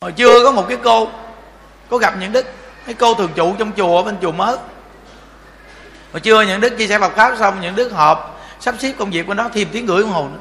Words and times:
hồi 0.00 0.12
chưa 0.12 0.44
có 0.44 0.52
một 0.52 0.66
cái 0.68 0.78
cô 0.84 1.08
có 1.90 1.98
gặp 1.98 2.14
những 2.20 2.32
đức 2.32 2.46
cái 2.86 2.94
cô 2.94 3.14
thường 3.14 3.32
trụ 3.34 3.54
trong 3.58 3.72
chùa 3.76 4.02
bên 4.02 4.16
chùa 4.22 4.32
mới. 4.32 4.56
Hồi 6.12 6.20
trưa 6.20 6.42
những 6.42 6.60
đức 6.60 6.78
chia 6.78 6.86
sẻ 6.86 6.98
Phật 6.98 7.12
pháp 7.16 7.36
xong 7.38 7.60
những 7.60 7.76
đức 7.76 7.92
họp 7.92 8.40
sắp 8.60 8.74
xếp 8.78 8.92
công 8.98 9.10
việc 9.10 9.26
của 9.26 9.34
nó 9.34 9.48
thêm 9.48 9.68
tiếng 9.72 9.86
gửi 9.86 10.02
đồng 10.02 10.10
hồ 10.10 10.28
nữa. 10.28 10.38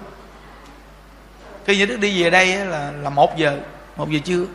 Khi 1.65 1.77
những 1.77 1.89
đức 1.89 1.97
đi 1.99 2.23
về 2.23 2.29
đây 2.29 2.55
là 2.55 2.91
là 3.03 3.09
một 3.09 3.37
giờ 3.37 3.57
một 3.95 4.09
giờ 4.09 4.19
trưa. 4.25 4.45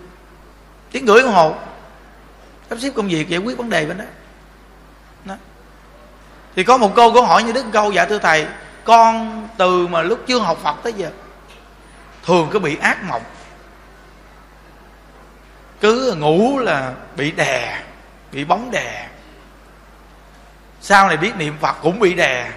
Tiếng 0.92 1.04
gửi 1.04 1.22
đồng 1.22 1.32
hồ 1.32 1.54
sắp 2.70 2.78
xếp 2.80 2.90
công 2.96 3.08
việc 3.08 3.28
giải 3.28 3.40
quyết 3.40 3.58
vấn 3.58 3.70
đề 3.70 3.86
bên 3.86 3.98
đó, 3.98 4.04
đó. 5.24 5.34
thì 6.56 6.64
có 6.64 6.76
một 6.76 6.92
cô 6.96 7.12
có 7.12 7.20
hỏi 7.20 7.42
như 7.42 7.52
đức 7.52 7.64
câu 7.72 7.92
dạ 7.92 8.04
thưa 8.04 8.18
thầy 8.18 8.46
con 8.84 9.48
từ 9.56 9.86
mà 9.86 10.02
lúc 10.02 10.18
chưa 10.26 10.38
học 10.38 10.58
phật 10.62 10.76
tới 10.82 10.92
giờ 10.92 11.10
thường 12.24 12.48
cứ 12.50 12.58
bị 12.58 12.76
ác 12.76 13.02
mộng 13.08 13.22
cứ 15.80 16.14
ngủ 16.18 16.58
là 16.58 16.92
bị 17.16 17.30
đè, 17.30 17.80
bị 18.32 18.44
bóng 18.44 18.70
đè. 18.70 19.06
Sau 20.80 21.08
này 21.08 21.16
biết 21.16 21.36
niệm 21.36 21.56
phật 21.60 21.76
cũng 21.82 21.98
bị 21.98 22.14
đè. 22.14 22.50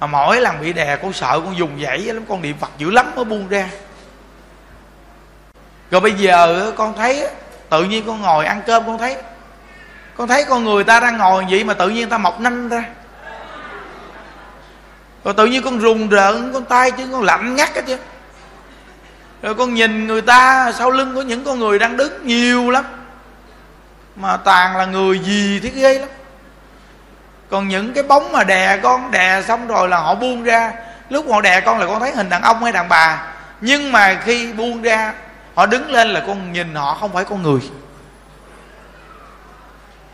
Mà 0.00 0.06
mỗi 0.06 0.40
lần 0.40 0.60
bị 0.60 0.72
đè, 0.72 0.96
con 0.96 1.12
sợ 1.12 1.40
con 1.44 1.56
dùng 1.56 1.80
dãy 1.82 1.98
lắm, 1.98 2.24
con 2.28 2.42
niệm 2.42 2.56
phật 2.60 2.70
dữ 2.78 2.90
lắm 2.90 3.12
mới 3.16 3.24
buông 3.24 3.48
ra. 3.48 3.68
Rồi 5.90 6.00
bây 6.00 6.12
giờ 6.12 6.72
con 6.76 6.94
thấy 6.96 7.28
tự 7.68 7.84
nhiên 7.84 8.04
con 8.06 8.20
ngồi 8.20 8.46
ăn 8.46 8.62
cơm 8.66 8.86
con 8.86 8.98
thấy. 8.98 9.16
Con 10.16 10.28
thấy 10.28 10.44
con 10.44 10.64
người 10.64 10.84
ta 10.84 11.00
đang 11.00 11.16
ngồi 11.16 11.46
vậy 11.50 11.64
mà 11.64 11.74
tự 11.74 11.88
nhiên 11.88 12.08
ta 12.08 12.18
mọc 12.18 12.40
nanh 12.40 12.68
ra. 12.68 12.84
Rồi 15.24 15.34
tự 15.34 15.46
nhiên 15.46 15.62
con 15.62 15.78
rùng 15.78 16.08
rợn, 16.08 16.52
con 16.52 16.64
tay 16.64 16.90
chứ, 16.90 17.08
con 17.12 17.22
lạnh 17.22 17.56
ngắt 17.56 17.74
hết 17.74 17.82
chứ 17.86 17.98
rồi 19.42 19.54
con 19.54 19.74
nhìn 19.74 20.06
người 20.06 20.22
ta, 20.22 20.72
sau 20.72 20.90
lưng 20.90 21.14
có 21.14 21.22
những 21.22 21.44
con 21.44 21.58
người 21.58 21.78
đang 21.78 21.96
đứng 21.96 22.26
nhiều 22.26 22.70
lắm. 22.70 22.84
Mà 24.16 24.36
toàn 24.36 24.76
là 24.76 24.84
người 24.84 25.18
gì 25.18 25.60
thiết 25.60 25.74
ghê 25.74 25.98
lắm. 25.98 26.08
Còn 27.50 27.68
những 27.68 27.92
cái 27.92 28.02
bóng 28.02 28.32
mà 28.32 28.44
đè 28.44 28.80
con, 28.82 29.10
đè 29.10 29.42
xong 29.42 29.66
rồi 29.66 29.88
là 29.88 29.98
họ 29.98 30.14
buông 30.14 30.44
ra. 30.44 30.72
Lúc 31.08 31.26
họ 31.30 31.40
đè 31.40 31.60
con 31.60 31.78
là 31.78 31.86
con 31.86 32.00
thấy 32.00 32.12
hình 32.12 32.28
đàn 32.28 32.42
ông 32.42 32.62
hay 32.62 32.72
đàn 32.72 32.88
bà. 32.88 33.22
Nhưng 33.60 33.92
mà 33.92 34.20
khi 34.24 34.52
buông 34.52 34.82
ra, 34.82 35.12
họ 35.54 35.66
đứng 35.66 35.90
lên 35.90 36.08
là 36.08 36.22
con 36.26 36.52
nhìn 36.52 36.74
họ 36.74 36.94
không 36.94 37.12
phải 37.12 37.24
con 37.24 37.42
người. 37.42 37.60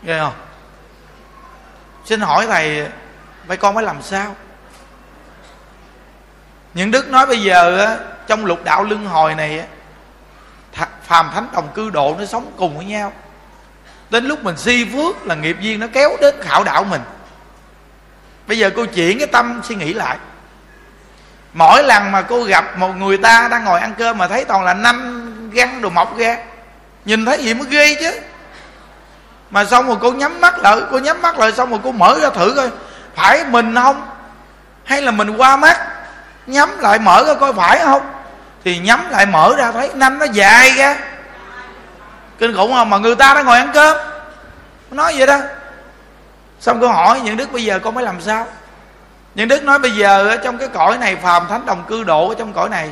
Ghê 0.03 0.19
không? 0.19 0.33
Xin 2.05 2.21
hỏi 2.21 2.47
thầy, 2.47 2.87
vậy 3.45 3.57
con 3.57 3.75
phải 3.75 3.83
làm 3.83 4.01
sao? 4.01 4.35
Những 6.73 6.91
đức 6.91 7.09
nói 7.09 7.25
bây 7.25 7.41
giờ 7.41 7.97
trong 8.27 8.45
lục 8.45 8.63
đạo 8.63 8.83
luân 8.83 9.05
hồi 9.05 9.35
này 9.35 9.65
phàm 11.03 11.29
thánh 11.33 11.47
đồng 11.53 11.67
cư 11.73 11.89
độ 11.89 12.15
nó 12.19 12.25
sống 12.25 12.51
cùng 12.57 12.77
với 12.77 12.85
nhau. 12.85 13.13
Đến 14.09 14.25
lúc 14.25 14.43
mình 14.43 14.57
si 14.57 14.85
phước 14.93 15.25
là 15.25 15.35
nghiệp 15.35 15.57
duyên 15.59 15.79
nó 15.79 15.87
kéo 15.93 16.09
đến 16.21 16.35
khảo 16.41 16.63
đạo 16.63 16.83
mình. 16.83 17.01
Bây 18.47 18.57
giờ 18.57 18.69
cô 18.75 18.85
chuyển 18.85 19.19
cái 19.19 19.27
tâm 19.27 19.61
suy 19.63 19.75
nghĩ 19.75 19.93
lại. 19.93 20.17
Mỗi 21.53 21.83
lần 21.83 22.11
mà 22.11 22.21
cô 22.21 22.43
gặp 22.43 22.77
một 22.77 22.95
người 22.95 23.17
ta 23.17 23.47
đang 23.51 23.65
ngồi 23.65 23.79
ăn 23.79 23.93
cơm 23.97 24.17
mà 24.17 24.27
thấy 24.27 24.45
toàn 24.45 24.63
là 24.63 24.73
năm 24.73 25.49
găng 25.53 25.81
đồ 25.81 25.89
mọc 25.89 26.17
ra, 26.17 26.37
nhìn 27.05 27.25
thấy 27.25 27.43
gì 27.43 27.53
mới 27.53 27.67
ghê 27.69 27.95
chứ. 27.99 28.19
Mà 29.49 29.65
xong 29.65 29.87
rồi 29.87 29.97
cô 30.01 30.11
nhắm 30.11 30.41
mắt 30.41 30.59
lại, 30.59 30.77
cô 30.91 30.99
nhắm 30.99 31.21
mắt 31.21 31.39
lại 31.39 31.51
xong 31.51 31.69
rồi 31.69 31.79
cô 31.83 31.91
mở 31.91 32.19
ra 32.21 32.29
thử 32.29 32.53
coi, 32.55 32.69
phải 33.15 33.45
mình 33.45 33.75
không? 33.75 34.07
Hay 34.83 35.01
là 35.01 35.11
mình 35.11 35.37
qua 35.37 35.57
mắt? 35.57 35.77
Nhắm 36.47 36.79
lại 36.79 36.99
mở 36.99 37.23
ra 37.27 37.33
coi 37.33 37.53
phải 37.53 37.79
không? 37.79 38.01
Thì 38.63 38.77
nhắm 38.79 39.09
lại 39.09 39.25
mở 39.25 39.55
ra 39.57 39.71
thấy 39.71 39.89
năm 39.93 40.19
nó 40.19 40.25
dài 40.25 40.71
ra. 40.71 40.97
Kinh 42.39 42.55
khủng 42.55 42.73
không? 42.73 42.89
Mà 42.89 42.97
người 42.97 43.15
ta 43.15 43.33
đang 43.33 43.45
ngồi 43.45 43.57
ăn 43.57 43.71
cơm. 43.73 43.97
Nói 44.91 45.13
vậy 45.17 45.27
đó. 45.27 45.39
Xong 46.59 46.81
cô 46.81 46.87
hỏi, 46.87 47.21
những 47.23 47.37
đức 47.37 47.51
bây 47.51 47.63
giờ 47.63 47.79
con 47.79 47.93
mới 47.93 48.03
làm 48.03 48.21
sao? 48.21 48.47
Những 49.35 49.47
đức 49.47 49.63
nói, 49.63 49.79
bây 49.79 49.91
giờ 49.91 50.27
ở 50.29 50.37
trong 50.37 50.57
cái 50.57 50.67
cõi 50.67 50.97
này, 50.97 51.15
phàm 51.15 51.47
thánh 51.47 51.65
đồng 51.65 51.83
cư 51.87 52.03
độ 52.03 52.29
ở 52.29 52.35
trong 52.39 52.53
cõi 52.53 52.69
này. 52.69 52.91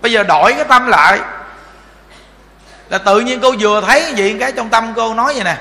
Bây 0.00 0.12
giờ 0.12 0.22
đổi 0.22 0.52
cái 0.52 0.64
tâm 0.64 0.86
lại. 0.86 1.20
Là 2.88 2.98
tự 2.98 3.20
nhiên 3.20 3.40
cô 3.40 3.54
vừa 3.60 3.80
thấy 3.80 4.12
gì, 4.16 4.36
cái 4.40 4.52
trong 4.52 4.68
tâm 4.68 4.92
cô 4.96 5.14
nói 5.14 5.34
vậy 5.34 5.44
nè. 5.44 5.56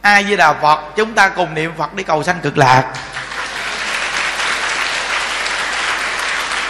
Ai 0.00 0.24
với 0.24 0.36
đà 0.36 0.52
phật, 0.52 0.80
chúng 0.96 1.12
ta 1.12 1.28
cùng 1.28 1.54
niệm 1.54 1.72
phật 1.78 1.94
đi 1.94 2.02
cầu 2.02 2.22
sanh 2.22 2.40
cực 2.42 2.58
lạc. 2.58 2.84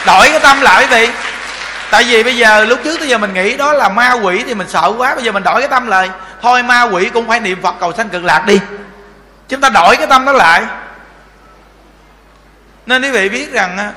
Đổi 0.06 0.28
cái 0.30 0.40
tâm 0.40 0.60
lại 0.60 0.86
quý 0.86 0.96
vị 0.96 1.12
tại 1.90 2.04
vì 2.04 2.22
bây 2.22 2.36
giờ 2.36 2.64
lúc 2.64 2.80
trước 2.84 2.98
tới 2.98 3.08
giờ 3.08 3.18
mình 3.18 3.34
nghĩ 3.34 3.56
đó 3.56 3.72
là 3.72 3.88
ma 3.88 4.12
quỷ 4.12 4.42
thì 4.46 4.54
mình 4.54 4.68
sợ 4.68 4.92
quá, 4.98 5.14
bây 5.14 5.24
giờ 5.24 5.32
mình 5.32 5.42
đổi 5.42 5.60
cái 5.60 5.68
tâm 5.68 5.86
lại. 5.86 6.10
Thôi 6.42 6.62
ma 6.62 6.82
quỷ 6.82 7.10
cũng 7.14 7.28
phải 7.28 7.40
niệm 7.40 7.62
phật 7.62 7.74
cầu 7.80 7.92
sanh 7.92 8.08
cực 8.08 8.24
lạc 8.24 8.46
đi. 8.46 8.60
Chúng 9.48 9.60
ta 9.60 9.68
đổi 9.68 9.96
cái 9.96 10.06
tâm 10.06 10.24
đó 10.24 10.32
lại. 10.32 10.62
Nên 12.86 13.02
quý 13.02 13.10
vị 13.10 13.28
biết 13.28 13.52
rằng 13.52 13.92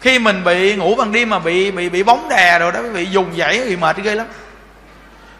khi 0.00 0.18
mình 0.18 0.44
bị 0.44 0.76
ngủ 0.76 0.94
ban 0.94 1.12
đêm 1.12 1.30
mà 1.30 1.38
bị 1.38 1.70
bị 1.70 1.88
bị 1.88 2.02
bóng 2.02 2.28
đè 2.28 2.58
rồi 2.58 2.72
đó, 2.72 2.80
quý 2.80 2.88
vị 2.88 3.06
dùng 3.10 3.32
dãy 3.38 3.60
thì 3.64 3.76
mệt 3.76 3.96
ghê 3.96 4.14
lắm. 4.14 4.26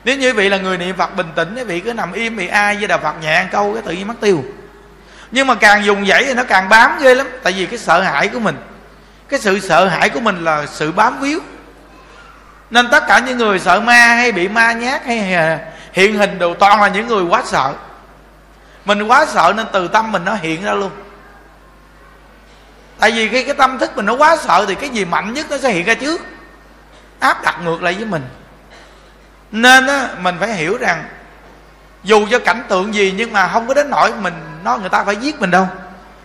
Nếu 0.05 0.16
như 0.16 0.28
quý 0.28 0.33
vị 0.33 0.49
là 0.49 0.56
người 0.56 0.78
niệm 0.78 0.97
phật 0.97 1.16
bình 1.16 1.28
tĩnh, 1.34 1.55
quý 1.56 1.65
vị 1.65 1.81
cứ 1.81 1.93
nằm 1.93 2.12
im 2.12 2.37
bị 2.37 2.49
ai 2.49 2.77
với 2.77 2.89
đà 2.89 2.99
phật 2.99 3.15
nhẹ 3.22 3.44
câu 3.53 3.72
cái 3.75 3.83
tự 3.87 3.93
nhiên 3.93 4.06
mất 4.06 4.15
tiêu. 4.21 4.44
Nhưng 5.31 5.47
mà 5.47 5.55
càng 5.55 5.84
dùng 5.84 6.06
dãy 6.06 6.25
thì 6.25 6.34
nó 6.34 6.44
càng 6.44 6.69
bám 6.69 6.99
ghê 7.03 7.15
lắm, 7.15 7.27
tại 7.43 7.53
vì 7.53 7.66
cái 7.66 7.78
sợ 7.78 8.00
hãi 8.00 8.28
của 8.28 8.41
mình 8.41 8.56
cái 9.31 9.41
sự 9.41 9.61
sợ 9.61 9.87
hãi 9.87 10.09
của 10.09 10.21
mình 10.21 10.45
là 10.45 10.67
sự 10.67 10.93
bám 10.93 11.21
víu. 11.21 11.41
Nên 12.71 12.89
tất 12.91 13.05
cả 13.09 13.19
những 13.19 13.39
người 13.39 13.59
sợ 13.59 13.81
ma 13.81 14.07
hay 14.07 14.33
bị 14.33 14.49
ma 14.49 14.73
nhát 14.73 15.07
hay 15.07 15.19
hiện 15.93 16.15
hình 16.15 16.39
đều 16.39 16.55
toàn 16.55 16.83
là 16.83 16.89
những 16.89 17.07
người 17.07 17.25
quá 17.25 17.43
sợ. 17.47 17.75
Mình 18.85 19.03
quá 19.03 19.27
sợ 19.27 19.53
nên 19.57 19.67
từ 19.73 19.89
tâm 19.89 20.13
mình 20.13 20.25
nó 20.25 20.35
hiện 20.35 20.65
ra 20.65 20.75
luôn. 20.75 20.91
Tại 22.99 23.11
vì 23.11 23.29
khi 23.29 23.45
cái 23.45 23.55
tâm 23.55 23.79
thức 23.79 23.97
mình 23.97 24.07
nó 24.07 24.15
quá 24.15 24.37
sợ 24.37 24.65
thì 24.69 24.75
cái 24.75 24.89
gì 24.89 25.05
mạnh 25.05 25.33
nhất 25.33 25.47
nó 25.51 25.59
sẽ 25.59 25.71
hiện 25.71 25.85
ra 25.87 25.95
trước. 25.95 26.21
Áp 27.19 27.43
đặt 27.43 27.61
ngược 27.65 27.83
lại 27.83 27.95
với 27.95 28.05
mình. 28.05 28.23
Nên 29.51 29.87
á, 29.87 30.09
mình 30.19 30.37
phải 30.41 30.53
hiểu 30.53 30.79
rằng 30.79 31.05
dù 32.05 32.27
cho 32.31 32.39
cảnh 32.39 32.63
tượng 32.69 32.95
gì 32.95 33.15
nhưng 33.17 33.33
mà 33.33 33.49
không 33.49 33.69
có 33.69 33.75
đến 33.75 33.91
nỗi 33.91 34.13
mình 34.13 34.35
nói 34.65 34.79
người 34.81 34.89
ta 34.89 35.05
phải 35.05 35.17
giết 35.17 35.41
mình 35.41 35.51
đâu. 35.51 35.69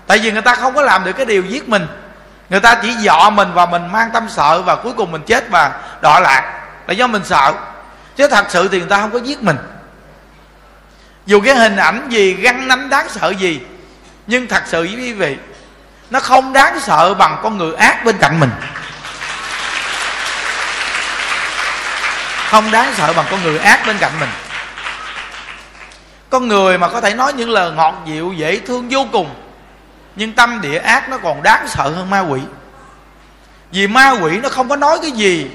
Tại 0.07 0.19
vì 0.19 0.31
người 0.31 0.41
ta 0.41 0.55
không 0.55 0.73
có 0.73 0.81
làm 0.81 1.03
được 1.03 1.13
cái 1.13 1.25
điều 1.25 1.43
giết 1.43 1.69
mình 1.69 1.87
người 2.49 2.59
ta 2.59 2.75
chỉ 2.81 2.93
dọ 2.93 3.29
mình 3.29 3.53
và 3.53 3.65
mình 3.65 3.91
mang 3.91 4.09
tâm 4.13 4.29
sợ 4.29 4.61
và 4.61 4.75
cuối 4.75 4.93
cùng 4.97 5.11
mình 5.11 5.21
chết 5.27 5.49
và 5.49 5.71
đọa 6.01 6.19
lạc. 6.19 6.61
Là 6.87 6.93
do 6.93 7.07
mình 7.07 7.23
sợ. 7.25 7.53
Chứ 8.15 8.27
thật 8.27 8.45
sự 8.49 8.67
thì 8.67 8.79
người 8.79 8.89
ta 8.89 9.01
không 9.01 9.11
có 9.11 9.19
giết 9.19 9.43
mình. 9.43 9.57
Dù 11.25 11.41
cái 11.45 11.55
hình 11.55 11.75
ảnh 11.75 12.07
gì, 12.09 12.33
găng 12.33 12.67
nắm 12.67 12.89
đáng 12.89 13.07
sợ 13.09 13.29
gì, 13.29 13.61
nhưng 14.27 14.47
thật 14.47 14.63
sự 14.65 14.81
với 14.81 14.95
quý 14.95 15.13
vị, 15.13 15.37
nó 16.09 16.19
không 16.19 16.53
đáng 16.53 16.79
sợ 16.79 17.13
bằng 17.13 17.39
con 17.43 17.57
người 17.57 17.75
ác 17.75 18.05
bên 18.05 18.17
cạnh 18.17 18.39
mình. 18.39 18.51
Không 22.49 22.71
đáng 22.71 22.93
sợ 22.97 23.13
bằng 23.13 23.25
con 23.31 23.43
người 23.43 23.59
ác 23.59 23.87
bên 23.87 23.97
cạnh 23.97 24.11
mình. 24.19 24.29
Con 26.29 26.47
người 26.47 26.77
mà 26.77 26.87
có 26.87 27.01
thể 27.01 27.13
nói 27.13 27.33
những 27.33 27.49
lời 27.49 27.71
ngọt 27.71 27.95
dịu, 28.05 28.33
dễ 28.37 28.59
thương, 28.59 28.87
vô 28.89 29.07
cùng 29.11 29.44
nhưng 30.15 30.33
tâm 30.33 30.61
địa 30.61 30.77
ác 30.77 31.09
nó 31.09 31.17
còn 31.17 31.43
đáng 31.43 31.67
sợ 31.67 31.89
hơn 31.89 32.09
ma 32.09 32.19
quỷ. 32.19 32.41
Vì 33.71 33.87
ma 33.87 34.11
quỷ 34.21 34.37
nó 34.37 34.49
không 34.49 34.69
có 34.69 34.75
nói 34.75 34.99
cái 35.01 35.11
gì, 35.11 35.47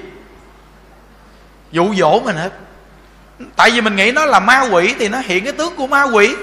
dụ 1.72 1.94
dỗ 1.94 2.20
mình 2.20 2.36
hết. 2.36 2.50
Tại 3.56 3.70
vì 3.70 3.80
mình 3.80 3.96
nghĩ 3.96 4.12
nó 4.12 4.24
là 4.24 4.40
ma 4.40 4.60
quỷ 4.70 4.94
thì 4.98 5.08
nó 5.08 5.18
hiện 5.18 5.44
cái 5.44 5.52
tướng 5.52 5.76
của 5.76 5.86
ma 5.86 6.02
quỷ. 6.02 6.34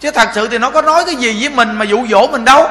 Chứ 0.00 0.10
thật 0.10 0.28
sự 0.34 0.48
thì 0.48 0.58
nó 0.58 0.70
có 0.70 0.82
nói 0.82 1.04
cái 1.06 1.14
gì 1.14 1.40
với 1.40 1.50
mình 1.50 1.76
mà 1.78 1.84
dụ 1.84 2.06
dỗ 2.10 2.26
mình 2.26 2.44
đâu. 2.44 2.68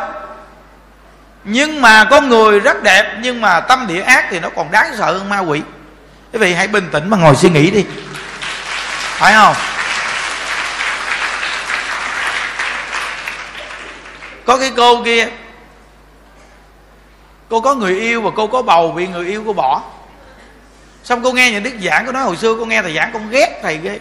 Nhưng 1.43 1.81
mà 1.81 2.03
con 2.03 2.29
người 2.29 2.59
rất 2.59 2.83
đẹp, 2.83 3.17
nhưng 3.21 3.41
mà 3.41 3.59
tâm 3.59 3.87
địa 3.87 4.01
ác 4.01 4.25
thì 4.29 4.39
nó 4.39 4.49
còn 4.49 4.71
đáng 4.71 4.95
sợ 4.97 5.11
hơn 5.11 5.29
ma 5.29 5.39
quỷ. 5.39 5.61
Quý 6.33 6.39
vị 6.39 6.53
hãy 6.53 6.67
bình 6.67 6.89
tĩnh 6.91 7.09
mà 7.09 7.17
ngồi 7.17 7.35
suy 7.35 7.49
nghĩ 7.49 7.71
đi. 7.71 7.85
Phải 9.17 9.33
không? 9.33 9.55
Có 14.45 14.57
cái 14.57 14.71
cô 14.77 15.03
kia. 15.03 15.27
Cô 17.49 17.61
có 17.61 17.75
người 17.75 17.99
yêu 17.99 18.21
và 18.21 18.31
cô 18.35 18.47
có 18.47 18.61
bầu 18.61 18.91
bị 18.91 19.07
người 19.07 19.27
yêu 19.27 19.43
cô 19.45 19.53
bỏ. 19.53 19.81
Xong 21.03 21.23
cô 21.23 21.31
nghe 21.31 21.51
những 21.51 21.63
đức 21.63 21.73
giảng 21.83 22.05
cô 22.05 22.11
nói 22.11 22.23
hồi 22.23 22.37
xưa 22.37 22.55
cô 22.59 22.65
nghe 22.65 22.81
thầy 22.81 22.95
giảng 22.95 23.09
con 23.13 23.29
ghét 23.29 23.59
thầy 23.63 23.77
ghê. 23.77 23.99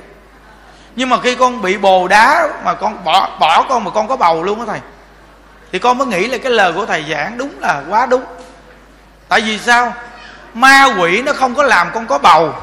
Nhưng 0.96 1.08
mà 1.08 1.20
khi 1.20 1.34
con 1.34 1.62
bị 1.62 1.78
bồ 1.78 2.08
đá 2.08 2.48
mà 2.64 2.74
con 2.74 3.04
bỏ 3.04 3.28
bỏ 3.40 3.66
con 3.68 3.84
mà 3.84 3.90
con 3.90 4.08
có 4.08 4.16
bầu 4.16 4.42
luôn 4.42 4.60
á 4.60 4.66
thầy, 4.68 4.80
thì 5.72 5.78
con 5.78 5.98
mới 5.98 6.06
nghĩ 6.06 6.28
là 6.28 6.38
cái 6.38 6.52
lời 6.52 6.72
của 6.72 6.86
thầy 6.86 7.04
giảng 7.10 7.38
đúng 7.38 7.50
là 7.60 7.82
quá 7.88 8.06
đúng. 8.06 8.24
Tại 9.28 9.40
vì 9.40 9.58
sao? 9.58 9.94
Ma 10.54 10.88
quỷ 10.98 11.22
nó 11.22 11.32
không 11.32 11.54
có 11.54 11.62
làm 11.62 11.90
con 11.94 12.06
có 12.06 12.18
bầu. 12.18 12.54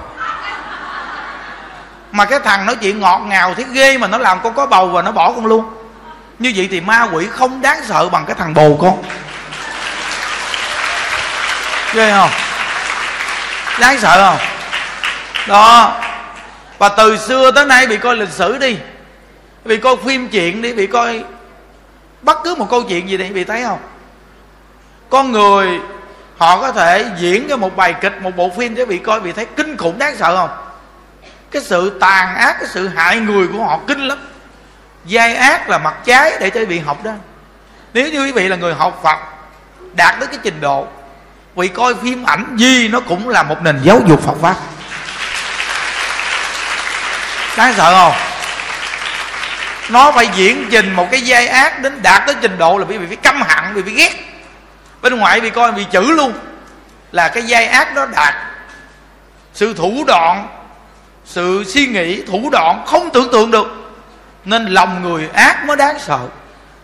Mà 2.12 2.26
cái 2.26 2.40
thằng 2.40 2.66
nói 2.66 2.76
chuyện 2.76 3.00
ngọt 3.00 3.20
ngào 3.20 3.54
thiết 3.54 3.68
ghê 3.72 3.98
mà 3.98 4.08
nó 4.08 4.18
làm 4.18 4.40
con 4.44 4.54
có 4.54 4.66
bầu 4.66 4.88
và 4.88 5.02
nó 5.02 5.12
bỏ 5.12 5.32
con 5.32 5.46
luôn 5.46 5.66
như 6.40 6.54
vậy 6.56 6.68
thì 6.72 6.82
ma 6.82 7.08
quỷ 7.14 7.28
không 7.32 7.62
đáng 7.62 7.80
sợ 7.88 8.10
bằng 8.10 8.26
cái 8.26 8.36
thằng 8.40 8.54
bồ 8.54 8.78
con. 8.82 9.04
Ghê 11.94 12.12
không? 12.12 12.30
Đáng 13.80 14.00
sợ 14.00 14.30
không? 14.30 14.48
Đó. 15.48 15.96
Và 16.78 16.90
từ 16.90 17.18
xưa 17.18 17.52
tới 17.52 17.66
nay 17.66 17.88
bị 17.88 17.98
coi 17.98 18.16
lịch 18.16 18.30
sử 18.30 18.58
đi. 18.58 18.78
Bị 19.66 19.78
coi 19.78 19.96
phim 20.06 20.30
chuyện 20.30 20.62
đi, 20.62 20.74
bị 20.74 20.88
coi 20.88 21.24
bất 22.22 22.38
cứ 22.44 22.56
một 22.56 22.68
câu 22.70 22.84
chuyện 22.84 23.10
gì 23.10 23.18
đi, 23.18 23.30
bị 23.30 23.44
thấy 23.44 23.64
không? 23.64 23.80
Con 25.10 25.32
người, 25.32 25.80
họ 26.38 26.62
có 26.62 26.72
thể 26.72 27.06
diễn 27.18 27.48
cho 27.50 27.58
một 27.58 27.76
bài 27.76 27.94
kịch, 28.02 28.22
một 28.22 28.36
bộ 28.36 28.52
phim 28.58 28.76
cho 28.76 28.86
bị 28.86 28.98
coi, 28.98 29.20
bị 29.20 29.32
thấy 29.32 29.46
kinh 29.46 29.78
khủng, 29.78 30.00
đáng 30.00 30.16
sợ 30.18 30.36
không? 30.36 30.50
Cái 31.52 31.62
sự 31.62 31.98
tàn 32.00 32.36
ác, 32.36 32.56
cái 32.60 32.70
sự 32.70 32.88
hại 32.88 33.20
người 33.20 33.48
của 33.48 33.64
họ 33.64 33.80
kinh 33.88 34.08
lắm 34.08 34.18
giai 35.06 35.36
ác 35.36 35.70
là 35.70 35.78
mặt 35.78 35.96
trái 36.06 36.34
để 36.40 36.50
cho 36.50 36.60
quý 36.60 36.66
vị 36.66 36.80
học 36.80 37.04
đó. 37.04 37.12
Nếu 37.94 38.12
như 38.12 38.24
quý 38.24 38.32
vị 38.32 38.48
là 38.48 38.56
người 38.56 38.74
học 38.74 39.00
phật, 39.04 39.18
đạt 39.94 40.16
tới 40.20 40.28
cái 40.28 40.40
trình 40.44 40.62
độ, 40.62 40.88
vì 41.56 41.68
coi 41.68 41.96
phim 41.96 42.24
ảnh 42.24 42.56
gì 42.58 42.88
nó 42.88 43.00
cũng 43.00 43.30
là 43.30 43.44
một 43.44 43.62
nền 43.62 43.80
giáo 43.84 44.02
dục 44.08 44.22
phật 44.22 44.36
pháp. 44.42 44.56
Đáng 47.58 47.74
sợ 47.78 47.94
không? 47.94 48.14
Nó 49.90 50.12
phải 50.12 50.30
diễn 50.36 50.68
trình 50.72 50.94
một 50.94 51.08
cái 51.12 51.22
giai 51.22 51.48
ác 51.48 51.82
đến 51.82 52.02
đạt 52.02 52.24
tới 52.26 52.36
trình 52.42 52.58
độ 52.58 52.78
là 52.78 52.86
quý 52.86 52.98
vị 52.98 53.06
phải 53.08 53.16
căm 53.16 53.42
hận, 53.42 53.74
Quý 53.76 53.82
vị 53.82 53.94
ghét. 53.94 54.16
Bên 55.02 55.20
ngoài 55.20 55.42
bị 55.42 55.50
coi 55.50 55.72
bị 55.72 55.86
chữ 55.92 56.12
luôn, 56.12 56.34
là 57.12 57.28
cái 57.28 57.44
giai 57.44 57.66
ác 57.66 57.96
đó 57.96 58.06
đạt. 58.06 58.36
Sự 59.54 59.74
thủ 59.74 60.04
đoạn, 60.08 60.48
sự 61.26 61.64
suy 61.68 61.88
nghĩ 61.88 62.22
thủ 62.28 62.50
đoạn 62.52 62.84
không 62.86 63.10
tưởng 63.14 63.32
tượng 63.32 63.52
được 63.52 63.89
nên 64.46 64.66
lòng 64.66 65.04
người 65.04 65.30
ác 65.34 65.66
mới 65.66 65.78
đáng 65.78 66.00
sợ. 66.00 66.20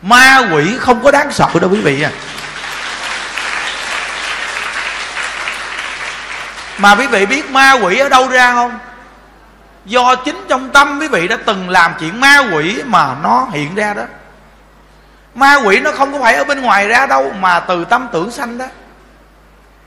Ma 0.01 0.41
quỷ 0.53 0.77
không 0.79 1.03
có 1.03 1.11
đáng 1.11 1.31
sợ 1.31 1.47
đâu 1.61 1.69
quý 1.73 1.81
vị 1.81 2.01
à. 2.01 2.11
Mà 6.77 6.95
quý 6.95 7.07
vị 7.07 7.25
biết 7.25 7.49
ma 7.51 7.71
quỷ 7.71 7.99
ở 7.99 8.09
đâu 8.09 8.27
ra 8.27 8.53
không? 8.53 8.79
Do 9.85 10.15
chính 10.15 10.45
trong 10.49 10.69
tâm 10.69 10.99
quý 10.99 11.07
vị 11.07 11.27
đã 11.27 11.37
từng 11.45 11.69
làm 11.69 11.93
chuyện 11.99 12.19
ma 12.19 12.37
quỷ 12.53 12.81
mà 12.85 13.15
nó 13.23 13.47
hiện 13.51 13.75
ra 13.75 13.93
đó. 13.93 14.03
Ma 15.35 15.55
quỷ 15.55 15.79
nó 15.79 15.91
không 15.91 16.13
có 16.13 16.19
phải 16.21 16.35
ở 16.35 16.43
bên 16.43 16.61
ngoài 16.61 16.87
ra 16.87 17.05
đâu 17.05 17.33
mà 17.39 17.59
từ 17.59 17.85
tâm 17.85 18.07
tưởng 18.13 18.31
sanh 18.31 18.57
đó. 18.57 18.65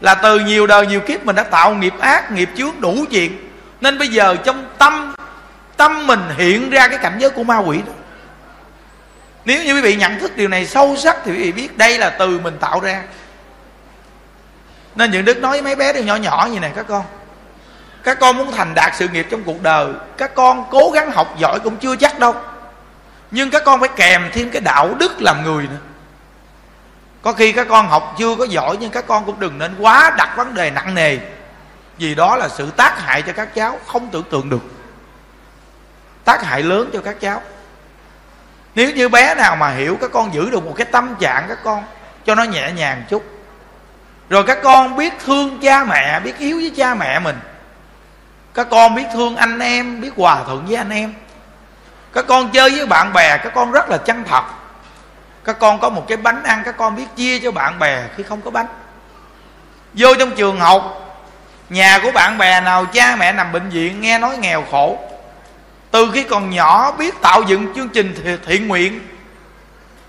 Là 0.00 0.14
từ 0.14 0.38
nhiều 0.38 0.66
đời 0.66 0.86
nhiều 0.86 1.00
kiếp 1.00 1.24
mình 1.24 1.36
đã 1.36 1.42
tạo 1.42 1.74
nghiệp 1.74 1.94
ác, 2.00 2.30
nghiệp 2.30 2.50
chướng 2.56 2.80
đủ 2.80 3.04
chuyện. 3.10 3.50
Nên 3.80 3.98
bây 3.98 4.08
giờ 4.08 4.36
trong 4.44 4.66
tâm 4.78 5.14
tâm 5.78 6.06
mình 6.06 6.20
hiện 6.36 6.70
ra 6.70 6.88
cái 6.88 6.98
cảnh 6.98 7.16
giới 7.18 7.30
của 7.30 7.44
ma 7.44 7.58
quỷ 7.58 7.78
đó. 7.86 7.92
Nếu 9.44 9.64
như 9.64 9.74
quý 9.74 9.80
vị 9.80 9.96
nhận 9.96 10.18
thức 10.18 10.36
điều 10.36 10.48
này 10.48 10.66
sâu 10.66 10.96
sắc 10.96 11.16
thì 11.24 11.32
quý 11.32 11.38
vị 11.38 11.52
biết 11.52 11.78
đây 11.78 11.98
là 11.98 12.10
từ 12.10 12.38
mình 12.38 12.58
tạo 12.60 12.80
ra. 12.80 13.02
Nên 14.94 15.10
những 15.10 15.24
đức 15.24 15.38
nói 15.38 15.50
với 15.50 15.62
mấy 15.62 15.76
bé 15.76 15.92
đều 15.92 16.04
nhỏ 16.04 16.16
nhỏ 16.16 16.48
như 16.52 16.60
này, 16.60 16.72
các 16.76 16.86
con. 16.88 17.04
Các 18.02 18.18
con 18.20 18.36
muốn 18.36 18.52
thành 18.52 18.74
đạt 18.74 18.92
sự 18.96 19.08
nghiệp 19.08 19.26
trong 19.30 19.42
cuộc 19.42 19.62
đời, 19.62 19.92
các 20.16 20.34
con 20.34 20.64
cố 20.70 20.90
gắng 20.90 21.10
học 21.10 21.34
giỏi 21.38 21.60
cũng 21.60 21.76
chưa 21.76 21.96
chắc 21.96 22.18
đâu. 22.18 22.34
Nhưng 23.30 23.50
các 23.50 23.62
con 23.64 23.80
phải 23.80 23.88
kèm 23.96 24.30
thêm 24.32 24.50
cái 24.50 24.60
đạo 24.60 24.94
đức 24.98 25.22
làm 25.22 25.44
người 25.44 25.62
nữa. 25.62 25.78
Có 27.22 27.32
khi 27.32 27.52
các 27.52 27.66
con 27.70 27.88
học 27.88 28.14
chưa 28.18 28.34
có 28.34 28.44
giỏi 28.44 28.76
nhưng 28.80 28.90
các 28.90 29.06
con 29.06 29.24
cũng 29.24 29.40
đừng 29.40 29.58
nên 29.58 29.76
quá 29.78 30.14
đặt 30.18 30.36
vấn 30.36 30.54
đề 30.54 30.70
nặng 30.70 30.94
nề. 30.94 31.18
Vì 31.98 32.14
đó 32.14 32.36
là 32.36 32.48
sự 32.48 32.70
tác 32.76 33.00
hại 33.00 33.22
cho 33.22 33.32
các 33.32 33.54
cháu 33.54 33.78
không 33.86 34.08
tưởng 34.10 34.24
tượng 34.30 34.50
được 34.50 34.77
tác 36.28 36.44
hại 36.44 36.62
lớn 36.62 36.90
cho 36.92 37.00
các 37.04 37.20
cháu. 37.20 37.42
Nếu 38.74 38.90
như 38.90 39.08
bé 39.08 39.34
nào 39.34 39.56
mà 39.56 39.70
hiểu 39.70 39.98
các 40.00 40.10
con 40.12 40.34
giữ 40.34 40.50
được 40.50 40.64
một 40.64 40.74
cái 40.76 40.84
tâm 40.84 41.14
trạng 41.20 41.44
các 41.48 41.58
con, 41.64 41.84
cho 42.24 42.34
nó 42.34 42.42
nhẹ 42.42 42.72
nhàng 42.72 43.02
chút. 43.08 43.24
Rồi 44.30 44.44
các 44.46 44.58
con 44.62 44.96
biết 44.96 45.12
thương 45.24 45.58
cha 45.62 45.84
mẹ, 45.84 46.20
biết 46.20 46.38
yếu 46.38 46.56
với 46.56 46.72
cha 46.76 46.94
mẹ 46.94 47.18
mình. 47.18 47.36
Các 48.54 48.66
con 48.70 48.94
biết 48.94 49.04
thương 49.12 49.36
anh 49.36 49.58
em, 49.58 50.00
biết 50.00 50.10
hòa 50.16 50.42
thuận 50.46 50.66
với 50.66 50.76
anh 50.76 50.90
em. 50.90 51.14
Các 52.12 52.24
con 52.28 52.50
chơi 52.50 52.70
với 52.70 52.86
bạn 52.86 53.12
bè, 53.12 53.38
các 53.38 53.52
con 53.54 53.72
rất 53.72 53.90
là 53.90 53.96
chân 53.96 54.24
thật. 54.24 54.44
Các 55.44 55.58
con 55.58 55.80
có 55.80 55.90
một 55.90 56.04
cái 56.08 56.16
bánh 56.16 56.42
ăn, 56.42 56.62
các 56.64 56.76
con 56.76 56.96
biết 56.96 57.06
chia 57.16 57.38
cho 57.38 57.50
bạn 57.50 57.78
bè 57.78 58.04
khi 58.16 58.22
không 58.22 58.40
có 58.40 58.50
bánh. 58.50 58.66
Vô 59.94 60.14
trong 60.18 60.30
trường 60.36 60.60
học, 60.60 60.82
nhà 61.68 61.98
của 62.02 62.10
bạn 62.10 62.38
bè 62.38 62.60
nào, 62.60 62.84
cha 62.84 63.16
mẹ 63.16 63.32
nằm 63.32 63.52
bệnh 63.52 63.70
viện, 63.70 64.00
nghe 64.00 64.18
nói 64.18 64.36
nghèo 64.36 64.64
khổ 64.70 64.98
từ 65.90 66.10
khi 66.14 66.22
còn 66.22 66.50
nhỏ 66.50 66.92
biết 66.92 67.14
tạo 67.22 67.42
dựng 67.42 67.74
chương 67.74 67.88
trình 67.88 68.38
thiện 68.46 68.68
nguyện. 68.68 69.00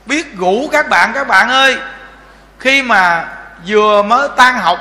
Biết 0.06 0.38
rủ 0.38 0.70
các 0.72 0.90
bạn 0.90 1.12
các 1.14 1.28
bạn 1.28 1.50
ơi, 1.50 1.78
khi 2.60 2.84
mà 2.84 3.26
vừa 3.68 4.04
mới 4.04 4.30
tan 4.38 4.58
học, 4.58 4.80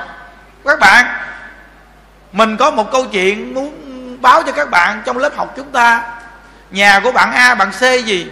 các 0.65 0.79
bạn, 0.79 1.05
mình 2.33 2.57
có 2.57 2.71
một 2.71 2.93
câu 2.93 3.07
chuyện 3.13 3.55
muốn 3.55 3.75
báo 4.21 4.43
cho 4.43 4.53
các 4.53 4.71
bạn 4.71 5.03
trong 5.05 5.19
lớp 5.19 5.37
học 5.37 5.53
chúng 5.57 5.71
ta. 5.71 6.03
Nhà 6.71 7.01
của 7.01 7.13
bạn 7.13 7.33
a, 7.33 7.55
bạn 7.55 7.71
c 7.71 7.81
gì? 7.81 8.31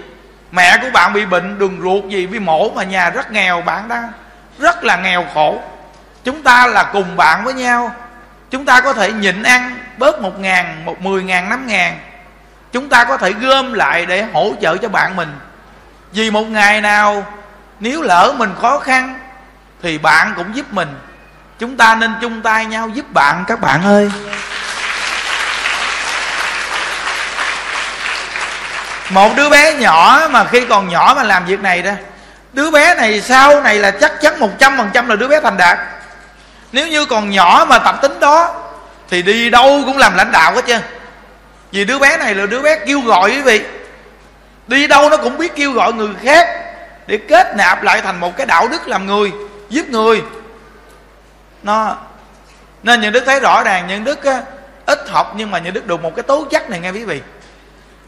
Mẹ 0.52 0.78
của 0.82 0.90
bạn 0.92 1.12
bị 1.12 1.26
bệnh 1.26 1.58
đường 1.58 1.80
ruột 1.82 2.04
gì? 2.04 2.26
Bị 2.26 2.38
mổ 2.38 2.70
mà 2.70 2.84
nhà 2.84 3.10
rất 3.10 3.32
nghèo, 3.32 3.62
bạn 3.62 3.88
đang 3.88 4.12
rất 4.58 4.84
là 4.84 4.96
nghèo 4.96 5.26
khổ. 5.34 5.62
Chúng 6.24 6.42
ta 6.42 6.66
là 6.66 6.82
cùng 6.92 7.16
bạn 7.16 7.44
với 7.44 7.54
nhau. 7.54 7.94
Chúng 8.50 8.64
ta 8.64 8.80
có 8.80 8.92
thể 8.92 9.12
nhịn 9.12 9.42
ăn 9.42 9.78
bớt 9.98 10.20
một 10.20 10.38
ngàn, 10.38 10.84
một 10.84 11.00
mười 11.00 11.22
ngàn, 11.22 11.48
năm 11.48 11.66
ngàn 11.66 11.98
chúng 12.72 12.88
ta 12.88 13.04
có 13.04 13.16
thể 13.16 13.32
gom 13.32 13.72
lại 13.72 14.06
để 14.06 14.24
hỗ 14.32 14.54
trợ 14.62 14.76
cho 14.76 14.88
bạn 14.88 15.16
mình. 15.16 15.38
Vì 16.12 16.30
một 16.30 16.44
ngày 16.44 16.80
nào, 16.80 17.26
nếu 17.80 18.02
lỡ 18.02 18.34
mình 18.36 18.54
khó 18.60 18.78
khăn, 18.78 19.18
thì 19.82 19.98
bạn 19.98 20.32
cũng 20.36 20.56
giúp 20.56 20.66
mình. 20.70 20.98
Chúng 21.58 21.76
ta 21.76 21.94
nên 21.94 22.14
chung 22.20 22.42
tay 22.42 22.64
nhau 22.64 22.88
giúp 22.88 23.12
bạn, 23.12 23.44
các 23.48 23.60
bạn 23.60 23.82
ơi. 23.82 24.10
Một 29.10 29.36
đứa 29.36 29.50
bé 29.50 29.74
nhỏ 29.74 30.20
mà 30.30 30.44
khi 30.44 30.60
còn 30.68 30.88
nhỏ 30.88 31.12
mà 31.16 31.22
làm 31.22 31.46
việc 31.46 31.60
này 31.60 31.82
đó, 31.82 31.92
đứa 32.52 32.70
bé 32.70 32.94
này 32.94 33.20
sau 33.20 33.62
này 33.62 33.78
là 33.78 33.90
chắc 33.90 34.20
chắn 34.20 34.40
một 34.40 34.50
trăm 34.58 34.76
phần 34.76 34.90
trăm 34.94 35.08
là 35.08 35.16
đứa 35.16 35.28
bé 35.28 35.40
thành 35.40 35.56
đạt. 35.56 35.78
Nếu 36.72 36.88
như 36.88 37.06
còn 37.06 37.30
nhỏ 37.30 37.66
mà 37.68 37.78
tập 37.78 37.98
tính 38.02 38.20
đó, 38.20 38.54
thì 39.10 39.22
đi 39.22 39.50
đâu 39.50 39.82
cũng 39.86 39.98
làm 39.98 40.16
lãnh 40.16 40.32
đạo 40.32 40.54
hết 40.54 40.62
trơn 40.66 40.80
vì 41.72 41.84
đứa 41.84 41.98
bé 41.98 42.16
này 42.16 42.34
là 42.34 42.46
đứa 42.46 42.62
bé 42.62 42.78
kêu 42.86 43.00
gọi 43.00 43.30
quý 43.30 43.42
vị. 43.42 43.60
Đi 44.66 44.86
đâu 44.86 45.10
nó 45.10 45.16
cũng 45.16 45.38
biết 45.38 45.56
kêu 45.56 45.72
gọi 45.72 45.92
người 45.92 46.14
khác 46.22 46.48
để 47.06 47.18
kết 47.28 47.56
nạp 47.56 47.82
lại 47.82 48.00
thành 48.00 48.20
một 48.20 48.36
cái 48.36 48.46
đạo 48.46 48.68
đức 48.68 48.88
làm 48.88 49.06
người 49.06 49.32
giúp 49.68 49.88
người. 49.88 50.22
Nó 51.62 51.96
nên 52.82 53.00
những 53.00 53.12
đức 53.12 53.22
thấy 53.26 53.40
rõ 53.40 53.62
ràng 53.62 53.86
những 53.88 54.04
đức 54.04 54.24
á, 54.24 54.42
ít 54.86 55.08
học 55.08 55.34
nhưng 55.36 55.50
mà 55.50 55.58
những 55.58 55.74
đức 55.74 55.86
được 55.86 56.02
một 56.02 56.16
cái 56.16 56.22
tố 56.22 56.46
chất 56.50 56.70
này 56.70 56.80
nghe 56.80 56.90
quý 56.90 57.04
vị. 57.04 57.20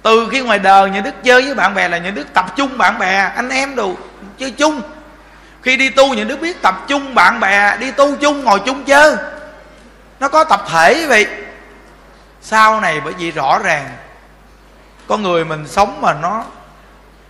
Từ 0.02 0.28
khi 0.32 0.40
ngoài 0.40 0.58
đời 0.58 0.90
những 0.90 1.02
đức 1.02 1.14
chơi 1.24 1.42
với 1.42 1.54
bạn 1.54 1.74
bè 1.74 1.88
là 1.88 1.98
những 1.98 2.14
đức 2.14 2.26
tập 2.34 2.46
trung 2.56 2.78
bạn 2.78 2.98
bè 2.98 3.30
anh 3.36 3.48
em 3.48 3.76
đồ 3.76 3.94
chơi 4.38 4.50
chung. 4.50 4.80
Khi 5.62 5.76
đi 5.76 5.90
tu 5.90 6.14
những 6.14 6.28
đức 6.28 6.40
biết 6.40 6.62
tập 6.62 6.84
trung 6.88 7.14
bạn 7.14 7.40
bè 7.40 7.76
đi 7.76 7.90
tu 7.90 8.16
chung 8.16 8.44
ngồi 8.44 8.60
chung 8.66 8.84
chơi. 8.84 9.16
Nó 10.20 10.28
có 10.28 10.44
tập 10.44 10.64
thể 10.70 10.94
quý 10.94 11.06
vị 11.06 11.26
sau 12.42 12.80
này 12.80 13.00
bởi 13.00 13.14
vì 13.18 13.30
rõ 13.30 13.58
ràng 13.58 13.88
con 15.08 15.22
người 15.22 15.44
mình 15.44 15.68
sống 15.68 16.00
mà 16.00 16.14
nó 16.14 16.44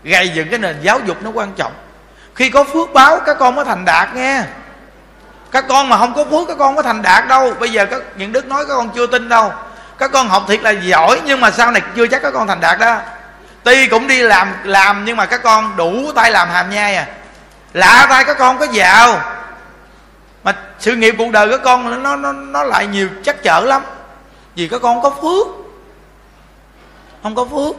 gây 0.04 0.28
dựng 0.28 0.48
cái 0.48 0.58
nền 0.58 0.80
giáo 0.80 1.00
dục 1.00 1.22
nó 1.22 1.30
quan 1.30 1.52
trọng. 1.52 1.72
Khi 2.34 2.50
có 2.50 2.64
phước 2.64 2.92
báo, 2.92 3.20
các 3.26 3.36
con 3.38 3.54
mới 3.54 3.64
thành 3.64 3.84
đạt 3.84 4.14
nghe. 4.14 4.42
Các 5.50 5.64
con 5.68 5.88
mà 5.88 5.98
không 5.98 6.14
có 6.14 6.24
phước, 6.24 6.48
các 6.48 6.56
con 6.58 6.76
có 6.76 6.82
thành 6.82 7.02
đạt 7.02 7.28
đâu. 7.28 7.54
Bây 7.60 7.72
giờ 7.72 7.86
các, 7.86 8.02
những 8.16 8.32
đức 8.32 8.46
nói 8.46 8.64
các 8.66 8.74
con 8.74 8.90
chưa 8.94 9.06
tin 9.06 9.28
đâu. 9.28 9.52
Các 9.98 10.12
con 10.12 10.28
học 10.28 10.44
thiệt 10.48 10.62
là 10.62 10.70
giỏi, 10.70 11.20
nhưng 11.24 11.40
mà 11.40 11.50
sau 11.50 11.70
này 11.70 11.82
chưa 11.96 12.06
chắc 12.06 12.22
các 12.22 12.30
con 12.30 12.46
thành 12.46 12.60
đạt 12.60 12.78
đó. 12.78 12.96
Tuy 13.62 13.88
cũng 13.88 14.06
đi 14.06 14.22
làm 14.22 14.54
làm, 14.64 15.04
nhưng 15.04 15.16
mà 15.16 15.26
các 15.26 15.42
con 15.42 15.76
đủ 15.76 16.12
tay 16.14 16.30
làm 16.30 16.48
hàm 16.48 16.70
nhai 16.70 16.96
à. 16.96 17.06
Lạ 17.72 18.06
tay 18.10 18.24
các 18.24 18.38
con 18.38 18.58
có 18.58 18.66
giàu. 18.70 19.20
Mà 20.44 20.54
sự 20.78 20.96
nghiệp 20.96 21.14
cuộc 21.18 21.32
đời 21.32 21.48
các 21.50 21.60
con 21.64 22.02
nó 22.02 22.16
nó 22.16 22.32
nó 22.32 22.62
lại 22.62 22.86
nhiều 22.86 23.08
chắc 23.24 23.42
chở 23.42 23.60
lắm 23.60 23.82
vì 24.58 24.68
các 24.68 24.82
con 24.82 25.02
có 25.02 25.10
phước. 25.10 25.46
Không 27.22 27.34
có 27.34 27.44
phước. 27.44 27.76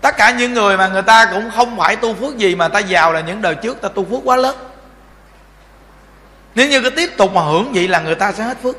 Tất 0.00 0.16
cả 0.16 0.30
những 0.30 0.54
người 0.54 0.76
mà 0.76 0.88
người 0.88 1.02
ta 1.02 1.26
cũng 1.32 1.50
không 1.56 1.76
phải 1.76 1.96
tu 1.96 2.14
phước 2.14 2.36
gì 2.36 2.54
mà 2.54 2.68
ta 2.68 2.78
giàu 2.78 3.12
là 3.12 3.20
những 3.20 3.42
đời 3.42 3.54
trước, 3.54 3.80
ta 3.80 3.88
tu 3.88 4.04
phước 4.04 4.20
quá 4.24 4.36
lớn. 4.36 4.56
Nếu 6.54 6.68
như 6.68 6.80
cứ 6.80 6.90
tiếp 6.90 7.16
tục 7.16 7.34
mà 7.34 7.42
hưởng 7.42 7.72
vậy 7.74 7.88
là 7.88 8.00
người 8.00 8.14
ta 8.14 8.32
sẽ 8.32 8.44
hết 8.44 8.56
phước. 8.62 8.76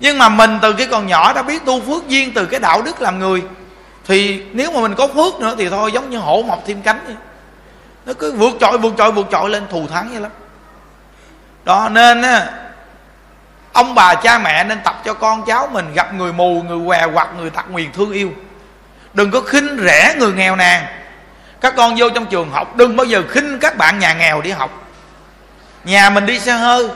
Nhưng 0.00 0.18
mà 0.18 0.28
mình 0.28 0.58
từ 0.62 0.72
cái 0.72 0.86
còn 0.86 1.06
nhỏ 1.06 1.32
đã 1.32 1.42
biết 1.42 1.64
tu 1.64 1.80
phước 1.80 2.08
duyên 2.08 2.32
từ 2.34 2.46
cái 2.46 2.60
đạo 2.60 2.82
đức 2.82 3.02
làm 3.02 3.18
người, 3.18 3.42
thì 4.06 4.42
nếu 4.52 4.72
mà 4.72 4.80
mình 4.80 4.94
có 4.94 5.08
phước 5.08 5.40
nữa 5.40 5.54
thì 5.58 5.68
thôi, 5.68 5.92
giống 5.92 6.10
như 6.10 6.18
hổ 6.18 6.42
mọc 6.42 6.62
thêm 6.66 6.82
cánh 6.82 7.00
vậy. 7.06 7.16
Nó 8.06 8.12
cứ 8.12 8.32
vượt 8.32 8.52
trội 8.60 8.78
vượt 8.78 8.94
trội 8.98 9.12
vượt 9.12 9.26
trội 9.30 9.50
lên 9.50 9.66
thù 9.70 9.86
thắng 9.86 10.08
vậy 10.10 10.20
lắm. 10.20 10.30
Đó, 11.64 11.88
nên 11.88 12.22
á 12.22 12.65
ông 13.76 13.94
bà 13.94 14.14
cha 14.14 14.38
mẹ 14.38 14.64
nên 14.64 14.80
tập 14.84 15.02
cho 15.04 15.14
con 15.14 15.44
cháu 15.44 15.68
mình 15.72 15.94
gặp 15.94 16.14
người 16.14 16.32
mù, 16.32 16.62
người 16.62 16.86
què 16.86 17.06
hoặc 17.12 17.28
người 17.38 17.50
tật 17.50 17.70
nguyền 17.70 17.92
thương 17.92 18.12
yêu. 18.12 18.32
Đừng 19.14 19.30
có 19.30 19.40
khinh 19.40 19.78
rẻ 19.84 20.14
người 20.18 20.32
nghèo 20.32 20.56
nàn. 20.56 20.84
Các 21.60 21.74
con 21.76 21.94
vô 21.96 22.10
trong 22.10 22.26
trường 22.26 22.50
học, 22.50 22.76
đừng 22.76 22.96
bao 22.96 23.04
giờ 23.04 23.22
khinh 23.30 23.58
các 23.58 23.76
bạn 23.76 23.98
nhà 23.98 24.14
nghèo 24.14 24.42
đi 24.42 24.50
học. 24.50 24.70
Nhà 25.84 26.10
mình 26.10 26.26
đi 26.26 26.38
xe 26.38 26.52
hơi, 26.52 26.88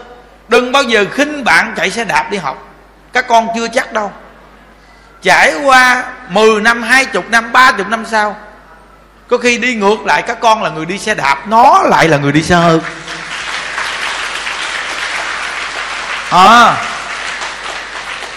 đừng 0.48 0.72
bao 0.72 0.82
giờ 0.82 1.04
khinh 1.12 1.44
bạn 1.44 1.74
chạy 1.76 1.90
xe 1.90 2.04
đạp 2.04 2.30
đi 2.30 2.38
học. 2.38 2.68
Các 3.12 3.28
con 3.28 3.48
chưa 3.54 3.68
chắc 3.68 3.92
đâu. 3.92 4.12
Trải 5.22 5.54
qua 5.64 6.04
10 6.28 6.60
năm 6.60 6.82
20 6.82 7.22
năm 7.30 7.52
30 7.52 7.86
năm 7.88 8.04
sau, 8.10 8.36
có 9.28 9.38
khi 9.38 9.58
đi 9.58 9.74
ngược 9.74 10.06
lại, 10.06 10.22
các 10.22 10.40
con 10.40 10.62
là 10.62 10.70
người 10.70 10.86
đi 10.86 10.98
xe 10.98 11.14
đạp, 11.14 11.48
nó 11.48 11.82
lại 11.82 12.08
là 12.08 12.16
người 12.16 12.32
đi 12.32 12.42
xe 12.42 12.54
hơi. 12.56 12.80
À. 16.30 16.44
à, 16.44 16.76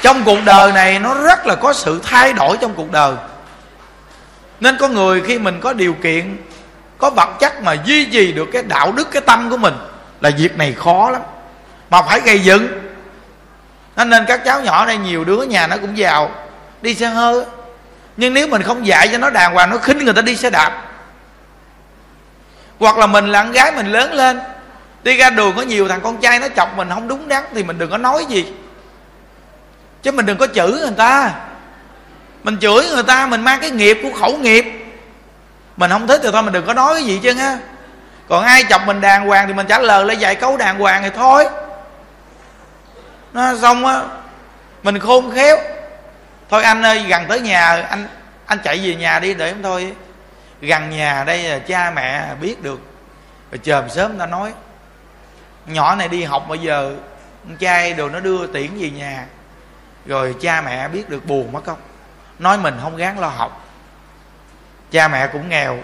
trong 0.01 0.23
cuộc 0.23 0.39
đời 0.45 0.71
này 0.71 0.99
nó 0.99 1.13
rất 1.13 1.47
là 1.47 1.55
có 1.55 1.73
sự 1.73 1.99
thay 2.03 2.33
đổi 2.33 2.57
trong 2.61 2.73
cuộc 2.73 2.91
đời. 2.91 3.15
Nên 4.59 4.77
có 4.77 4.87
người 4.87 5.21
khi 5.21 5.39
mình 5.39 5.59
có 5.61 5.73
điều 5.73 5.93
kiện 5.93 6.37
có 6.97 7.09
vật 7.09 7.29
chất 7.39 7.61
mà 7.61 7.75
duy 7.85 8.05
trì 8.05 8.31
được 8.31 8.49
cái 8.53 8.63
đạo 8.63 8.91
đức 8.91 9.11
cái 9.11 9.21
tâm 9.21 9.49
của 9.49 9.57
mình 9.57 9.73
là 10.21 10.31
việc 10.37 10.57
này 10.57 10.73
khó 10.73 11.09
lắm. 11.09 11.21
Mà 11.89 12.01
phải 12.01 12.19
gây 12.19 12.39
dựng. 12.39 12.67
Nên 13.95 14.25
các 14.27 14.41
cháu 14.45 14.61
nhỏ 14.61 14.85
đây 14.85 14.97
nhiều 14.97 15.23
đứa 15.23 15.41
nhà 15.41 15.67
nó 15.67 15.77
cũng 15.77 15.97
giàu 15.97 16.31
đi 16.81 16.95
xe 16.95 17.07
hơi 17.07 17.45
nhưng 18.17 18.33
nếu 18.33 18.47
mình 18.47 18.63
không 18.63 18.87
dạy 18.87 19.09
cho 19.11 19.17
nó 19.17 19.29
đàng 19.29 19.53
hoàng 19.53 19.69
nó 19.69 19.77
khinh 19.77 19.97
người 19.97 20.13
ta 20.13 20.21
đi 20.21 20.35
xe 20.35 20.49
đạp. 20.49 20.81
Hoặc 22.79 22.97
là 22.97 23.07
mình 23.07 23.27
là 23.27 23.43
con 23.43 23.51
gái 23.51 23.71
mình 23.71 23.91
lớn 23.91 24.13
lên 24.13 24.39
đi 25.03 25.17
ra 25.17 25.29
đường 25.29 25.53
có 25.55 25.61
nhiều 25.61 25.87
thằng 25.87 26.01
con 26.01 26.17
trai 26.17 26.39
nó 26.39 26.47
chọc 26.55 26.77
mình, 26.77 26.89
không 26.89 27.07
đúng 27.07 27.27
đắn 27.27 27.43
thì 27.53 27.63
mình 27.63 27.77
đừng 27.77 27.91
có 27.91 27.97
nói 27.97 28.25
gì. 28.25 28.53
Chứ 30.01 30.11
mình 30.11 30.25
đừng 30.25 30.37
có 30.37 30.47
chửi 30.47 30.71
người 30.71 30.93
ta. 30.97 31.31
Mình 32.43 32.57
chửi 32.61 32.89
người 32.89 33.03
ta, 33.03 33.25
mình 33.25 33.41
mang 33.41 33.59
cái 33.61 33.69
nghiệp 33.69 33.99
của 34.03 34.19
khẩu 34.19 34.37
nghiệp. 34.37 34.65
Mình 35.77 35.91
không 35.91 36.07
thích 36.07 36.21
thì 36.23 36.29
thôi, 36.31 36.43
mình 36.43 36.53
đừng 36.53 36.65
có 36.65 36.73
nói 36.73 36.93
cái 36.93 37.03
gì 37.03 37.19
chứ 37.23 37.33
nha. 37.33 37.57
Còn 38.29 38.43
ai 38.43 38.63
chọc 38.69 38.87
mình 38.87 39.01
đàng 39.01 39.27
hoàng 39.27 39.47
thì 39.47 39.53
mình 39.53 39.67
trả 39.67 39.79
lời 39.79 40.05
lại 40.05 40.17
vài 40.19 40.35
câu 40.35 40.57
đàng 40.57 40.79
hoàng 40.79 41.03
thì 41.03 41.09
thôi. 41.15 41.45
Nó 43.33 43.55
xong 43.61 43.85
á, 43.85 44.01
mình 44.83 44.99
khôn 44.99 45.31
khéo. 45.31 45.57
Thôi 46.49 46.63
anh 46.63 46.83
ơi, 46.83 47.05
gần 47.07 47.25
tới 47.29 47.39
nhà, 47.39 47.85
anh 47.89 48.07
anh 48.45 48.59
chạy 48.63 48.81
về 48.83 48.95
nhà 48.95 49.19
đi 49.19 49.33
để 49.33 49.47
em 49.47 49.63
thôi. 49.63 49.93
Gần 50.61 50.89
nhà 50.89 51.23
đây 51.23 51.43
là 51.43 51.59
cha 51.59 51.91
mẹ, 51.95 52.25
biết 52.41 52.63
được. 52.63 52.79
Rồi 53.51 53.59
chờm 53.63 53.89
sớm 53.89 54.17
ta 54.19 54.25
nói 54.25 54.51
nhỏ 55.65 55.95
này 55.95 56.07
đi 56.07 56.23
học 56.23 56.45
bây 56.49 56.59
giờ 56.59 56.95
trai 57.59 57.93
đồ 57.93 58.09
nó 58.09 58.19
đưa 58.19 58.47
tiễn 58.47 58.77
về 58.77 58.89
nhà. 58.89 59.25
Rồi 60.05 60.35
cha 60.41 60.61
mẹ 60.61 60.87
biết 60.87 61.09
được 61.09 61.25
buồn 61.25 61.51
mất 61.51 61.61
không 61.65 61.79
nói 62.39 62.57
mình 62.57 62.77
không 62.81 62.97
gán 62.97 63.17
lo 63.17 63.27
học. 63.27 63.65
Cha 64.91 65.07
mẹ 65.07 65.27
cũng 65.27 65.49
nghèo. 65.49 65.79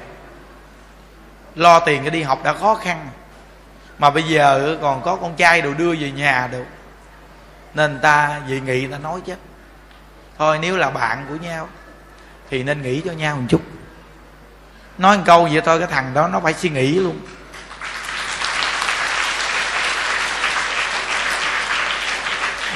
Lo 1.55 1.79
tiền 1.79 2.03
cho 2.03 2.09
đi 2.09 2.23
học 2.23 2.43
đã 2.43 2.53
khó 2.53 2.75
khăn. 2.75 3.07
Mà 3.99 4.09
bây 4.09 4.23
giờ 4.23 4.77
còn 4.81 5.01
có 5.01 5.15
con 5.15 5.35
trai 5.35 5.61
đồ 5.61 5.73
đưa 5.73 5.95
về 5.95 6.11
nhà 6.11 6.49
được. 6.51 6.65
Nên 7.73 7.99
ta 8.01 8.41
dị 8.47 8.59
nghị 8.59 8.87
ta 8.87 8.97
nói 8.97 9.21
chứ. 9.25 9.35
Thôi 10.37 10.59
nếu 10.61 10.77
là 10.77 10.89
bạn 10.89 11.25
của 11.29 11.35
nhau, 11.35 11.67
thì 12.49 12.63
nên 12.63 12.81
nghĩ 12.81 13.01
cho 13.05 13.11
nhau 13.11 13.35
một 13.35 13.43
chút. 13.49 13.61
Nói 14.97 15.17
một 15.17 15.23
câu 15.25 15.49
vậy 15.51 15.61
thôi, 15.65 15.79
cái 15.79 15.87
thằng 15.87 16.13
đó 16.13 16.27
nó 16.27 16.39
phải 16.39 16.53
suy 16.53 16.69
nghĩ 16.69 16.93
luôn. 16.93 17.19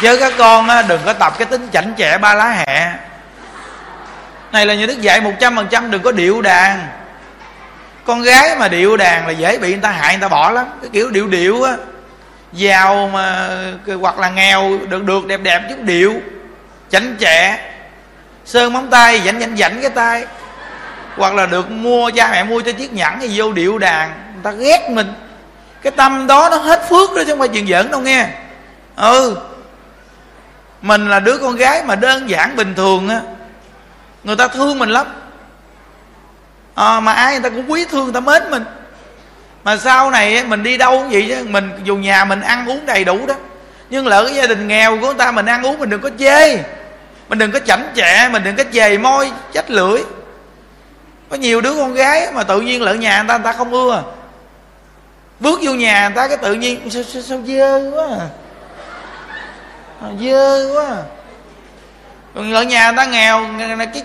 Chứ 0.03 0.17
các 0.17 0.33
con 0.37 0.67
đừng 0.87 1.01
có 1.05 1.13
tập 1.13 1.33
cái 1.37 1.45
tính 1.45 1.67
chảnh 1.73 1.93
chẹ 1.97 2.17
ba 2.17 2.33
lá 2.33 2.49
hẹ. 2.49 2.93
Này 4.51 4.65
là 4.65 4.73
nhà 4.73 4.85
đức 4.85 5.01
dạy 5.01 5.21
một 5.21 5.31
trăm 5.39 5.55
phần 5.55 5.67
trăm 5.71 5.91
đừng 5.91 6.01
có 6.01 6.11
điệu 6.11 6.41
đàn. 6.41 6.87
Con 8.05 8.21
gái 8.21 8.55
mà 8.55 8.67
điệu 8.67 8.97
đàn 8.97 9.27
là 9.27 9.31
dễ 9.31 9.57
bị 9.57 9.69
người 9.69 9.81
ta 9.81 9.89
hại, 9.89 10.13
người 10.13 10.21
ta 10.21 10.27
bỏ 10.27 10.51
lắm. 10.51 10.65
Cái 10.81 10.89
kiểu 10.93 11.09
điệu 11.09 11.27
điệu 11.27 11.63
á, 11.63 11.73
giàu 12.53 13.09
mà 13.13 13.49
hoặc 14.01 14.19
là 14.19 14.29
nghèo, 14.29 14.79
được 14.89 15.03
được, 15.03 15.25
đẹp 15.27 15.39
đẹp 15.43 15.61
chút 15.69 15.79
điệu, 15.79 16.13
chảnh 16.89 17.15
chẹ 17.19 17.59
sơn 18.45 18.73
móng 18.73 18.89
tay 18.89 19.21
dảnh 19.25 19.39
dảnh 19.39 19.57
dảnh 19.57 19.81
cái 19.81 19.89
tay. 19.89 20.25
Hoặc 21.17 21.33
là 21.33 21.45
được 21.45 21.71
mua, 21.71 22.11
cha 22.15 22.27
mẹ 22.31 22.43
mua 22.43 22.61
cho 22.61 22.71
chiếc 22.71 22.93
nhẫn 22.93 23.19
thì 23.19 23.29
vô 23.33 23.51
điệu 23.51 23.77
đàn. 23.77 24.13
Người 24.33 24.43
ta 24.43 24.51
ghét 24.51 24.89
mình. 24.89 25.13
Cái 25.81 25.91
tâm 25.91 26.27
đó 26.27 26.49
nó 26.51 26.57
hết 26.57 26.89
phước 26.89 27.09
đó 27.15 27.23
chứ 27.25 27.31
không 27.31 27.39
phải 27.39 27.47
chuyện 27.47 27.67
giỡn 27.67 27.91
đâu 27.91 28.01
nghe. 28.01 28.27
Ừ 28.95 29.37
mình 30.83 31.09
là 31.09 31.19
đứa 31.19 31.37
con 31.37 31.55
gái 31.55 31.83
mà 31.83 31.95
đơn 31.95 32.29
giản 32.29 32.55
bình 32.55 32.73
thường 32.75 33.09
á. 33.09 33.21
Người 34.23 34.35
ta 34.35 34.47
thương 34.47 34.79
mình 34.79 34.89
lắm. 34.89 35.07
À, 36.75 36.99
mà 36.99 37.13
ai 37.13 37.31
người 37.33 37.41
ta 37.41 37.49
cũng 37.49 37.71
quý 37.71 37.85
thương 37.85 38.03
người 38.03 38.13
ta 38.13 38.19
mến 38.19 38.51
mình. 38.51 38.63
Mà 39.63 39.77
sau 39.77 40.11
này 40.11 40.43
mình 40.43 40.63
đi 40.63 40.77
đâu 40.77 40.99
cũng 40.99 41.09
vậy 41.09 41.25
chứ. 41.27 41.43
Mình 41.43 41.69
dù 41.83 41.95
nhà 41.95 42.25
mình 42.25 42.41
ăn 42.41 42.69
uống 42.69 42.85
đầy 42.85 43.03
đủ 43.03 43.25
đó 43.25 43.33
nhưng 43.89 44.07
lỡ 44.07 44.23
cái 44.25 44.35
gia 44.35 44.47
đình 44.47 44.67
nghèo 44.67 44.97
của 44.99 45.05
người 45.05 45.15
ta 45.15 45.31
mình 45.31 45.45
ăn 45.45 45.65
uống 45.65 45.79
mình 45.79 45.89
đừng 45.89 46.01
có 46.01 46.09
chê. 46.19 46.57
Mình 47.29 47.39
đừng 47.39 47.51
có 47.51 47.59
chảnh 47.59 47.91
chẹ 47.95 48.29
mình 48.31 48.43
đừng 48.43 48.55
có 48.55 48.63
chề 48.73 48.97
môi 48.97 49.31
chách 49.53 49.71
lưỡi. 49.71 50.01
Có 51.29 51.35
nhiều 51.35 51.61
đứa 51.61 51.73
con 51.73 51.93
gái 51.93 52.27
mà 52.33 52.43
tự 52.43 52.61
nhiên 52.61 52.81
lỡ 52.81 52.93
nhà 52.93 53.21
người 53.21 53.27
ta 53.27 53.37
người 53.37 53.43
ta 53.43 53.53
không 53.53 53.71
ưa. 53.71 54.03
Bước 55.39 55.59
vô 55.63 55.73
nhà 55.73 56.07
người 56.07 56.15
ta 56.15 56.27
cái 56.27 56.37
tự 56.37 56.53
nhiên 56.53 56.89
sao, 56.89 57.03
sao, 57.03 57.21
sao 57.21 57.41
dơ 57.47 57.91
quá 57.95 58.07
à? 58.19 58.27
Ờ, 60.03 60.09
dơ 60.21 60.69
quá 60.73 60.85
à. 60.85 61.03
còn 62.35 62.51
lỡ 62.51 62.61
nhà 62.61 62.91
người 62.91 62.97
ta 62.97 63.05
nghèo 63.05 63.45
cái, 63.59 64.03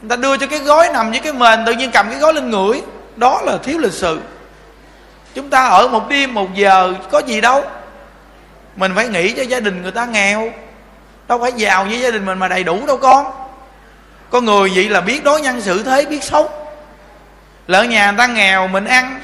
người 0.00 0.08
ta 0.08 0.16
đưa 0.16 0.36
cho 0.36 0.46
cái 0.46 0.58
gói 0.58 0.88
nằm 0.92 1.10
với 1.10 1.20
cái 1.20 1.32
mền, 1.32 1.64
tự 1.64 1.72
nhiên 1.72 1.90
cầm 1.90 2.10
cái 2.10 2.18
gói 2.18 2.34
lên 2.34 2.50
ngửi. 2.50 2.82
Đó 3.16 3.40
là 3.44 3.58
thiếu 3.62 3.78
lịch 3.78 3.92
sự. 3.92 4.20
Chúng 5.34 5.50
ta 5.50 5.64
ở 5.64 5.88
một 5.88 6.08
đêm, 6.08 6.34
một 6.34 6.54
giờ, 6.54 6.94
có 7.10 7.18
gì 7.18 7.40
đâu. 7.40 7.64
Mình 8.76 8.92
phải 8.94 9.08
nghĩ 9.08 9.32
cho 9.32 9.42
gia 9.42 9.60
đình 9.60 9.82
người 9.82 9.92
ta 9.92 10.04
nghèo. 10.06 10.52
Đâu 11.28 11.38
phải 11.38 11.52
giàu 11.52 11.84
với 11.84 12.00
gia 12.00 12.10
đình 12.10 12.26
mình 12.26 12.38
mà 12.38 12.48
đầy 12.48 12.64
đủ 12.64 12.86
đâu 12.86 12.96
con. 12.96 13.26
Có 14.30 14.40
người 14.40 14.72
vậy 14.74 14.88
là 14.88 15.00
biết 15.00 15.24
đối 15.24 15.40
nhân 15.40 15.60
xử 15.60 15.82
thế, 15.82 16.04
biết 16.04 16.24
sống 16.24 16.46
lỡ 17.66 17.82
nhà 17.82 18.10
người 18.10 18.18
ta 18.18 18.26
nghèo, 18.26 18.68
mình 18.68 18.84
ăn. 18.84 19.20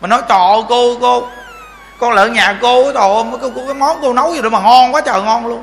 Mà 0.00 0.08
nói 0.08 0.22
trọ 0.28 0.64
cô 0.68 0.98
cô 1.00 1.28
con 2.00 2.12
lợn 2.12 2.32
nhà 2.32 2.58
cô 2.62 2.92
trời 2.92 3.08
cái, 3.40 3.50
cái 3.66 3.74
món 3.74 3.98
cô 4.02 4.12
nấu 4.12 4.34
gì 4.34 4.42
đó 4.42 4.48
mà 4.48 4.60
ngon 4.60 4.94
quá 4.94 5.00
trời 5.00 5.22
ngon 5.22 5.46
luôn. 5.46 5.62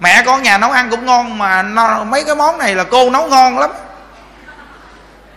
Mẹ 0.00 0.22
con 0.26 0.42
nhà 0.42 0.58
nấu 0.58 0.70
ăn 0.70 0.90
cũng 0.90 1.06
ngon 1.06 1.38
mà 1.38 1.62
nó, 1.62 2.04
mấy 2.04 2.24
cái 2.24 2.34
món 2.34 2.58
này 2.58 2.74
là 2.74 2.84
cô 2.84 3.10
nấu 3.10 3.26
ngon 3.26 3.58
lắm. 3.58 3.70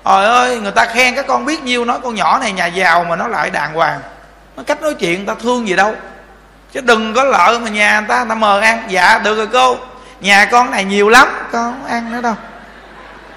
Trời 0.06 0.26
ơi 0.26 0.60
người 0.60 0.72
ta 0.72 0.86
khen 0.86 1.16
các 1.16 1.28
con 1.28 1.46
biết 1.46 1.64
nhiêu 1.64 1.86
nói 1.86 2.00
con 2.04 2.16
nhỏ 2.16 2.40
này 2.40 2.52
nhà 2.52 2.66
giàu 2.66 3.04
mà 3.04 3.16
nó 3.16 3.28
lại 3.28 3.50
đàng 3.50 3.74
hoàng. 3.74 4.00
Nó 4.58 4.64
cách 4.64 4.82
nói 4.82 4.94
chuyện 4.94 5.26
ta 5.26 5.36
thương 5.44 5.68
gì 5.68 5.76
đâu. 5.76 5.94
Chứ 6.74 6.82
đừng 6.82 7.14
có 7.14 7.24
lợi 7.24 7.60
mà 7.60 7.70
nhà 7.70 8.00
người 8.00 8.08
ta 8.10 8.18
người 8.18 8.30
ta 8.30 8.36
mờ 8.36 8.60
ăn. 8.60 8.84
Dạ 8.90 9.20
được 9.24 9.36
rồi 9.36 9.48
cô. 9.54 9.78
Nhà 10.22 10.46
con 10.46 10.72
này 10.72 10.84
nhiều 10.84 11.10
lắm 11.10 11.28
con 11.52 11.74
không 11.74 11.86
ăn 11.86 12.12
nữa 12.12 12.22
đâu. 12.22 12.36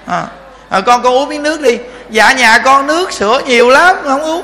À, 0.07 0.23
à, 0.69 0.81
con 0.81 1.03
con 1.03 1.13
uống 1.13 1.29
miếng 1.29 1.43
nước 1.43 1.61
đi. 1.61 1.77
Dạ 2.09 2.31
nhà 2.31 2.57
con 2.57 2.87
nước 2.87 3.11
sữa 3.11 3.41
nhiều 3.45 3.69
lắm 3.69 3.95
không 4.03 4.21
uống 4.21 4.43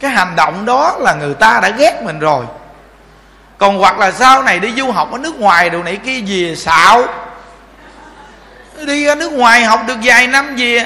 cái 0.00 0.10
hành 0.10 0.36
động 0.36 0.64
đó 0.66 0.96
là 1.00 1.14
người 1.14 1.34
ta 1.34 1.60
đã 1.62 1.68
ghét 1.68 2.02
mình 2.02 2.18
rồi. 2.18 2.44
Còn 3.58 3.78
hoặc 3.78 3.98
là 3.98 4.12
sau 4.12 4.42
này 4.42 4.58
đi 4.58 4.72
du 4.76 4.90
học 4.90 5.12
ở 5.12 5.18
nước 5.18 5.40
ngoài 5.40 5.70
đồ 5.70 5.82
này 5.82 5.96
kia 5.96 6.20
gì 6.20 6.56
xạo. 6.56 7.04
Đi 8.86 9.04
ra 9.04 9.14
nước 9.14 9.32
ngoài 9.32 9.64
học 9.64 9.80
được 9.86 9.96
vài 10.02 10.26
năm 10.26 10.56
gì 10.56 10.78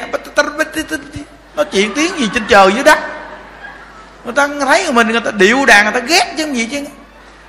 nó 1.56 1.64
chuyện 1.64 1.94
tiếng 1.94 2.18
gì 2.18 2.30
trên 2.35 2.44
trời 2.49 2.73
dưới 2.73 2.85
đất. 2.85 2.99
Người 4.25 4.35
ta 4.35 4.49
thấy 4.61 4.92
mình, 4.92 5.09
người 5.09 5.21
ta 5.21 5.30
điệu 5.30 5.66
đàn, 5.66 5.85
người 5.85 6.00
ta 6.00 6.06
ghét 6.06 6.35
chứ 6.37 6.52
gì 6.52 6.68
chứ. 6.71 6.85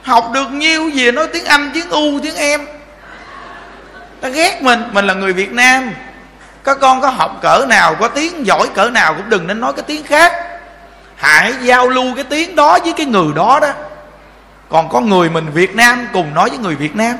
Học 0.03 0.31
được 0.33 0.51
nhiêu 0.51 0.89
gì 0.89 1.11
nói 1.11 1.27
tiếng 1.27 1.45
anh, 1.45 1.71
tiếng 1.73 1.89
u, 1.89 2.19
tiếng 2.23 2.35
em 2.35 2.67
ta 4.21 4.29
ghét 4.29 4.61
mình 4.61 4.83
mình 4.91 5.07
là 5.07 5.13
người 5.13 5.33
việt 5.33 5.51
nam. 5.51 5.91
Các 6.63 6.77
con 6.81 7.01
có 7.01 7.09
học 7.09 7.39
cỡ 7.41 7.65
nào, 7.69 7.95
có 7.95 8.07
tiếng 8.07 8.45
giỏi 8.45 8.67
cỡ 8.75 8.89
nào 8.89 9.13
cũng 9.13 9.29
đừng 9.29 9.47
nên 9.47 9.59
nói 9.61 9.73
cái 9.73 9.83
tiếng 9.87 10.03
khác 10.03 10.33
hãy 11.15 11.53
giao 11.61 11.87
lưu 11.87 12.15
cái 12.15 12.23
tiếng 12.23 12.55
đó 12.55 12.77
với 12.83 12.93
cái 12.97 13.05
người 13.05 13.33
đó 13.35 13.59
đó. 13.59 13.69
Còn 14.69 14.89
có 14.89 14.99
người 15.01 15.29
mình 15.29 15.51
việt 15.53 15.75
nam 15.75 16.07
cùng 16.13 16.33
nói 16.33 16.49
với 16.49 16.57
người 16.57 16.75
việt 16.75 16.95
nam. 16.95 17.15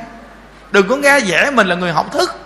Đừng 0.70 0.88
có 0.88 0.96
nghe 0.96 1.18
dễ 1.18 1.50
mình 1.50 1.66
là 1.66 1.74
người 1.74 1.92
học 1.92 2.12
thức. 2.12 2.40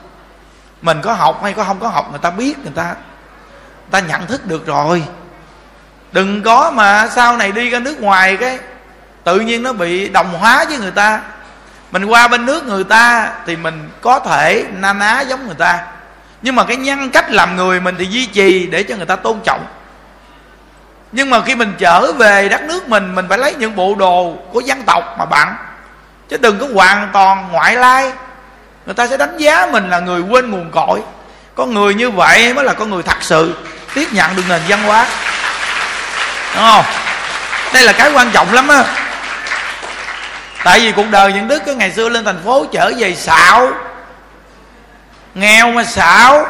Mình 0.83 1.01
có 1.03 1.13
học 1.13 1.41
hay 1.43 1.53
có 1.53 1.65
không 1.65 1.81
có 1.81 1.89
học 1.89 2.11
người 2.11 2.19
ta 2.19 2.31
biết 2.31 2.59
người 2.59 2.73
ta. 2.75 2.85
Người 2.85 3.91
ta 3.91 4.01
nhận 4.01 4.27
thức 4.27 4.47
được 4.47 4.67
rồi. 4.67 5.05
Đừng 6.13 6.43
có 6.43 6.71
mà 6.71 7.09
sau 7.09 7.37
này 7.37 7.53
đi 7.53 7.71
ra 7.71 7.79
nước 7.79 8.01
ngoài 8.01 8.37
cái 8.37 8.59
tự 9.25 9.41
nhiên 9.41 9.63
nó 9.63 9.73
bị 9.73 10.09
đồng 10.09 10.35
hóa 10.35 10.65
với 10.69 10.79
người 10.79 10.91
ta. 10.91 11.21
Mình 11.91 12.05
qua 12.05 12.29
bên 12.29 12.47
nước 12.47 12.67
người 12.67 12.85
ta 12.85 13.33
thì 13.47 13.57
mình 13.57 13.91
có 14.01 14.19
thể 14.19 14.65
na 14.73 14.93
ná 14.93 15.21
giống 15.21 15.47
người 15.47 15.57
ta. 15.59 15.87
Nhưng 16.43 16.57
mà 16.57 16.65
cái 16.65 16.77
nhân 16.77 17.11
cách 17.11 17.31
làm 17.31 17.57
người 17.57 17.81
mình 17.81 17.95
thì 17.99 18.05
duy 18.05 18.27
trì 18.27 18.67
để 18.67 18.83
cho 18.83 18.97
người 18.97 19.07
ta 19.07 19.17
tôn 19.17 19.41
trọng 19.45 19.67
nhưng 21.13 21.31
mà 21.31 21.41
khi 21.47 21.55
mình 21.55 21.75
trở 21.79 22.13
về 22.13 22.49
đất 22.49 22.63
nước 22.63 22.89
mình 22.89 23.15
mình 23.15 23.27
phải 23.29 23.39
lấy 23.39 23.55
những 23.55 23.77
bộ 23.77 23.95
đồ 23.95 24.37
của 24.53 24.61
dân 24.61 24.83
tộc 24.83 25.17
mà 25.19 25.25
bạn. 25.25 25.55
Chứ 26.29 26.37
đừng 26.37 26.59
có 26.59 26.67
hoàn 26.75 27.09
toàn 27.13 27.49
ngoại 27.53 27.77
lai. 27.77 28.13
Người 28.87 28.95
ta 28.95 29.07
sẽ 29.07 29.17
đánh 29.17 29.37
giá 29.39 29.67
mình 29.73 29.91
là 29.91 30.01
người 30.01 30.21
quên 30.21 30.51
nguồn 30.51 30.71
cội. 30.71 31.01
Con 31.55 31.75
người 31.75 31.95
như 31.95 32.11
vậy 32.11 32.55
mới 32.55 32.65
là 32.65 32.73
con 32.73 32.91
người 32.91 33.03
thật 33.03 33.17
sự 33.21 33.55
tiếp 33.95 34.09
nhận 34.13 34.37
được 34.37 34.43
nền 34.49 34.61
văn 34.69 34.83
hóa. 34.83 35.07
Đúng 36.55 36.65
không? 36.65 36.85
Đây 37.73 37.85
là 37.85 37.93
cái 37.93 38.13
quan 38.13 38.31
trọng 38.31 38.53
lắm 38.53 38.69
á. 38.69 38.85
Tại 40.65 40.81
vì 40.81 40.93
cuộc 40.93 41.07
đời 41.11 41.33
những 41.33 41.49
đức 41.49 41.63
cái 41.67 41.75
ngày 41.75 41.91
xưa 41.91 42.09
lên 42.09 42.25
thành 42.25 42.41
phố 42.45 42.67
trở 42.73 42.93
về 42.99 43.15
xạo. 43.15 43.69
Nghèo 45.35 45.71
mà 45.71 45.85
xạo. 45.85 46.47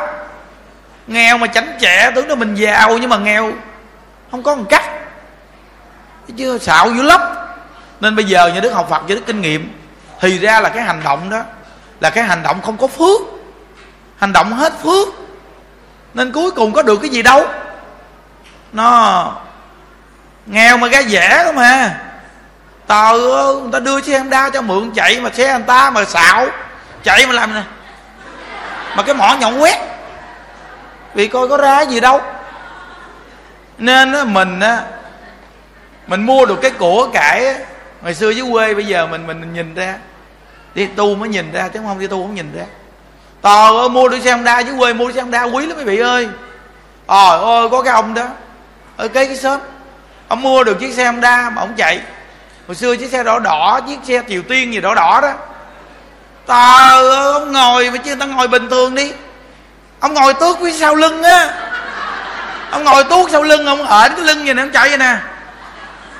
Nghèo 1.07 1.38
mà 1.38 1.47
chánh 1.47 1.73
trẻ 1.81 2.12
tưởng 2.14 2.29
là 2.29 2.35
mình 2.35 2.55
giàu 2.55 2.99
nhưng 2.99 3.11
mà 3.11 3.17
nghèo 3.17 3.52
không 4.31 4.43
có 4.43 4.55
một 4.55 4.65
cách. 4.69 4.85
Chứ 6.29 6.35
chưa 6.39 6.59
xạo 6.59 6.91
dữ 6.91 7.03
lắm. 7.03 7.21
Nên 8.01 8.17
bây 8.17 8.25
giờ 8.25 8.51
như 8.55 8.61
đức 8.61 8.71
học 8.71 8.87
phật 8.91 9.03
như 9.07 9.15
đức 9.15 9.23
kinh 9.27 9.41
nghiệm, 9.41 9.81
thì 10.21 10.39
ra 10.39 10.61
là 10.61 10.69
cái 10.69 10.83
hành 10.83 11.01
động 11.05 11.31
đó, 11.31 11.43
là 12.01 12.11
cái 12.11 12.25
hành 12.25 12.43
động 12.43 12.63
không 12.63 12.77
có 12.77 12.87
phước. 12.87 13.21
Hành 14.17 14.33
động 14.33 14.53
hết 14.53 14.73
phước. 14.83 15.09
Nên 16.15 16.33
cuối 16.33 16.51
cùng 16.51 16.73
có 16.73 16.83
được 16.83 16.97
cái 16.97 17.11
gì 17.11 17.23
đâu. 17.23 17.49
Nó 18.73 19.33
nghèo 20.47 20.77
mà 20.77 20.89
ra 20.89 21.03
rẻ 21.03 21.45
đó 21.45 21.53
mà. 21.53 22.01
Tờ 22.87 23.13
người 23.63 23.73
ta 23.73 23.79
đưa 23.79 24.01
xe 24.01 24.25
đa 24.31 24.51
cho 24.51 24.63
mượn, 24.63 24.91
chạy 24.95 25.21
mà 25.21 25.31
xe 25.31 25.55
người 25.55 25.67
ta 25.67 25.91
mà 25.91 26.05
xạo. 26.05 26.47
Chạy 27.03 27.27
mà 27.27 27.33
làm 27.33 27.55
nè. 27.55 27.63
Mà 28.97 29.03
cái 29.03 29.15
mỏ 29.15 29.37
nhọn 29.41 29.61
quét. 29.61 29.79
Vì 31.15 31.29
coi 31.29 31.49
có 31.49 31.57
ra 31.57 31.81
gì 31.81 32.01
đâu 32.01 32.21
nên 33.81 34.13
á, 34.13 34.25
mình 34.25 34.61
á 34.61 34.83
mình 36.07 36.23
mua 36.23 36.47
được 36.47 36.59
cái 36.63 36.71
của 36.71 37.09
cải 37.13 37.47
á, 37.47 37.55
ngày 38.03 38.15
xưa 38.15 38.31
dưới 38.31 38.47
quê 38.53 38.75
bây 38.75 38.87
giờ 38.87 39.07
mình 39.07 39.27
mình 39.27 39.55
nhìn 39.55 39.75
ra. 39.75 39.95
Đi 40.75 40.87
tu 40.87 41.15
mới 41.15 41.29
nhìn 41.29 41.53
ra 41.53 41.69
chứ 41.69 41.81
không 41.87 41.99
đi 41.99 42.07
tu 42.07 42.23
không 42.23 42.35
nhìn 42.35 42.53
ra. 42.57 42.65
Tò 43.43 43.81
ơi 43.81 43.89
mua 43.89 44.09
được 44.09 44.19
xe 44.25 44.33
honda 44.33 44.59
dưới 44.59 44.75
quê 44.79 44.93
mua 44.93 45.09
được 45.09 45.15
xe 45.15 45.21
honda 45.21 45.43
quý 45.43 45.67
lắm 45.67 45.77
mấy 45.77 45.85
vị 45.85 45.99
ơi. 45.99 46.29
Trời 47.09 47.39
ơi 47.41 47.69
có 47.71 47.83
cái 47.83 47.95
ông 47.95 48.15
đó. 48.15 48.27
Ở 48.97 49.09
cái 49.09 49.27
cái 49.27 49.37
shop. 49.37 49.61
Ông 50.29 50.43
mua 50.43 50.65
được 50.65 50.81
chiếc 50.81 50.95
xe 50.95 51.05
honda 51.05 51.51
mà 51.51 51.63
ông 51.63 51.75
chạy. 51.77 52.01
Hồi 52.67 52.75
xưa 52.75 52.97
chiếc 52.97 53.11
xe 53.11 53.23
đỏ 53.23 53.39
đỏ 53.39 53.81
chiếc 53.89 53.99
xe 54.05 54.23
triều 54.29 54.43
tiên 54.43 54.73
gì 54.73 54.81
đỏ 54.81 54.95
đỏ 54.95 55.21
đó. 55.23 55.33
Tờ 56.47 56.55
ơi 56.55 57.33
ông 57.33 57.53
ngồi 57.53 57.91
mà 57.91 57.97
chứ 57.97 58.11
người 58.11 58.21
ta 58.21 58.27
ngồi 58.27 58.49
bình 58.49 58.69
thường 58.71 58.95
đi. 58.95 59.13
Ông 60.01 60.15
ngồi 60.15 60.35
tước 60.35 60.59
phía 60.61 60.73
sau 60.73 60.95
lưng 60.95 61.23
á 61.23 61.70
ông 62.71 62.85
ngồi 62.85 63.05
tuốt 63.05 63.31
sau 63.31 63.43
lưng 63.43 63.67
ông 63.67 63.87
ờ, 63.87 64.03
ở 64.03 64.09
cái 64.09 64.21
lưng 64.21 64.47
gì 64.47 64.53
ông 64.57 64.71
chạy 64.71 64.89
vậy 64.89 64.99
nè. 64.99 65.17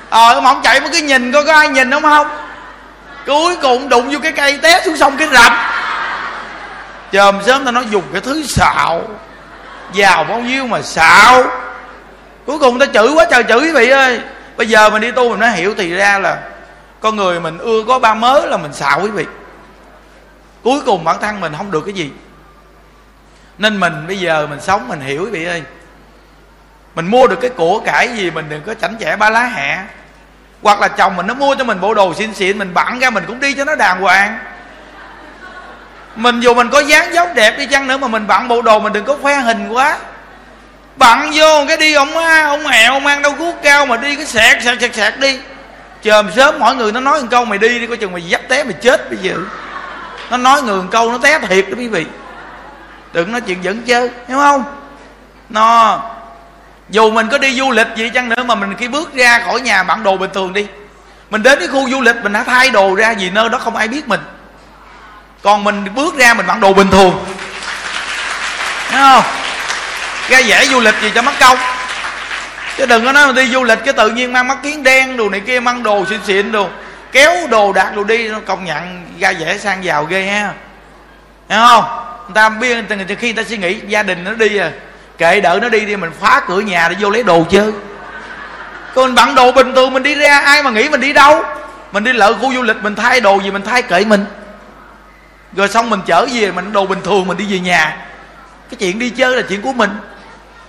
Ờ 0.09 0.41
mà 0.41 0.49
ông 0.49 0.61
chạy 0.63 0.79
mới 0.79 0.89
cứ 0.89 0.97
nhìn, 0.97 1.31
coi 1.31 1.45
có 1.45 1.53
ai 1.53 1.69
nhìn 1.69 1.89
ông 1.89 2.03
không? 2.03 2.27
Cuối 3.25 3.55
cùng 3.61 3.89
đụng 3.89 4.11
vô 4.11 4.19
cái 4.23 4.31
cây 4.31 4.59
té 4.61 4.81
xuống 4.85 4.97
sông 4.97 5.17
cái 5.17 5.27
rập 5.27 5.53
chòm 7.11 7.43
sớm 7.45 7.65
ta 7.65 7.71
nói, 7.71 7.85
dùng 7.89 8.03
cái 8.11 8.21
thứ 8.21 8.43
xạo. 8.43 9.01
Giàu 9.93 10.23
bao 10.23 10.39
nhiêu 10.39 10.67
mà 10.67 10.81
xạo. 10.81 11.43
Cuối 12.45 12.59
cùng 12.59 12.79
ta 12.79 12.85
chửi 12.85 13.07
quá 13.07 13.25
trời 13.31 13.43
chửi 13.43 13.59
quý 13.59 13.71
vị 13.71 13.89
ơi. 13.89 14.19
Bây 14.57 14.67
giờ 14.67 14.89
mình 14.89 15.01
đi 15.01 15.11
tu 15.11 15.29
mình 15.29 15.39
mới 15.39 15.51
hiểu 15.51 15.73
thì 15.77 15.93
ra 15.93 16.19
là 16.19 16.37
con 16.99 17.15
người 17.15 17.39
mình 17.39 17.57
ưa 17.57 17.83
có 17.87 17.99
ba 17.99 18.13
mớ 18.13 18.45
là 18.45 18.57
mình 18.57 18.73
xạo 18.73 18.99
quý 19.03 19.09
vị. 19.09 19.25
Cuối 20.63 20.81
cùng 20.85 21.03
bản 21.03 21.15
thân 21.21 21.41
mình 21.41 21.53
không 21.57 21.71
được 21.71 21.81
cái 21.85 21.93
gì. 21.93 22.11
Nên 23.57 23.79
mình 23.79 24.07
bây 24.07 24.19
giờ 24.19 24.47
mình 24.49 24.61
sống 24.61 24.87
mình 24.87 25.01
hiểu 25.01 25.23
quý 25.23 25.29
vị 25.29 25.45
ơi 25.45 25.63
mình 26.95 27.07
mua 27.07 27.27
được 27.27 27.41
cái 27.41 27.49
của 27.49 27.79
cải 27.79 28.07
gì 28.07 28.31
mình 28.31 28.45
đừng 28.49 28.61
có 28.61 28.73
chảnh 28.73 28.95
chẽ 28.99 29.15
ba 29.15 29.29
lá 29.29 29.43
hẹ. 29.43 29.79
Hoặc 30.61 30.81
là 30.81 30.87
chồng 30.87 31.15
mình 31.15 31.27
nó 31.27 31.33
mua 31.33 31.55
cho 31.55 31.63
mình 31.63 31.81
bộ 31.81 31.93
đồ 31.93 32.13
xịn 32.13 32.33
xịn, 32.33 32.57
mình 32.57 32.73
bẵng 32.73 32.99
ra 32.99 33.09
mình 33.09 33.23
cũng 33.27 33.39
đi 33.39 33.53
cho 33.53 33.65
nó 33.65 33.75
đàng 33.75 34.01
hoàng. 34.01 34.39
Mình 36.15 36.39
dù 36.39 36.53
mình 36.53 36.69
có 36.69 36.79
dáng 36.79 37.13
dốc 37.13 37.29
đẹp 37.35 37.57
đi 37.57 37.65
chăng 37.65 37.87
nữa 37.87 37.97
mà 37.97 38.07
mình 38.07 38.27
bận 38.27 38.47
bộ 38.47 38.61
đồ 38.61 38.79
mình 38.79 38.93
đừng 38.93 39.05
có 39.05 39.17
khoe 39.21 39.35
hình 39.35 39.69
quá. 39.69 39.97
Bận 40.95 41.31
vô 41.33 41.65
cái 41.67 41.77
đi, 41.77 41.93
ông 41.93 42.17
ông 42.43 42.67
ẹo 42.67 42.99
mang 42.99 43.21
đâu 43.21 43.33
cú 43.39 43.53
cao 43.63 43.85
mà 43.85 43.97
đi 43.97 44.15
cái 44.15 44.25
sẹt 44.25 44.63
sẹt 44.63 44.81
sẹt 44.81 44.95
sẹt 44.95 45.19
đi. 45.19 45.39
Chờm 46.03 46.31
sớm 46.35 46.59
mọi 46.59 46.75
người 46.75 46.91
nó 46.91 46.99
nói 46.99 47.21
một 47.21 47.27
câu, 47.31 47.45
mày 47.45 47.59
đi 47.59 47.79
đi, 47.79 47.87
coi 47.87 47.97
chừng 47.97 48.11
mày 48.11 48.21
dắt 48.21 48.41
té 48.49 48.63
mày 48.63 48.73
chết 48.73 49.09
bây 49.09 49.19
giờ. 49.19 49.35
Nó 50.29 50.37
nói 50.37 50.61
người 50.61 50.81
một 50.81 50.87
câu, 50.91 51.11
nó 51.11 51.17
té 51.17 51.39
thiệt 51.39 51.65
đó 51.69 51.75
quý 51.77 51.87
vị. 51.87 52.05
Đừng 53.13 53.31
nói 53.31 53.41
chuyện 53.41 53.63
dẫn 53.63 53.81
chơi, 53.81 54.09
hiểu 54.27 54.37
không? 54.37 54.63
Nó 55.49 55.99
dù 56.91 57.11
mình 57.11 57.27
có 57.31 57.37
đi 57.37 57.55
du 57.55 57.71
lịch 57.71 57.87
gì 57.95 58.09
chăng 58.09 58.29
nữa 58.29 58.43
mà 58.43 58.55
mình 58.55 58.75
khi 58.79 58.87
bước 58.87 59.13
ra 59.13 59.39
khỏi 59.45 59.61
nhà 59.61 59.83
bản 59.83 60.03
đồ 60.03 60.17
bình 60.17 60.29
thường 60.33 60.53
đi, 60.53 60.67
mình 61.29 61.43
đến 61.43 61.59
cái 61.59 61.67
khu 61.67 61.89
du 61.89 62.01
lịch 62.01 62.15
mình 62.23 62.33
đã 62.33 62.43
thay 62.43 62.69
đồ 62.69 62.95
ra 62.95 63.13
vì 63.19 63.29
nơi 63.29 63.49
đó 63.49 63.57
không 63.57 63.75
ai 63.75 63.87
biết 63.87 64.07
mình. 64.07 64.19
Còn 65.41 65.63
mình 65.63 65.85
bước 65.95 66.17
ra 66.17 66.33
mình 66.33 66.45
mặc 66.45 66.59
đồ 66.59 66.73
bình 66.73 66.91
thường. 66.91 67.25
Thấy 68.89 69.01
không? 69.01 69.23
Ra 70.29 70.41
vẻ 70.47 70.65
du 70.65 70.79
lịch 70.79 70.95
gì 71.01 71.11
cho 71.15 71.21
mất 71.21 71.33
công 71.39 71.57
chứ 72.77 72.85
đừng 72.85 73.05
có 73.05 73.11
nói 73.11 73.27
mà 73.27 73.33
đi 73.33 73.47
du 73.47 73.63
lịch 73.63 73.79
cái 73.85 73.93
tự 73.93 74.09
nhiên 74.09 74.33
mang 74.33 74.47
mắt 74.47 74.57
kiến 74.63 74.83
đen 74.83 75.17
đồ 75.17 75.29
này 75.29 75.39
kia, 75.39 75.59
mang 75.59 75.83
đồ 75.83 76.05
xịn 76.09 76.19
xịn 76.27 76.51
đồ, 76.51 76.69
kéo 77.11 77.47
đồ 77.49 77.73
đạc 77.73 77.95
đồ 77.95 78.03
đi, 78.03 78.27
nó 78.27 78.39
công 78.45 78.65
nhận 78.65 79.05
ra 79.19 79.33
vẻ 79.39 79.57
sang 79.57 79.83
giàu 79.83 80.05
ghê 80.05 80.25
ha. 80.25 80.53
Thấy 81.49 81.59
không? 81.67 81.83
Người 82.25 82.33
ta 82.35 82.49
biết 82.49 82.85
khi 83.19 83.33
người 83.33 83.43
ta 83.43 83.49
suy 83.49 83.57
nghĩ, 83.57 83.79
gia 83.87 84.03
đình 84.03 84.23
nó 84.23 84.31
đi 84.31 84.57
à 84.57 84.71
kệ 85.21 85.41
đợi 85.41 85.59
nó 85.59 85.69
đi 85.69 85.79
đi, 85.79 85.95
mình 85.95 86.11
phá 86.21 86.41
cửa 86.47 86.59
nhà 86.59 86.89
để 86.89 86.95
vô 86.99 87.09
lấy 87.09 87.23
đồ 87.23 87.45
chơi. 87.49 87.71
Còn 88.95 89.05
mình 89.05 89.15
bận 89.15 89.35
đồ 89.35 89.51
bình 89.51 89.75
thường, 89.75 89.93
mình 89.93 90.03
đi 90.03 90.15
ra, 90.15 90.39
ai 90.39 90.63
mà 90.63 90.69
nghĩ 90.69 90.89
mình 90.89 91.01
đi 91.01 91.13
đâu? 91.13 91.43
Mình 91.91 92.03
đi 92.03 92.13
lỡ 92.13 92.33
khu 92.33 92.53
du 92.53 92.61
lịch, 92.61 92.77
mình 92.83 92.95
thay 92.95 93.21
đồ 93.21 93.39
gì, 93.39 93.51
mình 93.51 93.61
thay 93.65 93.81
kệ 93.81 94.05
mình. 94.05 94.25
Rồi 95.53 95.67
xong 95.69 95.89
mình 95.89 95.99
chở 96.05 96.27
về, 96.33 96.51
mình 96.51 96.73
đồ 96.73 96.85
bình 96.85 97.01
thường, 97.03 97.27
mình 97.27 97.37
đi 97.37 97.45
về 97.49 97.59
nhà. 97.59 97.97
Cái 98.69 98.77
chuyện 98.79 98.99
đi 98.99 99.09
chơi 99.09 99.35
là 99.35 99.41
chuyện 99.49 99.61
của 99.61 99.73
mình. 99.73 99.89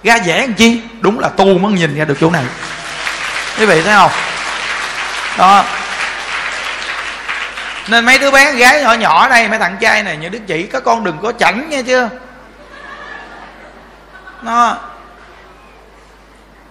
Ra 0.04 0.16
dễ 0.16 0.40
làm 0.40 0.54
chi? 0.54 0.80
Đúng 1.00 1.18
là 1.18 1.28
tu 1.28 1.58
mới 1.58 1.72
nhìn 1.72 1.98
ra 1.98 2.04
được 2.04 2.16
chỗ 2.20 2.30
này. 2.30 2.44
Quý 3.58 3.66
vị 3.66 3.82
thấy 3.82 3.94
không? 3.94 4.10
Đó. 5.38 5.64
Nên 7.88 8.04
mấy 8.04 8.18
đứa 8.18 8.30
bé 8.30 8.52
gái 8.52 8.82
nhỏ 8.82 8.92
nhỏ 8.92 9.28
đây, 9.28 9.48
mấy 9.48 9.58
thằng 9.58 9.76
trai 9.80 10.02
này 10.02 10.16
như 10.16 10.28
đức 10.28 10.40
chị 10.46 10.62
các 10.62 10.84
con 10.84 11.04
đừng 11.04 11.18
có 11.22 11.32
chảnh 11.38 11.70
nghe 11.70 11.82
chưa? 11.82 12.08
Nó. 14.42 14.76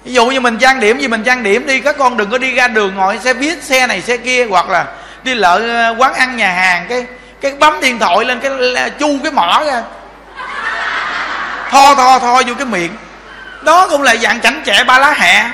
Ví 0.03 0.13
dụ 0.13 0.25
như 0.25 0.39
mình 0.39 0.57
trang 0.57 0.79
điểm 0.79 0.99
gì 0.99 1.07
mình 1.07 1.23
trang 1.23 1.43
điểm 1.43 1.67
đi, 1.67 1.79
các 1.79 1.95
con 1.97 2.17
đừng 2.17 2.29
có 2.29 2.37
đi 2.37 2.55
ra 2.55 2.67
đường 2.67 2.95
ngồi 2.95 3.19
xe 3.19 3.33
buýt, 3.33 3.63
xe 3.63 3.87
này 3.87 4.01
xe 4.01 4.17
kia, 4.17 4.45
hoặc 4.49 4.69
là 4.69 4.85
đi 5.23 5.35
lợ 5.35 5.59
ờ, 5.59 5.95
quán 5.97 6.13
ăn 6.13 6.37
nhà 6.37 6.51
hàng, 6.51 6.85
cái 6.89 7.05
cái 7.41 7.53
bấm 7.59 7.79
điện 7.81 7.99
thoại 7.99 8.25
lên, 8.25 8.39
cái 8.39 8.51
chu 8.99 9.17
cái 9.23 9.31
mỏ 9.31 9.63
ra. 9.65 9.83
Tho 11.69 11.95
tho 11.95 12.19
tho 12.19 12.41
vô 12.47 12.53
cái 12.57 12.65
miệng. 12.65 12.91
Đó 13.61 13.87
cũng 13.89 14.01
là 14.01 14.15
dạng 14.15 14.41
chảnh 14.41 14.61
chẹ 14.65 14.83
ba 14.83 14.99
lá 14.99 15.13
hẹ 15.13 15.49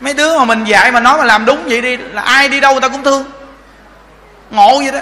mấy 0.00 0.14
đứa 0.14 0.38
mà 0.38 0.44
mình 0.44 0.64
dạy 0.64 0.92
mà 0.92 1.00
nói 1.00 1.18
mà 1.18 1.24
làm 1.24 1.44
đúng 1.44 1.64
vậy 1.64 1.80
đi, 1.80 1.96
là 1.96 2.22
ai 2.22 2.48
đi 2.48 2.60
đâu 2.60 2.72
người 2.72 2.80
ta 2.80 2.88
cũng 2.88 3.02
thương. 3.02 3.24
Ngộ 4.50 4.78
vậy 4.78 4.92
đó. 4.92 5.00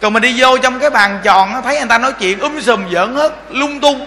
Còn 0.00 0.12
mình 0.12 0.22
đi 0.22 0.34
vô 0.36 0.58
trong 0.58 0.80
cái 0.80 0.90
bàn 0.90 1.20
tròn 1.22 1.62
thấy 1.64 1.78
người 1.78 1.88
ta 1.88 1.98
nói 1.98 2.12
chuyện 2.12 2.38
um 2.40 2.60
sùm 2.60 2.90
giỡn 2.92 3.16
hết, 3.16 3.32
lung 3.50 3.80
tung 3.80 4.06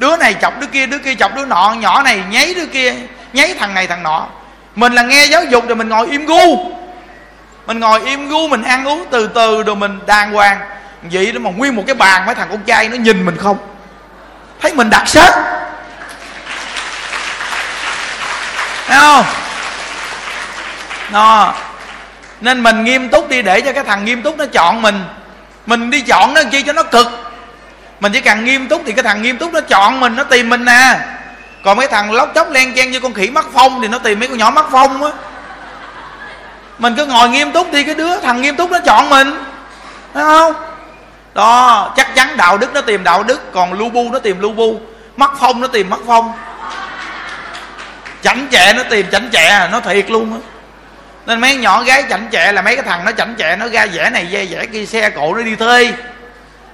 đứa 0.00 0.16
này 0.16 0.34
chọc 0.42 0.60
đứa 0.60 0.66
kia 0.66 0.86
đứa 0.86 0.98
kia 0.98 1.14
chọc 1.14 1.34
đứa 1.36 1.44
nọ, 1.44 1.74
nhỏ 1.78 2.02
này 2.02 2.22
nháy 2.30 2.54
đứa 2.54 2.66
kia, 2.66 2.94
nháy 3.32 3.54
thằng 3.58 3.74
này 3.74 3.86
thằng 3.86 4.02
nọ. 4.02 4.26
Mình 4.74 4.92
là 4.92 5.02
nghe 5.02 5.24
giáo 5.24 5.44
dục 5.44 5.68
rồi 5.68 5.76
mình 5.76 5.88
ngồi 5.88 6.08
im 6.10 6.26
gu. 6.26 6.72
Mình 7.66 7.80
ngồi 7.80 8.00
im 8.04 8.28
gu, 8.28 8.48
mình 8.48 8.62
ăn 8.62 8.88
uống 8.88 9.06
từ 9.10 9.30
từ 9.34 9.62
rồi 9.62 9.76
mình 9.76 9.98
đàng 10.06 10.32
hoàng. 10.32 10.58
Vậy 11.02 11.32
đó 11.32 11.40
mà 11.40 11.50
nguyên 11.50 11.76
một 11.76 11.82
cái 11.86 11.94
bàn, 11.94 12.26
mấy 12.26 12.34
thằng 12.34 12.48
con 12.50 12.62
trai 12.62 12.88
nó 12.88 12.96
nhìn 12.96 13.26
mình 13.26 13.36
không? 13.36 13.58
Thấy 14.60 14.74
mình 14.74 14.90
đặc 14.90 15.02
sắc. 15.08 15.34
Thấy 18.86 18.98
không? 18.98 19.24
Nó 21.10 21.54
nên 22.40 22.62
mình 22.62 22.84
nghiêm 22.84 23.08
túc 23.08 23.28
đi 23.28 23.42
để 23.42 23.60
cho 23.60 23.72
cái 23.72 23.84
thằng 23.84 24.04
nghiêm 24.04 24.22
túc 24.22 24.38
nó 24.38 24.44
chọn 24.52 24.82
mình. 24.82 25.04
Mình 25.66 25.90
đi 25.90 26.00
chọn 26.00 26.34
nó 26.34 26.42
chi 26.50 26.62
cho 26.62 26.72
nó 26.72 26.82
cực 26.82 27.06
mình 28.00 28.12
chỉ 28.12 28.20
cần 28.20 28.44
nghiêm 28.44 28.68
túc 28.68 28.82
thì 28.86 28.92
cái 28.92 29.02
thằng 29.02 29.22
nghiêm 29.22 29.38
túc 29.38 29.52
nó 29.52 29.60
chọn 29.60 30.00
mình, 30.00 30.16
nó 30.16 30.24
tìm 30.24 30.48
mình 30.48 30.64
nè. 30.64 30.98
Còn 31.64 31.76
mấy 31.76 31.86
thằng 31.86 32.12
lóc 32.12 32.32
chóc 32.34 32.50
len 32.50 32.74
chen 32.74 32.90
như 32.90 33.00
con 33.00 33.14
khỉ 33.14 33.30
mắc 33.30 33.46
phong 33.52 33.82
thì 33.82 33.88
nó 33.88 33.98
tìm 33.98 34.20
mấy 34.20 34.28
con 34.28 34.38
nhỏ 34.38 34.50
mắc 34.50 34.64
phong 34.72 35.04
á. 35.04 35.10
Mình 36.78 36.94
cứ 36.96 37.06
ngồi 37.06 37.28
nghiêm 37.28 37.52
túc 37.52 37.72
đi, 37.72 37.84
cái 37.84 37.94
đứa 37.94 38.20
thằng 38.20 38.42
nghiêm 38.42 38.56
túc 38.56 38.70
nó 38.70 38.78
chọn 38.78 39.08
mình. 39.08 39.44
Thấy 40.14 40.24
không? 40.24 40.52
Đó, 41.34 41.92
chắc 41.96 42.14
chắn 42.14 42.36
đạo 42.36 42.58
đức 42.58 42.74
nó 42.74 42.80
tìm 42.80 43.04
đạo 43.04 43.22
đức, 43.22 43.52
còn 43.52 43.72
lu 43.72 43.88
bu 43.88 44.08
nó 44.12 44.18
tìm 44.18 44.40
lu 44.40 44.52
bu. 44.52 44.80
Mắc 45.16 45.30
phong 45.40 45.60
nó 45.60 45.66
tìm 45.66 45.90
mắc 45.90 46.00
phong. 46.06 46.32
Chảnh 48.22 48.46
chẹ 48.50 48.72
nó 48.72 48.82
tìm 48.82 49.06
chảnh 49.12 49.28
chẹ, 49.32 49.68
nó 49.72 49.80
thiệt 49.80 50.10
luôn 50.10 50.32
á. 50.32 50.38
Nên 51.26 51.40
mấy 51.40 51.56
nhỏ 51.56 51.82
gái 51.82 52.04
chảnh 52.10 52.28
chẹ 52.32 52.52
là 52.52 52.62
mấy 52.62 52.76
cái 52.76 52.84
thằng 52.84 53.04
nó 53.04 53.12
chảnh 53.12 53.34
chẹ, 53.38 53.56
nó 53.56 53.68
ra 53.68 53.86
vẻ 53.92 54.10
này, 54.10 54.26
ra 54.32 54.40
vẻ 54.50 54.66
kia, 54.66 54.86
xe 54.86 55.10
cộ, 55.10 55.34
nó 55.34 55.42
đi 55.42 55.56
thuê. 55.56 55.92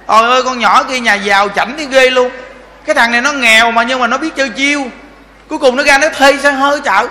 Ôi 0.07 0.29
ơi 0.29 0.43
con 0.43 0.59
nhỏ 0.59 0.83
kia 0.83 0.99
nhà 0.99 1.13
giàu 1.13 1.49
chảnh 1.49 1.77
đi 1.77 1.85
ghê 1.85 2.09
luôn. 2.09 2.31
Cái 2.85 2.95
thằng 2.95 3.11
này 3.11 3.21
nó 3.21 3.31
nghèo 3.31 3.71
mà 3.71 3.83
nhưng 3.83 3.99
mà 3.99 4.07
nó 4.07 4.17
biết 4.17 4.35
chơi 4.35 4.49
chiêu. 4.49 4.87
Cuối 5.49 5.59
cùng 5.59 5.75
nó 5.75 5.83
ra 5.83 5.97
nó 5.97 6.09
thuê 6.09 6.37
xe 6.37 6.51
hơi 6.51 6.79
chợ. 6.79 7.07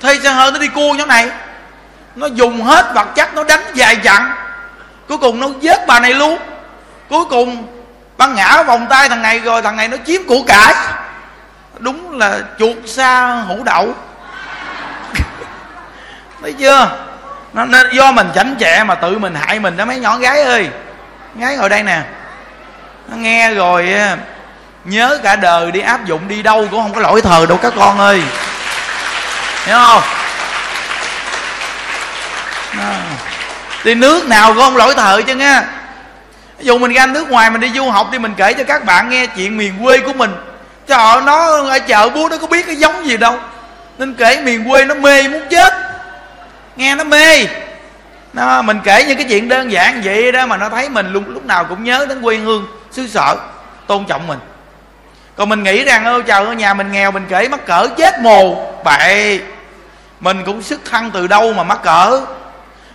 Thuê 0.00 0.18
xe 0.18 0.30
hơi 0.30 0.52
nó 0.52 0.58
đi 0.58 0.68
cua 0.68 0.94
chỗ 0.98 1.06
này. 1.06 1.30
Nó 2.16 2.26
dùng 2.26 2.62
hết 2.62 2.94
vật 2.94 3.06
chất 3.14 3.34
nó 3.34 3.44
đánh 3.44 3.60
dài 3.74 3.96
dặn. 4.02 4.32
Cuối 5.08 5.18
cùng 5.18 5.40
nó 5.40 5.48
giết 5.60 5.86
bà 5.86 6.00
này 6.00 6.14
luôn. 6.14 6.38
Cuối 7.08 7.24
cùng 7.24 7.66
băng 8.16 8.34
ngã 8.34 8.62
vòng 8.62 8.86
tay 8.90 9.08
thằng 9.08 9.22
này 9.22 9.38
rồi 9.38 9.62
thằng 9.62 9.76
này 9.76 9.88
nó 9.88 9.96
chiếm 10.06 10.24
của 10.24 10.42
cải. 10.46 10.74
Đúng 11.78 12.18
là 12.18 12.40
chuột 12.58 12.76
xa 12.86 13.42
hủ 13.48 13.62
đậu. 13.64 13.94
Thấy 16.42 16.52
chưa? 16.52 16.90
Nó, 17.52 17.64
nó 17.64 17.78
do 17.92 18.12
mình 18.12 18.28
chảnh 18.34 18.54
chẹ 18.60 18.84
mà 18.84 18.94
tự 18.94 19.18
mình 19.18 19.34
hại 19.34 19.60
mình 19.60 19.76
đó 19.76 19.84
mấy 19.84 19.98
nhỏ 19.98 20.18
gái 20.18 20.42
ơi 20.42 20.70
gái 21.38 21.56
ngồi 21.56 21.68
đây 21.68 21.82
nè. 21.82 22.00
Nó 23.08 23.16
nghe 23.16 23.50
rồi 23.50 23.94
nhớ 24.84 25.18
cả 25.22 25.36
đời 25.36 25.72
đi 25.72 25.80
áp 25.80 26.04
dụng 26.06 26.28
đi 26.28 26.42
đâu 26.42 26.68
cũng 26.70 26.82
không 26.82 26.94
có 26.94 27.00
lỗi 27.00 27.22
thờ 27.22 27.46
đâu 27.48 27.58
các 27.62 27.72
con 27.76 27.98
ơi. 27.98 28.22
Hiểu 29.64 29.76
không? 29.78 30.02
Đi 33.84 33.94
nước 33.94 34.26
nào 34.28 34.48
cũng 34.48 34.62
không 34.62 34.76
lỗi 34.76 34.94
thờ 34.94 35.22
chứ 35.26 35.34
nghe 35.34 35.60
ví 36.58 36.64
dụ 36.64 36.78
mình 36.78 36.92
ra 36.92 37.06
nước 37.06 37.30
ngoài 37.30 37.50
mình 37.50 37.60
đi 37.60 37.70
du 37.74 37.90
học 37.90 38.08
thì 38.12 38.18
mình 38.18 38.34
kể 38.36 38.52
cho 38.52 38.64
các 38.64 38.84
bạn 38.84 39.10
nghe 39.10 39.26
chuyện 39.26 39.56
miền 39.56 39.74
quê 39.84 39.98
của 39.98 40.12
mình. 40.12 40.36
Trời 40.86 41.20
nó 41.24 41.62
ở 41.68 41.78
chợ 41.78 42.08
búa 42.08 42.28
nó 42.30 42.36
có 42.36 42.46
biết 42.46 42.66
cái 42.66 42.76
giống 42.76 43.06
gì 43.06 43.16
đâu. 43.16 43.38
Nên 43.98 44.14
kể 44.14 44.40
miền 44.40 44.70
quê 44.70 44.84
nó 44.84 44.94
mê 44.94 45.28
muốn 45.28 45.42
chết. 45.50 45.74
Nghe 46.76 46.94
nó 46.94 47.04
mê 47.04 47.46
nó, 48.32 48.62
mình 48.62 48.80
kể 48.84 49.04
những 49.08 49.16
cái 49.16 49.26
chuyện 49.28 49.48
đơn 49.48 49.72
giản 49.72 50.00
vậy 50.04 50.32
đó 50.32 50.46
mà 50.46 50.56
nó 50.56 50.68
thấy 50.68 50.88
mình 50.88 51.12
lúc, 51.12 51.22
lúc 51.26 51.46
nào 51.46 51.64
cũng 51.64 51.84
nhớ 51.84 52.06
đến 52.08 52.22
quê 52.22 52.36
hương 52.36 52.66
xứ 52.90 53.06
sở 53.06 53.36
tôn 53.86 54.04
trọng 54.04 54.26
mình. 54.26 54.38
Còn 55.36 55.48
mình 55.48 55.62
nghĩ 55.62 55.84
rằng 55.84 56.04
ơ 56.04 56.22
trời 56.26 56.44
ơi 56.46 56.56
nhà 56.56 56.74
mình 56.74 56.92
nghèo 56.92 57.10
mình 57.10 57.26
kể 57.28 57.48
mắc 57.48 57.66
cỡ 57.66 57.88
chết 57.96 58.20
mồ. 58.20 58.72
Bậy 58.84 59.40
mình 60.20 60.42
cũng 60.46 60.62
sức 60.62 60.80
khăn 60.84 61.10
từ 61.14 61.26
đâu 61.26 61.52
mà 61.52 61.62
mắc 61.62 61.78
cỡ? 61.82 62.20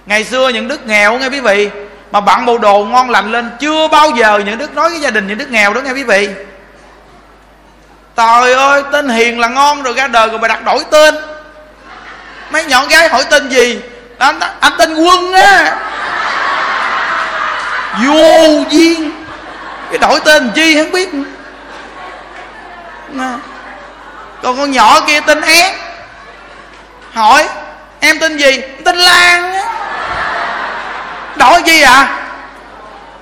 Ngày 0.05 0.23
xưa 0.23 0.49
những 0.49 0.67
đức 0.67 0.87
nghèo 0.87 1.17
nghe 1.17 1.27
quý 1.27 1.39
vị 1.39 1.69
mà 2.11 2.21
bạn 2.21 2.45
bộ 2.45 2.57
đồ 2.57 2.85
ngon 2.85 3.09
lành 3.09 3.31
lên 3.31 3.51
chưa 3.59 3.87
bao 3.87 4.09
giờ 4.09 4.41
những 4.45 4.57
đức 4.57 4.75
nói 4.75 4.89
với 4.89 5.01
gia 5.01 5.09
đình 5.09 5.27
những 5.27 5.37
đức 5.37 5.51
nghèo 5.51 5.73
đó 5.73 5.81
nghe 5.81 5.91
quý 5.91 6.03
vị. 6.03 6.29
Trời 8.15 8.53
ơi 8.53 8.83
tên 8.91 9.09
hiền 9.09 9.39
là 9.39 9.47
ngon 9.47 9.83
rồi 9.83 9.93
ra 9.93 10.07
đời 10.07 10.27
rồi 10.29 10.39
mà 10.39 10.47
đặt 10.47 10.63
đổi 10.65 10.83
tên. 10.91 11.15
Mấy 12.51 12.65
nhỏ 12.65 12.85
gái 12.85 13.09
hỏi 13.09 13.23
tên 13.29 13.49
gì? 13.49 13.79
Anh, 14.17 14.39
anh 14.59 14.73
tên 14.77 14.95
quân 14.95 15.33
á. 15.33 15.75
Vô 18.03 18.63
duyên. 18.69 19.11
Cái 19.89 19.97
đổi 19.97 20.19
tên 20.19 20.51
chi 20.55 20.77
không 20.77 20.91
biết. 20.91 21.09
Còn 24.43 24.57
con 24.57 24.71
nhỏ 24.71 24.99
kia 25.07 25.19
tên 25.19 25.41
én 25.41 25.73
hỏi 27.13 27.47
em 27.99 28.19
tên 28.19 28.37
gì? 28.37 28.61
Tên 28.85 28.97
lan 28.97 29.53
á. 29.53 29.63
Đổi 31.35 31.61
chi 31.61 31.81
à? 31.81 32.19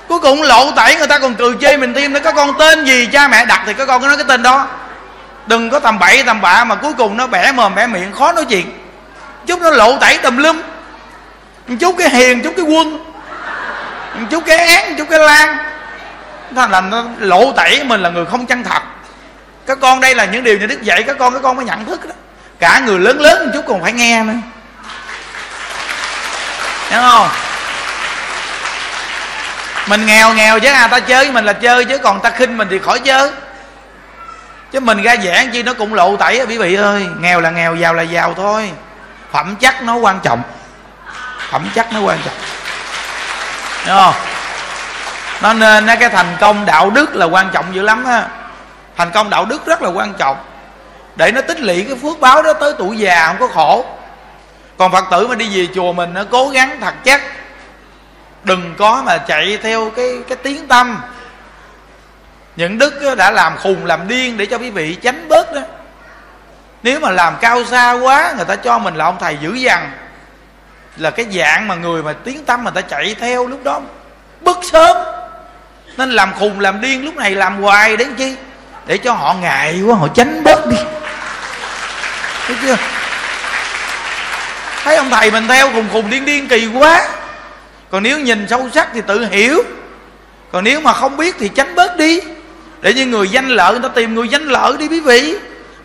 Cuối 0.08 0.20
cùng 0.20 0.42
lộ 0.42 0.72
tẩy 0.72 0.96
người 0.96 1.08
ta 1.08 1.20
còn 1.20 1.36
cười 1.36 1.54
chê 1.62 1.78
mình 1.78 1.94
thêm 1.94 2.14
nữa. 2.14 2.20
Có 2.24 2.32
con 2.32 2.58
tên 2.60 2.86
gì 2.86 3.06
cha 3.14 3.28
mẹ 3.28 3.46
đặt 3.46 3.62
thì 3.66 3.74
có 3.74 3.86
con 3.86 4.02
cứ 4.02 4.08
nói 4.08 4.18
cái 4.18 4.26
tên 4.28 4.44
đó. 4.44 4.68
Đừng 5.46 5.70
có 5.70 5.80
tầm 5.80 6.00
bậy 6.00 6.24
tầm 6.24 6.42
bạ 6.42 6.64
mà 6.64 6.76
cuối 6.76 6.94
cùng 6.98 7.18
nó 7.18 7.28
bẻ 7.28 7.52
mồm 7.52 7.76
bẻ 7.76 7.88
miệng 7.88 8.14
khó 8.14 8.32
nói 8.32 8.46
chuyện. 8.46 8.78
Chút 9.48 9.62
nó 9.62 9.70
lộ 9.70 9.98
tẩy 9.98 10.18
tùm 10.18 10.38
lum 10.38 10.62
chú 11.72 11.88
chút 11.88 11.96
cái 11.98 12.10
hiền, 12.10 12.42
chút 12.44 12.54
cái 12.58 12.66
quân 12.66 13.06
chú 14.14 14.26
chút 14.32 14.44
cái 14.46 14.58
án, 14.58 14.96
chút 14.98 15.08
cái 15.10 15.20
lan. 15.20 15.58
Nó 16.52 16.68
làm 16.68 16.90
nó 16.90 17.04
lộ 17.20 17.52
tẩy 17.52 17.84
mình 17.84 18.02
là 18.02 18.10
người 18.10 18.26
không 18.26 18.46
chân 18.46 18.64
thật. 18.64 18.82
Các 19.66 19.78
con 19.82 20.00
đây 20.00 20.16
là 20.16 20.26
những 20.26 20.44
điều 20.44 20.58
nhà 20.58 20.66
đức 20.66 20.82
dạy, 20.82 21.04
các 21.04 21.18
con 21.20 21.34
các 21.34 21.40
con 21.44 21.56
mới 21.56 21.66
nhận 21.66 21.86
thức 21.86 22.06
đó. 22.06 22.16
Cả 22.60 22.82
người 22.86 23.00
lớn 23.00 23.22
lớn 23.22 23.52
chút 23.54 23.66
còn 23.68 23.82
phải 23.82 23.94
nghe 23.94 24.24
nữa. 24.24 24.34
Hiểu 26.90 27.02
không? 27.02 27.30
Mình 29.88 30.06
nghèo 30.06 30.34
nghèo 30.34 30.60
chứ 30.60 30.68
à 30.68 30.88
ta 30.88 31.00
chơi 31.00 31.24
với 31.24 31.32
mình 31.32 31.46
là 31.46 31.54
chơi 31.54 31.86
chứ, 31.86 31.98
còn 31.98 32.22
ta 32.22 32.30
khinh 32.30 32.58
mình 32.58 32.68
thì 32.72 32.80
khỏi 32.80 33.00
chơi. 33.00 33.32
Chứ 34.72 34.80
mình 34.80 35.02
ra 35.02 35.16
giảng 35.24 35.52
chi 35.52 35.64
nó 35.64 35.74
cũng 35.74 35.94
lộ 35.94 36.18
tẩy 36.18 36.46
quý 36.46 36.58
vị 36.58 36.76
ơi. 36.76 37.08
Nghèo 37.20 37.42
là 37.42 37.50
nghèo, 37.50 37.76
giàu 37.76 37.94
là 37.94 38.04
giàu 38.04 38.34
thôi. 38.38 38.72
Phẩm 39.32 39.56
chất 39.60 39.84
nó 39.84 39.96
quan 39.96 40.20
trọng 40.24 40.42
phẩm 41.52 41.70
chất 41.74 41.94
nó 41.94 42.02
quan 42.02 42.20
trọng. 42.26 42.34
Đúng 43.88 43.98
không? 43.98 44.14
Nó 45.42 45.54
nên 45.54 45.88
cái 46.00 46.10
thành 46.10 46.38
công 46.40 46.66
đạo 46.66 46.90
đức 46.90 47.16
là 47.16 47.26
quan 47.26 47.50
trọng 47.54 47.66
dữ 47.76 47.82
lắm 47.82 48.04
á. 48.04 48.28
Thành 48.98 49.12
công 49.12 49.30
đạo 49.30 49.46
đức 49.46 49.66
rất 49.66 49.82
là 49.82 49.90
quan 49.90 50.14
trọng. 50.14 50.38
Để 51.16 51.32
nó 51.32 51.42
tích 51.42 51.60
lũy 51.60 51.86
cái 51.88 51.98
phước 52.02 52.20
báo 52.20 52.44
đó 52.44 52.54
tới 52.54 52.74
tuổi 52.78 52.98
già 52.98 53.28
không 53.28 53.38
có 53.40 53.48
khổ. 53.48 53.86
Còn 54.78 54.92
phật 54.92 55.06
tử 55.12 55.28
mà 55.28 55.36
đi 55.36 55.50
về 55.58 55.68
chùa 55.76 55.94
mình 55.94 56.14
nó 56.14 56.24
cố 56.32 56.50
gắng 56.50 56.78
thật 56.82 56.94
chắc. 57.04 57.22
Đừng 58.44 58.76
có 58.78 59.04
mà 59.06 59.18
chạy 59.18 59.58
theo 59.64 59.92
cái 59.96 60.18
cái 60.30 60.38
tiếng 60.44 60.68
tâm. 60.68 61.02
Những 62.56 62.78
đức 62.78 63.16
đã 63.18 63.32
làm 63.32 63.58
khùng 63.58 63.86
làm 63.86 64.08
điên 64.08 64.38
để 64.38 64.46
cho 64.46 64.58
quý 64.58 64.70
vị 64.70 64.96
tránh 64.96 65.28
bớt 65.28 65.54
đó. 65.54 65.62
Nếu 66.84 67.00
mà 67.00 67.10
làm 67.10 67.36
cao 67.42 67.64
xa 67.66 67.92
quá, 67.92 68.34
người 68.36 68.46
ta 68.46 68.56
cho 68.56 68.80
mình 68.80 68.96
là 68.96 69.06
ông 69.06 69.18
thầy 69.20 69.38
dữ 69.42 69.54
dằn 69.54 69.92
là 70.98 71.12
cái 71.12 71.26
dạng 71.32 71.68
mà 71.68 71.76
người 71.76 72.04
mà 72.04 72.14
tiếng 72.14 72.46
tâm 72.46 72.64
mà 72.64 72.72
ta 72.72 72.82
chạy 72.82 73.16
theo 73.20 73.48
lúc 73.48 73.64
đó 73.64 73.82
bức 74.42 74.58
sớm. 74.72 74.98
Nên 75.98 76.12
làm 76.12 76.34
khùng, 76.40 76.60
làm 76.60 76.82
điên, 76.82 77.06
lúc 77.06 77.16
này 77.16 77.32
làm 77.32 77.62
hoài 77.62 77.98
đến 77.98 78.16
chi? 78.16 78.36
Để 78.86 78.98
cho 78.98 79.14
họ 79.14 79.34
ngại 79.34 79.82
quá, 79.88 79.96
họ 79.96 80.08
tránh 80.14 80.44
bớt 80.44 80.68
đi. 80.68 80.78
Thấy 82.48 82.56
chưa? 82.62 82.76
Thấy 84.84 84.96
ông 84.96 85.10
thầy 85.10 85.32
mình 85.32 85.48
theo 85.48 85.72
khùng 85.72 85.90
khùng 85.92 86.10
điên 86.10 86.26
điên 86.26 86.48
kỳ 86.48 86.68
quá. 86.68 87.08
Còn 87.92 88.04
nếu 88.04 88.20
nhìn 88.20 88.48
sâu 88.50 88.70
sắc 88.74 88.88
thì 88.94 89.02
tự 89.08 89.26
hiểu. 89.32 89.64
Còn 90.52 90.64
nếu 90.64 90.82
mà 90.82 90.94
không 90.94 91.18
biết 91.18 91.36
thì 91.40 91.50
tránh 91.50 91.76
bớt 91.76 91.98
đi. 91.98 92.20
Để 92.82 92.94
như 92.94 93.06
người 93.06 93.30
danh 93.30 93.48
lợi, 93.48 93.72
người 93.72 93.82
ta 93.84 93.90
tìm 93.96 94.16
người 94.16 94.28
danh 94.28 94.48
lợi 94.48 94.78
đi 94.78 94.88
quý 94.88 95.00
vị. 95.00 95.36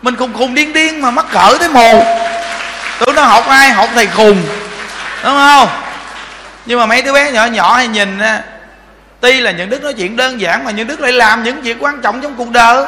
Mình 0.01 0.15
khùng 0.15 0.33
khùng 0.33 0.55
điên 0.55 0.73
điên 0.73 1.01
mà 1.01 1.11
mắc 1.11 1.25
cỡ 1.31 1.57
tới 1.59 1.69
mồ 1.69 2.03
tụi 2.99 3.15
nó 3.15 3.21
học 3.21 3.47
ai? 3.47 3.69
Học 3.69 3.89
thầy 3.93 4.07
khùng 4.07 4.43
đúng 5.23 5.33
không? 5.33 5.69
Nhưng 6.65 6.79
mà 6.79 6.85
mấy 6.85 7.01
đứa 7.01 7.13
bé 7.13 7.31
nhỏ 7.31 7.45
nhỏ 7.45 7.75
hay 7.75 7.87
nhìn 7.87 8.19
tuy 9.19 9.41
là 9.41 9.51
những 9.51 9.69
đức 9.69 9.83
nói 9.83 9.93
chuyện 9.93 10.15
đơn 10.15 10.41
giản 10.41 10.63
mà 10.63 10.71
những 10.71 10.87
đức 10.87 10.99
lại 10.99 11.11
làm 11.11 11.43
những 11.43 11.61
việc 11.61 11.77
quan 11.79 12.01
trọng 12.01 12.21
trong 12.21 12.35
cuộc 12.37 12.51
đời. 12.51 12.85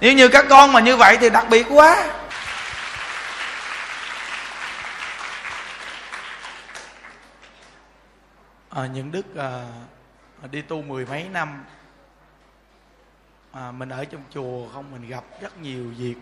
Nếu 0.00 0.12
như 0.12 0.28
các 0.28 0.46
con 0.48 0.72
mà 0.72 0.80
như 0.80 0.96
vậy 0.96 1.16
thì 1.20 1.30
đặc 1.30 1.46
biệt 1.50 1.66
quá. 1.70 2.04
À, 8.70 8.86
những 8.86 9.12
đức 9.12 9.36
à, 9.36 9.50
ờ, 10.42 10.48
đi 10.50 10.62
tu 10.62 10.82
mười 10.82 11.06
mấy 11.06 11.24
năm 11.32 11.64
à, 13.52 13.70
mình 13.70 13.88
ở 13.88 14.04
trong 14.04 14.20
chùa 14.34 14.68
không 14.72 14.90
mình 14.92 15.08
gặp 15.08 15.24
rất 15.40 15.58
nhiều 15.62 15.84
việc 15.98 16.14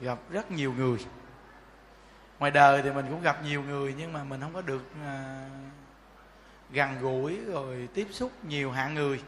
gặp 0.00 0.18
rất 0.30 0.50
nhiều 0.50 0.74
người 0.78 0.98
ngoài 2.38 2.50
đời 2.50 2.82
thì 2.82 2.90
mình 2.90 3.06
cũng 3.08 3.22
gặp 3.22 3.44
nhiều 3.44 3.62
người 3.62 3.94
nhưng 3.98 4.12
mà 4.12 4.24
mình 4.24 4.40
không 4.40 4.54
có 4.54 4.60
được 4.60 4.82
à, 5.04 5.44
gần 6.70 7.00
gũi 7.00 7.38
rồi 7.52 7.88
tiếp 7.94 8.06
xúc 8.10 8.32
nhiều 8.48 8.70
hạng 8.70 8.94
người. 8.94 9.20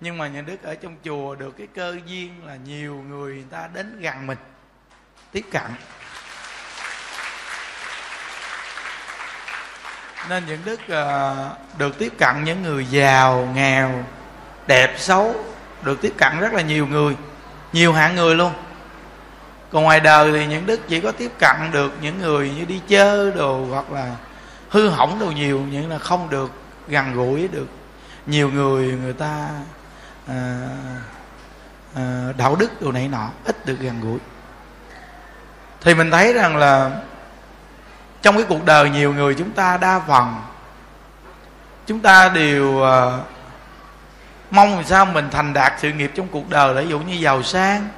Nhưng 0.00 0.18
mà 0.18 0.28
nhà 0.28 0.40
đức 0.40 0.62
ở 0.62 0.74
trong 0.74 0.96
chùa 1.04 1.34
được 1.34 1.54
cái 1.58 1.66
cơ 1.74 1.96
duyên 2.06 2.46
là 2.46 2.56
nhiều 2.56 2.94
người 3.08 3.34
người 3.34 3.46
ta 3.50 3.68
đến 3.74 4.00
gần 4.00 4.26
mình 4.26 4.38
tiếp 5.32 5.44
cận. 5.52 5.70
Nên 10.28 10.46
những 10.46 10.60
đức 10.64 10.80
uh, 10.80 11.78
được 11.78 11.98
tiếp 11.98 12.12
cận 12.18 12.44
những 12.44 12.62
người 12.62 12.86
giàu 12.86 13.48
nghèo 13.54 14.04
đẹp 14.66 14.94
xấu 14.98 15.44
được 15.82 16.00
tiếp 16.00 16.12
cận 16.18 16.40
rất 16.40 16.52
là 16.52 16.62
nhiều 16.62 16.86
người 16.86 17.16
nhiều 17.72 17.92
hạng 17.92 18.14
người 18.14 18.34
luôn 18.34 18.52
còn 19.70 19.84
ngoài 19.84 20.00
đời 20.00 20.32
thì 20.32 20.46
những 20.46 20.66
đức 20.66 20.80
chỉ 20.88 21.00
có 21.00 21.12
tiếp 21.12 21.32
cận 21.38 21.56
được 21.72 21.92
những 22.00 22.18
người 22.18 22.50
như 22.56 22.64
đi 22.64 22.80
chơi 22.88 23.32
đồ 23.32 23.66
hoặc 23.70 23.92
là 23.92 24.16
hư 24.68 24.88
hỏng 24.88 25.18
đồ 25.18 25.26
nhiều 25.26 25.62
nhưng 25.70 25.90
là 25.90 25.98
không 25.98 26.30
được 26.30 26.52
gần 26.88 27.14
gũi 27.14 27.48
được. 27.48 27.68
Nhiều 28.26 28.50
người 28.50 28.86
người 29.02 29.12
ta 29.12 29.48
à, 30.28 30.68
à, 31.94 32.32
đạo 32.38 32.56
đức 32.56 32.82
đồ 32.82 32.92
này 32.92 33.08
nọ 33.08 33.28
ít 33.44 33.66
được 33.66 33.76
gần 33.80 34.00
gũi. 34.00 34.18
Thì 35.80 35.94
mình 35.94 36.10
thấy 36.10 36.32
rằng 36.32 36.56
là 36.56 36.90
trong 38.22 38.36
cái 38.36 38.44
cuộc 38.48 38.64
đời 38.64 38.90
nhiều 38.90 39.14
người 39.14 39.34
chúng 39.34 39.50
ta 39.50 39.76
đa 39.76 40.00
phần 40.08 40.34
chúng 41.86 42.00
ta 42.00 42.28
đều 42.28 42.82
à, 42.82 43.18
mong 44.50 44.74
làm 44.74 44.84
sao 44.84 45.04
mình 45.06 45.28
thành 45.30 45.52
đạt 45.52 45.72
sự 45.78 45.92
nghiệp 45.92 46.12
trong 46.14 46.28
cuộc 46.28 46.50
đời. 46.50 46.74
Ví 46.74 46.90
dụ 46.90 46.98
như 46.98 47.14
giàu 47.14 47.42
sang 47.42 47.88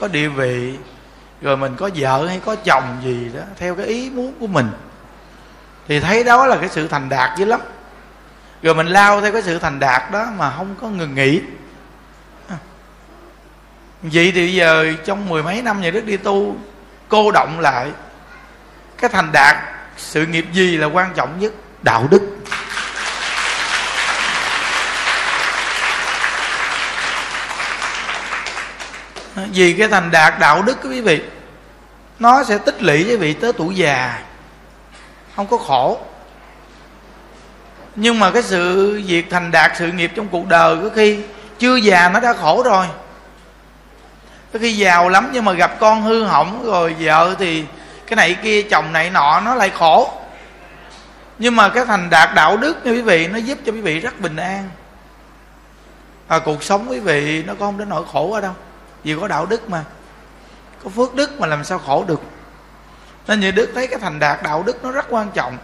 có 0.00 0.08
địa 0.08 0.28
vị, 0.28 0.74
rồi 1.42 1.56
mình 1.56 1.76
có 1.76 1.90
vợ 1.94 2.26
hay 2.26 2.40
có 2.44 2.56
chồng 2.64 3.00
gì 3.04 3.30
đó, 3.34 3.40
theo 3.56 3.74
cái 3.74 3.86
ý 3.86 4.10
muốn 4.10 4.34
của 4.40 4.46
mình, 4.46 4.70
thì 5.88 6.00
thấy 6.00 6.24
đó 6.24 6.46
là 6.46 6.56
cái 6.56 6.68
sự 6.68 6.88
thành 6.88 7.08
đạt 7.08 7.38
dữ 7.38 7.44
lắm. 7.44 7.60
Rồi 8.62 8.74
mình 8.74 8.86
lao 8.86 9.20
theo 9.20 9.32
cái 9.32 9.42
sự 9.42 9.58
thành 9.58 9.78
đạt 9.78 10.12
đó 10.12 10.26
mà 10.36 10.52
không 10.56 10.74
có 10.80 10.88
ngừng 10.88 11.14
nghỉ. 11.14 11.42
Vậy 14.02 14.32
thì 14.34 14.54
giờ 14.54 14.92
trong 15.04 15.28
mười 15.28 15.42
mấy 15.42 15.62
năm 15.62 15.80
nhà 15.80 15.90
đức 15.90 16.04
đi 16.06 16.16
tu 16.16 16.56
cô 17.08 17.30
động 17.30 17.60
lại, 17.60 17.90
cái 18.98 19.10
thành 19.10 19.30
đạt, 19.32 19.56
sự 19.96 20.26
nghiệp 20.26 20.46
gì 20.52 20.76
là 20.76 20.86
quan 20.86 21.14
trọng 21.14 21.40
nhất? 21.40 21.52
Đạo 21.82 22.06
đức. 22.10 22.36
Vì 29.52 29.72
cái 29.72 29.88
thành 29.88 30.10
đạt 30.10 30.34
đạo 30.40 30.62
đức 30.62 30.78
quý 30.82 31.00
vị 31.00 31.22
nó 32.18 32.44
sẽ 32.44 32.58
tích 32.58 32.82
lũy 32.82 33.04
với 33.04 33.16
vị 33.16 33.34
tới 33.34 33.52
tuổi 33.52 33.76
già. 33.76 34.22
Không 35.36 35.46
có 35.46 35.56
khổ. 35.56 36.00
Nhưng 37.96 38.18
mà 38.18 38.30
cái 38.30 38.42
sự 38.42 38.92
việc 39.06 39.30
thành 39.30 39.50
đạt 39.50 39.72
sự 39.78 39.92
nghiệp 39.92 40.12
trong 40.14 40.28
cuộc 40.28 40.46
đời 40.46 40.76
có 40.82 40.88
khi 40.94 41.18
chưa 41.58 41.76
già 41.76 42.08
nó 42.08 42.20
đã 42.20 42.32
khổ 42.32 42.62
rồi. 42.62 42.86
Có 44.52 44.58
khi 44.58 44.76
giàu 44.76 45.08
lắm 45.08 45.30
nhưng 45.32 45.44
mà 45.44 45.52
gặp 45.52 45.80
con 45.80 46.02
hư 46.02 46.24
hỏng 46.24 46.64
rồi 46.64 46.96
vợ 47.00 47.34
thì 47.38 47.64
cái 48.06 48.16
này 48.16 48.36
kia 48.42 48.62
chồng 48.62 48.92
này 48.92 49.10
nọ 49.10 49.40
nó 49.40 49.54
lại 49.54 49.70
khổ. 49.70 50.12
Nhưng 51.38 51.56
mà 51.56 51.68
cái 51.68 51.84
thành 51.84 52.10
đạt 52.10 52.34
đạo 52.34 52.56
đức 52.56 52.86
như 52.86 52.92
quý 52.92 53.02
vị 53.02 53.28
nó 53.28 53.38
giúp 53.38 53.58
cho 53.66 53.72
quý 53.72 53.80
vị 53.80 54.00
rất 54.00 54.20
bình 54.20 54.36
an. 54.36 54.70
À, 56.28 56.38
cuộc 56.38 56.62
sống 56.62 56.86
quý 56.90 56.98
vị 57.00 57.42
nó 57.46 57.54
có 57.54 57.66
không 57.66 57.78
đến 57.78 57.88
nỗi 57.88 58.04
khổ 58.12 58.32
ở 58.32 58.40
đâu 58.40 58.52
vì 59.04 59.16
có 59.20 59.28
đạo 59.28 59.46
đức 59.46 59.70
mà. 59.70 59.84
Có 60.84 60.90
phước 60.90 61.14
đức 61.14 61.40
mà 61.40 61.46
làm 61.46 61.64
sao 61.64 61.78
khổ 61.78 62.04
được. 62.08 62.20
Nên 63.26 63.40
như 63.40 63.50
đức 63.50 63.70
thấy 63.74 63.86
cái 63.86 63.98
thành 63.98 64.18
đạt 64.18 64.42
đạo 64.42 64.62
đức 64.62 64.84
nó 64.84 64.90
rất 64.90 65.06
quan 65.10 65.30
trọng. 65.30 65.58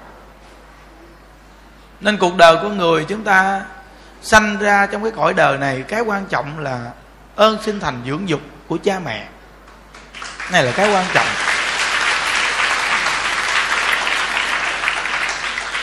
Nên 2.01 2.16
cuộc 2.18 2.37
đời 2.37 2.57
của 2.62 2.68
người 2.68 3.05
chúng 3.09 3.25
ta 3.25 3.62
sanh 4.23 4.59
ra 4.59 4.87
trong 4.87 5.03
cái 5.03 5.12
cõi 5.16 5.35
đời 5.35 5.59
này, 5.59 5.85
cái 5.88 6.01
quan 6.01 6.27
trọng 6.27 6.59
là 6.59 6.90
ơn 7.37 7.62
sinh 7.62 7.81
thành 7.81 8.03
dưỡng 8.07 8.29
dục 8.29 8.40
của 8.66 8.79
cha 8.85 8.99
mẹ. 9.05 9.27
Này 10.53 10.62
là 10.62 10.73
cái 10.73 10.94
quan 10.94 11.05
trọng. 11.14 11.27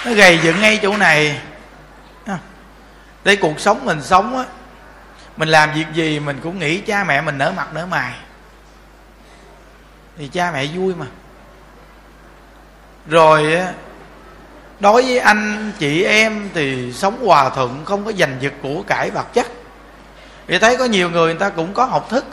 Nó 0.05 0.13
gầy 0.13 0.39
dựng 0.43 0.61
ngay 0.61 0.79
chỗ 0.81 0.97
này. 0.97 1.41
Để 3.23 3.35
cuộc 3.35 3.59
sống 3.59 3.85
mình 3.85 4.03
sống 4.03 4.37
á 4.37 4.43
mình 5.37 5.49
làm 5.49 5.73
việc 5.73 5.85
gì 5.93 6.19
mình 6.19 6.39
cũng 6.43 6.59
nghĩ 6.59 6.81
cha 6.81 7.03
mẹ 7.03 7.21
mình 7.21 7.37
nở 7.37 7.53
mặt 7.57 7.73
nở 7.73 7.85
mày. 7.85 8.13
Thì 10.17 10.27
cha 10.27 10.51
mẹ 10.51 10.65
vui 10.65 10.95
mà. 10.95 11.05
Rồi 13.07 13.57
đối 14.79 15.01
với 15.01 15.19
anh 15.19 15.71
chị 15.79 16.03
em 16.03 16.49
thì 16.53 16.93
sống 16.93 17.25
hòa 17.25 17.49
thuận, 17.49 17.85
không 17.85 18.05
có 18.05 18.11
giành 18.11 18.37
giật 18.39 18.53
của 18.61 18.83
cải 18.87 19.09
vật 19.09 19.33
chất. 19.33 19.47
Vì 20.47 20.59
thấy 20.59 20.77
có 20.77 20.85
nhiều 20.85 21.09
người 21.09 21.25
người 21.25 21.39
ta 21.39 21.49
cũng 21.49 21.73
có 21.73 21.85
học 21.85 22.07
thức. 22.09 22.25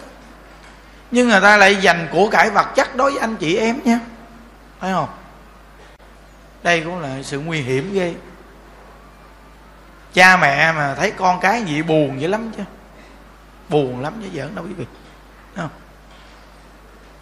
Nhưng 1.11 1.29
người 1.29 1.41
ta 1.41 1.57
lại 1.57 1.77
dành 1.77 2.09
của 2.13 2.31
cải 2.31 2.51
vật 2.51 2.67
chất 2.75 2.97
đối 2.97 3.11
với 3.11 3.21
anh 3.21 3.37
chị 3.37 3.57
em 3.57 3.79
nha. 3.85 4.01
Phải 4.79 4.93
không? 4.93 5.09
Đây 6.63 6.81
cũng 6.81 7.01
là 7.01 7.23
sự 7.23 7.41
nguy 7.41 7.61
hiểm 7.61 7.95
ghê. 7.95 8.15
Cha 10.15 10.37
mẹ 10.37 10.73
mà 10.73 10.95
thấy 10.95 11.11
con 11.11 11.41
cái 11.41 11.63
gì 11.63 11.83
buồn 11.83 12.21
dữ 12.21 12.29
lắm 12.29 12.51
chứ 12.57 12.63
buồn 13.69 14.01
lắm 14.01 14.13
chứ 14.23 14.29
giỡn 14.35 14.55
đâu 14.55 14.65
quý 14.65 14.73
vị. 14.73 14.87
Không? 15.57 15.71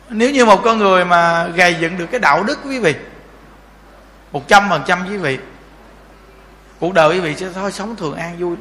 nếu 0.09 0.31
như 0.31 0.45
một 0.45 0.61
con 0.65 0.79
người 0.79 1.05
mà 1.05 1.47
gầy 1.47 1.77
dựng 1.81 1.99
được 1.99 2.07
cái 2.07 2.21
đạo 2.21 2.45
đức 2.45 2.59
quý 2.65 2.79
vị 2.79 2.95
một 4.33 4.49
trăm 4.49 4.67
phần 4.71 4.83
trăm 4.87 5.09
quý 5.09 5.17
vị 5.17 5.39
cuộc 6.79 6.95
đời 6.95 7.09
quý 7.09 7.21
vị 7.21 7.37
sẽ 7.37 7.49
thôi 7.55 7.73
sống 7.73 7.97
thường 7.97 8.17
an 8.17 8.37
vui 8.39 8.57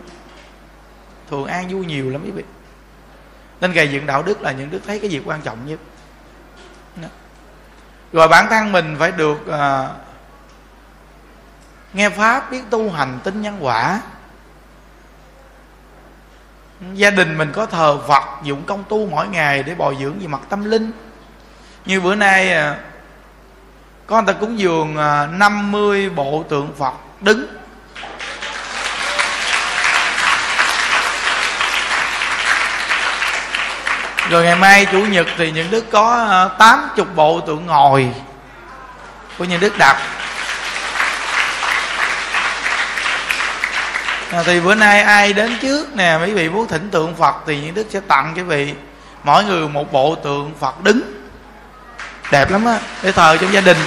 thường 1.30 1.46
an 1.46 1.68
vui 1.70 1.86
nhiều 1.86 2.10
lắm 2.10 2.22
quý 2.26 2.32
vị. 2.32 2.44
Nên 3.62 3.72
gầy 3.72 3.92
dựng 3.92 4.06
đạo 4.06 4.24
đức 4.24 4.42
là 4.42 4.52
những 4.52 4.72
đức 4.72 4.80
thấy 4.88 5.00
cái 5.00 5.10
việc 5.10 5.22
quan 5.26 5.42
trọng 5.42 5.58
nhất. 5.66 5.80
Rồi 8.14 8.28
bản 8.28 8.48
thân 8.50 8.72
mình 8.72 8.96
phải 9.00 9.12
được 9.12 9.38
uh, 9.50 9.96
nghe 11.94 12.10
pháp 12.10 12.52
biết 12.52 12.62
tu 12.70 12.92
hành 12.92 13.20
tin 13.24 13.42
nhân 13.42 13.58
quả 13.60 14.02
gia 16.94 17.10
đình 17.10 17.38
mình 17.38 17.52
có 17.52 17.66
thờ 17.66 17.98
phật, 18.08 18.24
dụng 18.44 18.64
công 18.64 18.84
tu 18.90 19.08
mỗi 19.12 19.28
ngày 19.28 19.64
để 19.64 19.76
bồi 19.76 19.98
dưỡng 20.02 20.20
về 20.20 20.28
mặt 20.28 20.42
tâm 20.50 20.66
linh. 20.66 20.92
Như 21.86 22.02
bữa 22.02 22.16
nay 22.16 22.54
à, 22.54 22.76
con 24.08 24.26
ta 24.26 24.34
cúng 24.34 24.60
dường 24.60 24.98
à, 24.98 25.28
50 25.28 26.10
bộ 26.10 26.44
tượng 26.50 26.74
phật 26.80 26.94
đứng. 27.22 27.48
Rồi 34.30 34.44
ngày 34.44 34.56
mai 34.56 34.86
chủ 34.92 35.02
nhật 35.02 35.28
thì 35.38 35.52
những 35.52 35.72
đức 35.72 35.86
có 35.92 36.28
à, 36.30 36.48
80 36.60 37.06
bộ 37.16 37.40
tượng 37.40 37.66
ngồi 37.66 38.14
của 39.38 39.44
những 39.44 39.60
đức 39.60 39.78
đặt 39.78 39.98
à, 44.36 44.44
thì 44.46 44.60
bữa 44.60 44.76
nay 44.76 45.02
ai 45.02 45.34
đến 45.34 45.58
trước 45.62 45.96
nè 45.96 46.18
mấy 46.18 46.34
vị 46.34 46.50
muốn 46.50 46.68
thỉnh 46.68 46.90
tượng 46.90 47.16
phật 47.16 47.36
thì 47.46 47.62
những 47.62 47.74
đức 47.74 47.88
sẽ 47.90 48.00
tặng 48.00 48.34
cho 48.36 48.44
vị. 48.44 48.74
Mỗi 49.24 49.44
người 49.44 49.68
một 49.68 49.92
bộ 49.92 50.16
tượng 50.16 50.54
phật 50.60 50.84
đứng. 50.84 51.02
Đẹp 52.32 52.52
lắm 52.52 52.66
á 52.66 52.80
để 53.04 53.12
thờ 53.12 53.38
trong 53.42 53.54
gia 53.54 53.62
đình. 53.62 53.78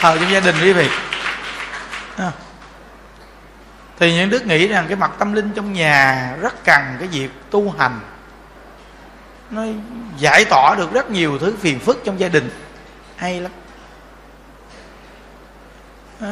Thờ 0.00 0.18
trong 0.20 0.30
gia 0.30 0.40
đình 0.40 0.56
quý 0.62 0.72
vị. 0.72 0.88
À. 2.16 2.30
thì 3.98 4.14
những 4.14 4.30
đức 4.30 4.46
nghĩ 4.46 4.68
rằng 4.68 4.86
cái 4.88 4.96
mặt 4.96 5.10
tâm 5.18 5.32
linh 5.32 5.52
trong 5.56 5.72
nhà 5.72 6.32
rất 6.40 6.64
cần 6.64 6.82
cái 6.98 7.08
việc 7.08 7.30
tu 7.50 7.74
hành. 7.78 8.00
Nó 9.50 9.62
giải 10.18 10.44
tỏa 10.44 10.74
được 10.74 10.92
rất 10.92 11.10
nhiều 11.10 11.38
thứ 11.38 11.54
phiền 11.60 11.78
phức 11.78 12.02
trong 12.04 12.20
gia 12.20 12.28
đình. 12.28 12.50
Hay 13.16 13.40
lắm 13.40 13.52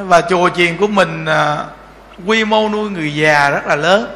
và 0.00 0.20
chùa 0.20 0.48
chiền 0.48 0.76
của 0.76 0.87
mình 0.87 1.26
à, 1.26 1.57
quy 2.26 2.44
mô 2.44 2.68
nuôi 2.68 2.90
người 2.90 3.14
già 3.14 3.50
rất 3.50 3.66
là 3.66 3.76
lớn. 3.76 4.14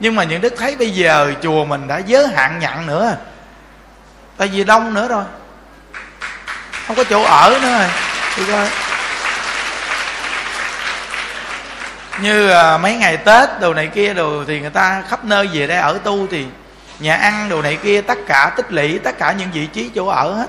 Nhưng 0.00 0.16
mà 0.16 0.24
những 0.24 0.40
đức 0.40 0.54
thấy 0.58 0.76
bây 0.76 0.90
giờ 0.90 1.32
chùa 1.42 1.64
mình 1.64 1.88
đã 1.88 1.98
giới 1.98 2.28
hạn 2.28 2.58
nhận 2.58 2.86
nữa. 2.86 3.16
Tại 4.36 4.48
vì 4.48 4.64
đông 4.64 4.94
nữa 4.94 5.08
rồi. 5.08 5.24
Không 6.86 6.96
có 6.96 7.04
chỗ 7.04 7.22
ở 7.22 7.58
nữa 7.62 7.78
rồi. 7.78 7.88
Coi. 8.46 8.68
Như 12.22 12.50
à, 12.50 12.78
mấy 12.78 12.96
ngày 12.96 13.16
tết 13.16 13.48
đồ 13.60 13.74
này 13.74 13.86
kia 13.86 14.14
đồ 14.14 14.44
thì 14.46 14.60
người 14.60 14.70
ta 14.70 15.02
khắp 15.08 15.24
nơi 15.24 15.46
về 15.52 15.66
đây 15.66 15.78
ở 15.78 15.98
tu 16.04 16.26
thì 16.26 16.46
nhà 16.98 17.16
ăn 17.16 17.48
đồ 17.48 17.62
này 17.62 17.78
kia 17.82 18.00
tất 18.00 18.18
cả 18.26 18.52
tích 18.56 18.72
lũy 18.72 18.98
tất 18.98 19.18
cả 19.18 19.32
những 19.32 19.50
vị 19.52 19.66
trí 19.66 19.90
chỗ 19.94 20.06
ở 20.06 20.34
hết. 20.34 20.48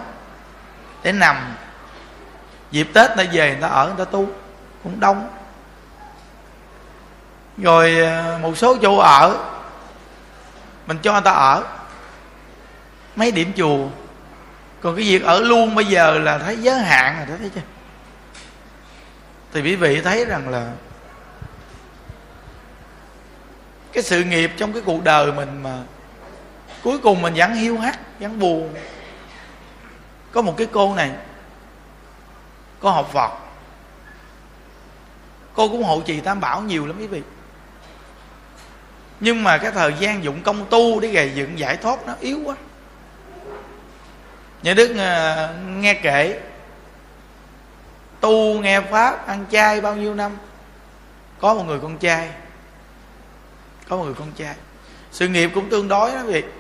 Để 1.04 1.12
nằm 1.12 1.36
dịp 2.72 2.88
tết 2.94 3.10
ta 3.18 3.24
về 3.32 3.52
người 3.52 3.62
ta 3.62 3.68
ở, 3.68 3.88
người 3.88 4.06
ta 4.06 4.12
tu, 4.12 4.28
cũng 4.84 5.00
đông. 5.00 5.30
Rồi 7.58 8.06
à, 8.06 8.40
một 8.42 8.58
số 8.58 8.78
chỗ 8.82 8.98
ở, 8.98 9.38
mình 10.88 10.98
cho 11.02 11.12
người 11.12 11.22
ta 11.22 11.32
ở. 11.32 11.64
Mấy 13.16 13.32
điểm 13.32 13.54
chùa. 13.58 13.88
Còn 14.82 14.96
cái 14.96 15.06
việc 15.06 15.24
ở 15.24 15.40
luôn 15.40 15.76
bây 15.76 15.86
giờ 15.86 16.20
là 16.20 16.38
thấy 16.38 16.58
giới 16.58 16.80
hạn 16.80 17.16
rồi 17.18 17.26
đó 17.28 17.34
thấy 17.40 17.50
chưa? 17.56 17.62
Thì 19.54 19.62
quý 19.62 19.76
vị 19.76 20.02
thấy 20.02 20.26
rằng 20.26 20.50
là 20.50 20.72
cái 23.94 24.04
sự 24.04 24.24
nghiệp 24.24 24.52
trong 24.58 24.74
cái 24.74 24.82
cuộc 24.86 25.04
đời 25.04 25.32
mình 25.32 25.64
mà 25.64 25.78
cuối 26.84 27.00
cùng 27.00 27.22
mình 27.22 27.34
vẫn 27.34 27.54
hiu 27.54 27.78
hắt, 27.78 28.00
vẫn 28.20 28.40
buồn. 28.40 28.74
Có 30.32 30.42
một 30.42 30.54
cái 30.58 30.68
cô 30.72 30.96
này 30.96 31.12
có 32.82 32.91
học 32.91 33.10
Phật. 33.13 33.32
Cô 35.54 35.70
cũng 35.70 35.84
hộ 35.84 36.02
trì 36.06 36.20
tam 36.20 36.39
bảo 36.39 36.62
nhiều 36.62 36.88
lắm 36.88 36.98
quý 37.00 37.08
vị. 37.08 37.22
Nhưng 39.20 39.44
mà 39.44 39.58
cái 39.58 39.72
thời 39.72 39.94
gian 40.00 40.24
dụng 40.24 40.44
công 40.44 40.65
tu 40.70 41.00
để 41.00 41.08
gầy 41.08 41.32
dựng 41.36 41.60
giải 41.60 41.78
thoát 41.78 42.08
nó 42.08 42.13
yếu 42.20 42.39
quá. 42.46 42.56
Nhà 44.63 44.74
đức 44.74 44.98
à, 44.98 45.50
nghe 45.67 45.94
kể, 45.94 46.39
tu 48.20 48.60
nghe 48.60 48.82
pháp, 48.82 49.28
ăn 49.28 49.46
chay 49.52 49.82
bao 49.82 49.96
nhiêu 49.96 50.15
năm, 50.15 50.38
có 51.39 51.54
một 51.54 51.63
người 51.63 51.80
con 51.80 51.98
trai. 51.98 52.30
Có 53.89 53.98
một 53.98 54.04
người 54.04 54.13
con 54.13 54.32
trai. 54.32 54.56
Sự 55.12 55.28
nghiệp 55.28 55.52
cũng 55.56 55.70
tương 55.70 55.88
đối 55.88 56.12
đó 56.12 56.24
việc 56.24 56.46
vị. 56.46 56.52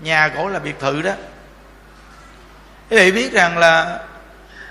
Nhà 0.00 0.32
cổ 0.36 0.48
là 0.48 0.58
biệt 0.58 0.80
thự 0.80 1.02
đó. 1.02 1.12
Quý 2.90 2.96
vị 2.96 3.12
biết 3.12 3.32
rằng 3.32 3.58
là 3.58 4.00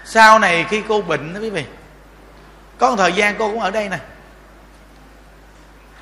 sau 0.05 0.39
này 0.39 0.65
khi 0.69 0.81
cô 0.87 1.01
bệnh 1.01 1.33
đó 1.33 1.39
quý 1.39 1.49
vị 1.49 1.63
có 2.77 2.89
một 2.89 2.95
thời 2.97 3.13
gian 3.13 3.35
cô 3.39 3.51
cũng 3.51 3.59
ở 3.59 3.71
đây 3.71 3.89
nè. 3.89 3.99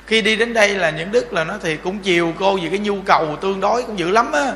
Khi 0.07 0.21
đi 0.21 0.35
đến 0.35 0.53
đây 0.53 0.75
là 0.75 0.89
những 0.89 1.11
đức 1.11 1.33
là 1.33 1.43
nó 1.43 1.57
thì 1.61 1.77
cũng 1.77 1.99
chiều 1.99 2.33
cô 2.39 2.57
vì 2.57 2.69
cái 2.69 2.79
nhu 2.79 3.01
cầu 3.01 3.35
tương 3.41 3.59
đối 3.59 3.83
cũng 3.83 3.99
dữ 3.99 4.11
lắm 4.11 4.31
á. 4.31 4.53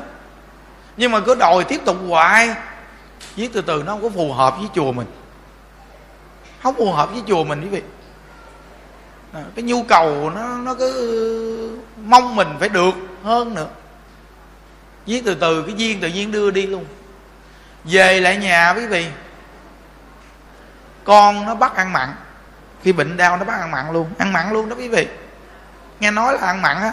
Nhưng 0.96 1.12
mà 1.12 1.20
cứ 1.20 1.34
đòi 1.34 1.64
tiếp 1.64 1.80
tục 1.84 1.96
hoài. 2.08 2.48
Viết 3.36 3.48
từ 3.52 3.60
từ 3.60 3.82
nó 3.86 3.92
không 3.92 4.02
có 4.02 4.08
phù 4.08 4.32
hợp 4.32 4.54
với 4.58 4.68
chùa 4.74 4.92
mình. 4.92 5.06
Không 6.62 6.74
phù 6.74 6.92
hợp 6.92 7.12
với 7.12 7.22
chùa 7.28 7.44
mình 7.44 7.62
quý 7.62 7.68
vị. 7.68 7.82
À, 9.32 9.42
cái 9.54 9.62
nhu 9.62 9.82
cầu 9.82 10.30
nó 10.34 10.58
nó 10.58 10.74
cứ 10.74 11.78
mong 12.04 12.36
mình 12.36 12.48
phải 12.60 12.68
được 12.68 12.94
hơn 13.24 13.54
nữa. 13.54 13.68
Viết 15.06 15.22
từ 15.24 15.34
từ 15.34 15.62
cái 15.62 15.74
duyên 15.76 16.00
tự 16.00 16.08
nhiên 16.08 16.32
đưa 16.32 16.50
đi 16.50 16.66
luôn. 16.66 16.84
Về 17.84 18.20
lại 18.20 18.36
nhà 18.36 18.74
quý 18.76 18.86
vị 18.86 19.06
con 21.06 21.46
nó 21.46 21.54
bắt 21.54 21.76
ăn 21.76 21.92
mặn. 21.92 22.08
Khi 22.82 22.92
bệnh 22.92 23.16
đau 23.16 23.36
nó 23.36 23.44
bắt 23.44 23.60
ăn 23.60 23.70
mặn 23.70 23.92
luôn. 23.92 24.10
Ăn 24.18 24.32
mặn 24.32 24.52
luôn 24.52 24.68
đó 24.68 24.76
quý 24.78 24.88
vị. 24.88 25.08
Nghe 26.00 26.10
nói 26.10 26.34
là 26.34 26.46
ăn 26.46 26.62
mặn 26.62 26.76
á. 26.76 26.92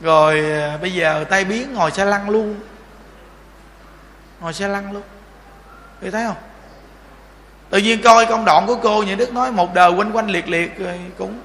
Rồi 0.00 0.50
à, 0.50 0.78
bây 0.80 0.94
giờ 0.94 1.24
tay 1.30 1.44
biến 1.44 1.74
ngồi 1.74 1.90
xe 1.90 2.04
lăn 2.04 2.30
luôn. 2.30 2.60
Ngồi 4.40 4.52
xe 4.52 4.68
lăn 4.68 4.92
luôn. 4.92 5.02
Quý 6.02 6.10
thấy 6.10 6.24
không? 6.26 6.36
Tự 7.70 7.78
nhiên 7.78 8.02
coi 8.02 8.26
công 8.26 8.44
đoạn 8.44 8.66
của 8.66 8.76
cô 8.82 9.02
những 9.02 9.18
đức 9.18 9.32
nói 9.32 9.52
một 9.52 9.74
đời 9.74 9.90
quanh 9.90 10.12
quanh 10.12 10.30
liệt 10.30 10.48
liệt 10.48 10.78
rồi 10.78 11.00
cũng 11.18 11.40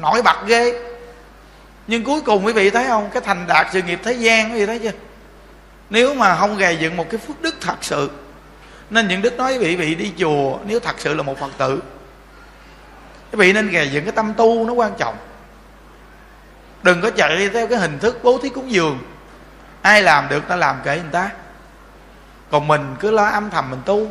nổi 0.00 0.22
bật 0.22 0.46
ghê. 0.46 0.82
Nhưng 1.86 2.04
cuối 2.04 2.20
cùng 2.20 2.46
quý 2.46 2.52
vị 2.52 2.70
thấy 2.70 2.86
không? 2.86 3.10
Cái 3.10 3.22
thành 3.22 3.46
đạt 3.46 3.66
sự 3.72 3.82
nghiệp 3.82 4.00
thế 4.04 4.12
gian, 4.12 4.52
quý 4.52 4.58
vị 4.58 4.66
thấy 4.66 4.78
chưa? 4.78 4.92
Nếu 5.90 6.14
mà 6.14 6.36
không 6.36 6.56
gầy 6.56 6.76
dựng 6.76 6.96
một 6.96 7.10
cái 7.10 7.18
phước 7.18 7.42
đức 7.42 7.54
thật 7.60 7.76
sự 7.80 8.10
nên 8.90 9.08
những 9.08 9.22
đức 9.22 9.36
nói 9.36 9.58
quý 9.58 9.76
vị 9.76 9.94
đi 9.94 10.12
chùa 10.18 10.58
nếu 10.66 10.80
thật 10.80 10.94
sự 10.98 11.14
là 11.14 11.22
một 11.22 11.38
phật 11.40 11.50
tử. 11.58 11.82
Quý 13.32 13.36
vị 13.36 13.52
nên 13.52 13.70
gầy 13.70 13.90
dựng 13.90 14.04
cái 14.04 14.12
tâm 14.12 14.34
tu 14.36 14.66
nó 14.66 14.72
quan 14.72 14.92
trọng. 14.98 15.16
Đừng 16.82 17.00
có 17.00 17.10
chạy 17.10 17.48
theo 17.52 17.66
cái 17.66 17.78
hình 17.78 17.98
thức 17.98 18.20
bố 18.22 18.38
thí 18.42 18.48
cúng 18.48 18.72
dường. 18.72 18.98
Ai 19.82 20.02
làm 20.02 20.28
được 20.28 20.48
ta 20.48 20.56
làm 20.56 20.76
kệ 20.84 20.96
người 20.96 21.12
ta. 21.12 21.30
Còn 22.50 22.68
mình 22.68 22.96
cứ 23.00 23.10
lo 23.10 23.24
âm 23.24 23.50
thầm 23.50 23.70
mình 23.70 23.80
tu. 23.84 24.10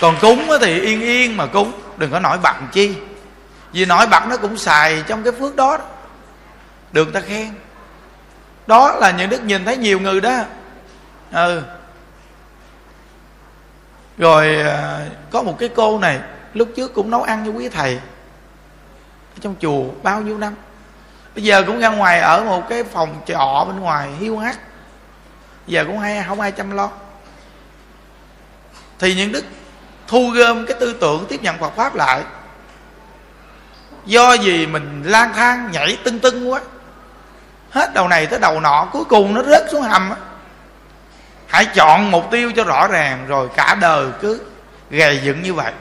Còn 0.00 0.16
cúng 0.20 0.50
thì 0.60 0.80
yên 0.80 1.00
yên 1.00 1.36
mà 1.36 1.46
cúng 1.46 1.72
đừng 1.96 2.10
có 2.10 2.20
nổi 2.20 2.38
bật 2.42 2.54
chi. 2.72 2.94
Vì 3.72 3.84
nổi 3.84 4.06
bật 4.06 4.26
nó 4.28 4.36
cũng 4.36 4.58
xài 4.58 5.02
trong 5.06 5.22
cái 5.22 5.32
phước 5.40 5.56
đó, 5.56 5.78
được 6.92 7.12
ta 7.12 7.20
khen 7.20 7.54
đó 8.70 8.96
là 9.00 9.10
những 9.10 9.30
đức 9.30 9.44
nhìn 9.44 9.64
thấy 9.64 9.76
nhiều 9.76 10.00
người 10.00 10.20
đó. 10.20 10.44
Ừ. 11.32 11.62
Rồi 14.18 14.62
à, 14.62 15.06
có 15.30 15.42
một 15.42 15.56
cái 15.58 15.68
cô 15.68 15.98
này, 15.98 16.20
lúc 16.54 16.68
trước 16.76 16.94
cũng 16.94 17.10
nấu 17.10 17.22
ăn 17.22 17.42
cho 17.46 17.52
quý 17.52 17.68
thầy. 17.68 17.94
Ở 19.34 19.38
trong 19.40 19.54
chùa 19.60 19.84
bao 20.02 20.20
nhiêu 20.20 20.38
năm? 20.38 20.54
Bây 21.34 21.44
giờ 21.44 21.62
cũng 21.66 21.80
ra 21.80 21.88
ngoài 21.88 22.20
ở 22.20 22.44
một 22.44 22.68
cái 22.68 22.84
phòng 22.84 23.20
trọ 23.26 23.64
bên 23.68 23.80
ngoài 23.80 24.10
hiu 24.20 24.38
hắt 24.38 24.58
giờ 25.66 25.84
cũng 25.84 25.98
hay, 25.98 26.24
không 26.28 26.40
ai 26.40 26.52
chăm 26.52 26.70
lo. 26.70 26.90
Thì 28.98 29.14
những 29.14 29.32
đức 29.32 29.44
thu 30.06 30.30
gom 30.30 30.66
cái 30.66 30.76
tư 30.80 30.96
tưởng 31.00 31.26
tiếp 31.28 31.42
nhận 31.42 31.58
Phật 31.58 31.76
pháp 31.76 31.94
lại. 31.94 32.22
Do 34.06 34.32
gì 34.32 34.66
mình 34.66 35.02
lang 35.06 35.32
thang, 35.34 35.70
nhảy 35.72 35.98
tưng 36.04 36.18
tưng 36.18 36.50
quá 36.50 36.60
hết 37.70 37.94
đầu 37.94 38.08
này 38.08 38.26
tới 38.26 38.38
đầu 38.38 38.60
nọ, 38.60 38.88
cuối 38.92 39.04
cùng 39.04 39.34
nó 39.34 39.42
rớt 39.42 39.62
xuống 39.70 39.82
hầm 39.82 40.10
á. 40.10 40.16
Hãy 41.46 41.64
chọn 41.64 42.10
mục 42.10 42.30
tiêu 42.30 42.52
cho 42.56 42.64
rõ 42.64 42.86
ràng, 42.86 43.26
rồi 43.26 43.48
cả 43.56 43.76
đời 43.80 44.06
cứ 44.20 44.40
gầy 44.90 45.20
dựng 45.24 45.42
như 45.42 45.54
vậy. 45.54 45.72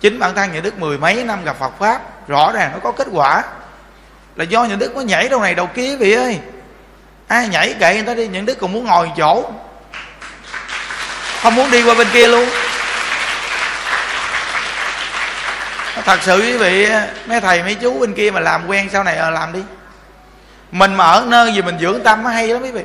Chính 0.00 0.18
bản 0.18 0.34
thân 0.34 0.52
nhà 0.52 0.60
đức 0.60 0.78
mười 0.78 0.98
mấy 0.98 1.24
năm 1.24 1.44
gặp 1.44 1.56
phật 1.58 1.72
pháp, 1.78 2.28
rõ 2.28 2.52
ràng 2.52 2.70
nó 2.72 2.78
có 2.82 2.92
kết 2.92 3.06
quả. 3.12 3.42
Là 4.36 4.44
do 4.44 4.64
nhà 4.64 4.76
đức 4.76 4.92
có 4.94 5.00
nhảy 5.00 5.28
đầu 5.28 5.40
này 5.40 5.54
đầu 5.54 5.66
kia 5.66 5.96
vị 5.96 6.12
ơi. 6.12 6.40
Ai 7.28 7.48
nhảy 7.48 7.74
kệ 7.80 7.94
người 7.94 8.02
ta 8.02 8.14
đi 8.14 8.28
những 8.28 8.46
đức 8.46 8.58
còn 8.60 8.72
muốn 8.72 8.84
ngồi 8.84 9.10
chỗ. 9.16 9.50
Không 11.42 11.54
muốn 11.54 11.70
đi 11.70 11.82
qua 11.82 11.94
bên 11.94 12.08
kia 12.12 12.26
luôn. 12.26 12.48
Thật 16.04 16.18
sự 16.22 16.40
quý 16.40 16.56
vị, 16.56 16.88
mấy 17.26 17.40
thầy 17.40 17.62
mấy 17.62 17.74
chú 17.74 17.98
bên 17.98 18.14
kia 18.14 18.30
mà 18.30 18.40
làm 18.40 18.66
quen 18.66 18.88
sau 18.92 19.04
này 19.04 19.16
ờ 19.16 19.30
làm 19.30 19.52
đi 19.52 19.60
mình 20.74 20.94
mà 20.94 21.04
ở 21.04 21.24
nơi 21.28 21.52
gì 21.52 21.62
mình 21.62 21.78
dưỡng 21.80 22.02
tâm 22.02 22.22
nó 22.22 22.30
hay 22.30 22.48
lắm 22.48 22.62
quý 22.62 22.70
vị. 22.70 22.82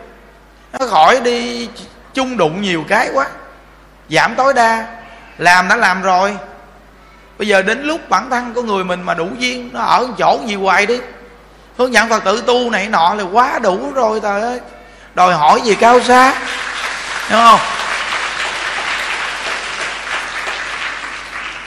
Nó 0.74 0.88
khỏi 0.88 1.20
đi 1.20 1.70
chung 2.14 2.38
đụng 2.38 2.62
nhiều 2.62 2.84
cái 2.88 3.10
quá. 3.14 3.26
Giảm 4.10 4.36
tối 4.36 4.54
đa. 4.54 4.86
Làm 5.38 5.68
đã 5.68 5.76
làm 5.76 6.02
rồi. 6.02 6.38
Bây 7.38 7.48
giờ 7.48 7.62
đến 7.62 7.84
lúc 7.84 8.10
bản 8.10 8.30
thân 8.30 8.54
của 8.54 8.62
người 8.62 8.84
mình 8.84 9.02
mà 9.02 9.14
đủ 9.14 9.28
duyên, 9.38 9.70
nó 9.74 9.82
ở 9.82 10.08
chỗ 10.18 10.40
gì 10.46 10.56
hoài 10.56 10.86
đi. 10.86 11.00
Hướng 11.78 11.94
dẫn 11.94 12.10
phật 12.10 12.24
tử 12.24 12.44
tu 12.48 12.70
này 12.70 12.88
nọ 12.88 13.14
là 13.14 13.24
quá 13.24 13.60
đủ 13.60 13.92
rồi, 13.96 14.20
trời 14.20 14.42
ơi. 14.42 14.60
Đòi 15.16 15.34
hỏi 15.34 15.62
gì 15.62 15.76
cao 15.76 16.02
xa. 16.02 16.34
Đúng 17.32 17.42
không? 17.42 17.60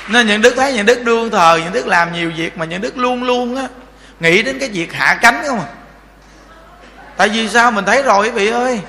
Nên 0.09 0.27
những 0.27 0.43
đức 0.43 0.55
thấy, 0.57 0.73
những 0.73 0.87
đức 0.87 1.03
đương 1.03 1.31
thờ 1.31 1.61
những 1.65 1.73
đức 1.73 1.87
làm 1.87 2.13
nhiều 2.13 2.33
việc 2.37 2.59
mà 2.59 2.65
những 2.65 2.81
đức 2.81 2.99
luôn 2.99 3.23
luôn 3.25 3.57
á, 3.57 3.67
nghĩ 4.21 4.43
đến 4.43 4.59
cái 4.59 4.69
việc 4.69 4.93
hạ 4.93 5.19
cánh 5.23 5.43
không 5.47 5.61
à? 5.61 5.67
Tại 7.17 7.29
vì 7.29 7.49
sao 7.49 7.71
mình 7.71 7.85
thấy 7.85 8.03
rồi 8.03 8.25
quý 8.25 8.31
vị 8.31 8.49
ơi? 8.49 8.81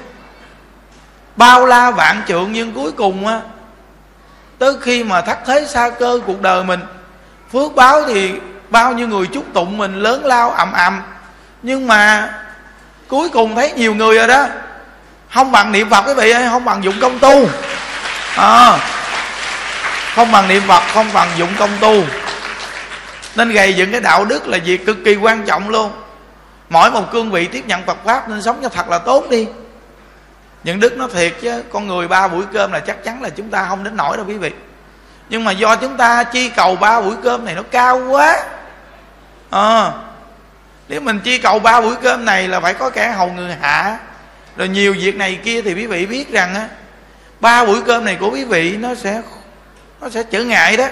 Bao 1.35 1.65
la 1.65 1.91
vạn 1.91 2.21
trượng 2.27 2.51
nhưng 2.51 2.73
cuối 2.73 2.91
cùng 2.91 3.27
á 3.27 3.39
tới 4.59 4.73
khi 4.81 5.03
mà 5.03 5.21
thắt 5.21 5.45
thế 5.45 5.65
xa 5.69 5.89
cơ 5.89 6.19
cuộc 6.27 6.41
đời 6.41 6.63
mình 6.63 6.79
phước 7.53 7.75
báo 7.75 8.01
thì 8.07 8.31
bao 8.69 8.93
nhiêu 8.93 9.07
người 9.07 9.27
chúc 9.27 9.45
tụng 9.53 9.77
mình 9.77 9.95
lớn 9.95 10.25
lao 10.25 10.51
ầm 10.51 10.71
ầm. 10.71 11.01
Nhưng 11.63 11.87
mà 11.87 12.29
cuối 13.07 13.29
cùng 13.29 13.55
thấy 13.55 13.71
nhiều 13.71 13.95
người 13.95 14.17
rồi 14.17 14.27
đó. 14.27 14.47
Không 15.33 15.51
bằng 15.51 15.71
niệm 15.71 15.89
phật 15.89 16.01
quý 16.07 16.13
vị 16.13 16.31
ơi 16.31 16.47
không 16.49 16.65
bằng 16.65 16.83
dụng 16.83 16.95
công 17.01 17.19
tu. 17.19 17.49
À, 18.35 18.77
không 20.15 20.31
bằng 20.31 20.47
niệm 20.47 20.63
phật 20.67 20.83
không 20.93 21.13
bằng 21.13 21.27
dụng 21.37 21.49
công 21.59 21.77
tu. 21.79 22.03
Nên 23.35 23.49
gầy 23.49 23.73
dựng 23.73 23.91
cái 23.91 24.01
đạo 24.01 24.25
đức 24.25 24.47
là 24.47 24.57
việc 24.65 24.85
cực 24.85 24.97
kỳ 25.05 25.15
quan 25.15 25.45
trọng 25.45 25.69
luôn 25.69 25.91
mỗi 26.73 26.91
một 26.91 27.11
cương 27.11 27.31
vị 27.31 27.47
tiếp 27.47 27.63
nhận 27.67 27.83
phật 27.85 27.97
pháp 28.05 28.29
nên 28.29 28.41
sống 28.41 28.59
cho 28.63 28.69
thật 28.69 28.89
là 28.89 28.97
tốt 28.97 29.29
đi. 29.29 29.47
Những 30.63 30.79
đức 30.79 30.97
nó 30.97 31.07
thiệt 31.07 31.33
chứ 31.41 31.63
con 31.71 31.87
người 31.87 32.07
ba 32.07 32.27
buổi 32.27 32.43
cơm 32.53 32.71
là 32.71 32.79
chắc 32.79 33.03
chắn 33.03 33.21
là 33.21 33.29
chúng 33.29 33.49
ta 33.49 33.65
không 33.69 33.83
đến 33.83 33.97
nổi 33.97 34.17
đâu 34.17 34.25
quý 34.29 34.37
vị. 34.37 34.51
Nhưng 35.29 35.43
mà 35.43 35.51
do 35.51 35.75
chúng 35.75 35.97
ta 35.97 36.23
chi 36.23 36.49
cầu 36.49 36.75
ba 36.75 37.01
buổi 37.01 37.15
cơm 37.23 37.45
này 37.45 37.55
nó 37.55 37.61
cao 37.71 38.01
quá. 38.09 38.43
À, 39.49 39.91
nếu 40.87 41.01
mình 41.01 41.19
chi 41.19 41.37
cầu 41.37 41.59
ba 41.59 41.81
buổi 41.81 41.95
cơm 41.95 42.25
này 42.25 42.47
là 42.47 42.59
phải 42.59 42.73
có 42.73 42.89
kẻ 42.89 43.11
hầu 43.11 43.27
người 43.27 43.55
hạ. 43.61 43.99
Rồi 44.57 44.67
nhiều 44.67 44.93
việc 44.93 45.15
này 45.15 45.39
kia 45.43 45.61
thì 45.61 45.73
quý 45.73 45.87
vị 45.87 46.05
biết 46.05 46.31
rằng 46.31 46.55
á 46.55 46.67
ba 47.39 47.65
buổi 47.65 47.81
cơm 47.81 48.05
này 48.05 48.15
của 48.15 48.29
quý 48.29 48.43
vị 48.43 48.77
nó 48.77 48.95
sẽ 48.95 49.21
nó 50.01 50.09
sẽ 50.09 50.23
trở 50.23 50.43
ngại 50.43 50.77
đó. 50.77 50.87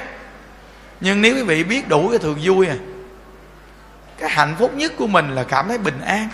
Nhưng 0.99 1.21
nếu 1.21 1.35
quý 1.35 1.43
vị 1.43 1.63
biết 1.63 1.87
đủ 1.87 2.09
cái 2.09 2.19
thường 2.19 2.39
vui 2.43 2.67
à 2.67 2.75
cái 4.21 4.29
hạnh 4.29 4.55
phúc 4.59 4.73
nhất 4.73 4.91
của 4.97 5.07
mình 5.07 5.35
là 5.35 5.43
cảm 5.43 5.67
thấy 5.67 5.77
bình 5.77 6.01
an. 6.05 6.27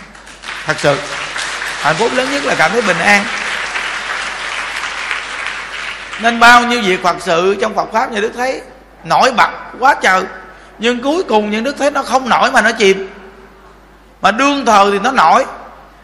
Thật 0.64 0.76
sự, 0.78 0.98
hạnh 1.80 1.96
phúc 1.98 2.10
lớn 2.14 2.30
nhất 2.30 2.44
là 2.44 2.54
cảm 2.58 2.70
thấy 2.70 2.82
bình 2.82 2.98
an. 2.98 3.24
Nên 6.20 6.40
bao 6.40 6.64
nhiêu 6.64 6.82
việc 6.82 7.02
phật 7.02 7.16
sự 7.20 7.56
trong 7.60 7.74
phật 7.74 7.92
pháp 7.92 8.12
như 8.12 8.20
đức 8.20 8.32
thấy 8.36 8.62
nổi 9.04 9.32
bật 9.36 9.50
quá 9.78 9.94
trời, 10.02 10.22
nhưng 10.78 11.02
cuối 11.02 11.22
cùng 11.22 11.50
những 11.50 11.64
đức 11.64 11.76
thấy 11.78 11.90
nó 11.90 12.02
không 12.02 12.28
nổi 12.28 12.50
mà 12.50 12.60
nó 12.60 12.72
chìm. 12.72 13.10
Mà 14.20 14.30
đương 14.30 14.66
thờ 14.66 14.88
thì 14.92 14.98
nó 14.98 15.10
nổi, 15.10 15.44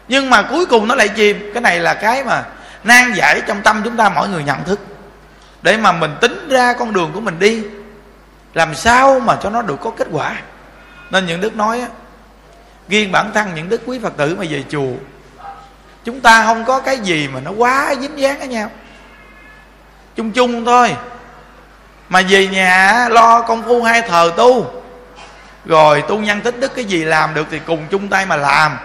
nhưng 0.07 0.29
mà 0.29 0.41
cuối 0.41 0.65
cùng 0.65 0.87
nó 0.87 0.95
lại 0.95 1.07
chìm. 1.07 1.51
Cái 1.53 1.61
này 1.61 1.79
là 1.79 1.93
cái 1.93 2.23
mà 2.23 2.43
nan 2.83 3.13
giải 3.13 3.41
trong 3.47 3.61
tâm 3.61 3.81
chúng 3.83 3.97
ta 3.97 4.09
mỗi 4.09 4.29
người 4.29 4.43
nhận 4.43 4.63
thức. 4.63 4.79
Để 5.61 5.77
mà 5.77 5.91
mình 5.91 6.15
tính 6.21 6.49
ra 6.49 6.73
con 6.73 6.93
đường 6.93 7.11
của 7.13 7.21
mình 7.21 7.39
đi, 7.39 7.63
làm 8.53 8.75
sao 8.75 9.19
mà 9.19 9.37
cho 9.43 9.49
nó 9.49 9.61
được 9.61 9.77
có 9.81 9.91
kết 9.97 10.07
quả? 10.11 10.35
Nên 11.15 11.25
những 11.25 11.41
đức 11.41 11.55
nói 11.55 11.81
á, 11.81 11.87
riêng 12.89 13.11
bản 13.11 13.31
thân 13.33 13.55
những 13.55 13.69
đức 13.69 13.81
quý 13.85 13.99
phật 14.03 14.13
tử 14.17 14.35
mà 14.39 14.45
về 14.49 14.63
chùa, 14.69 14.91
chúng 16.03 16.21
ta 16.21 16.45
không 16.45 16.65
có 16.65 16.79
cái 16.79 16.97
gì 16.97 17.27
mà 17.27 17.39
nó 17.39 17.51
quá 17.51 17.95
dính 18.01 18.19
dáng 18.19 18.39
với 18.39 18.47
nhau. 18.47 18.71
Chung 20.15 20.31
chung 20.31 20.65
thôi. 20.65 20.95
Mà 22.09 22.21
về 22.29 22.47
nhà 22.47 23.07
lo 23.09 23.41
công 23.41 23.63
phu 23.63 23.83
hai 23.83 24.01
thờ 24.01 24.31
tu, 24.37 24.83
rồi 25.65 26.03
tu 26.07 26.17
nhân 26.17 26.41
tích 26.41 26.59
đức 26.59 26.75
cái 26.75 26.85
gì 26.85 27.03
làm 27.03 27.33
được 27.33 27.47
thì 27.51 27.59
cùng 27.65 27.87
chung 27.91 28.07
tay 28.07 28.25
mà 28.25 28.35
làm. 28.35 28.77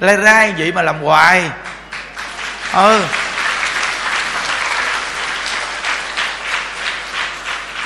Lai 0.00 0.16
rai 0.16 0.54
vậy 0.58 0.72
mà 0.72 0.82
làm 0.82 1.02
hoài. 1.02 1.50
Ừ. 2.72 3.02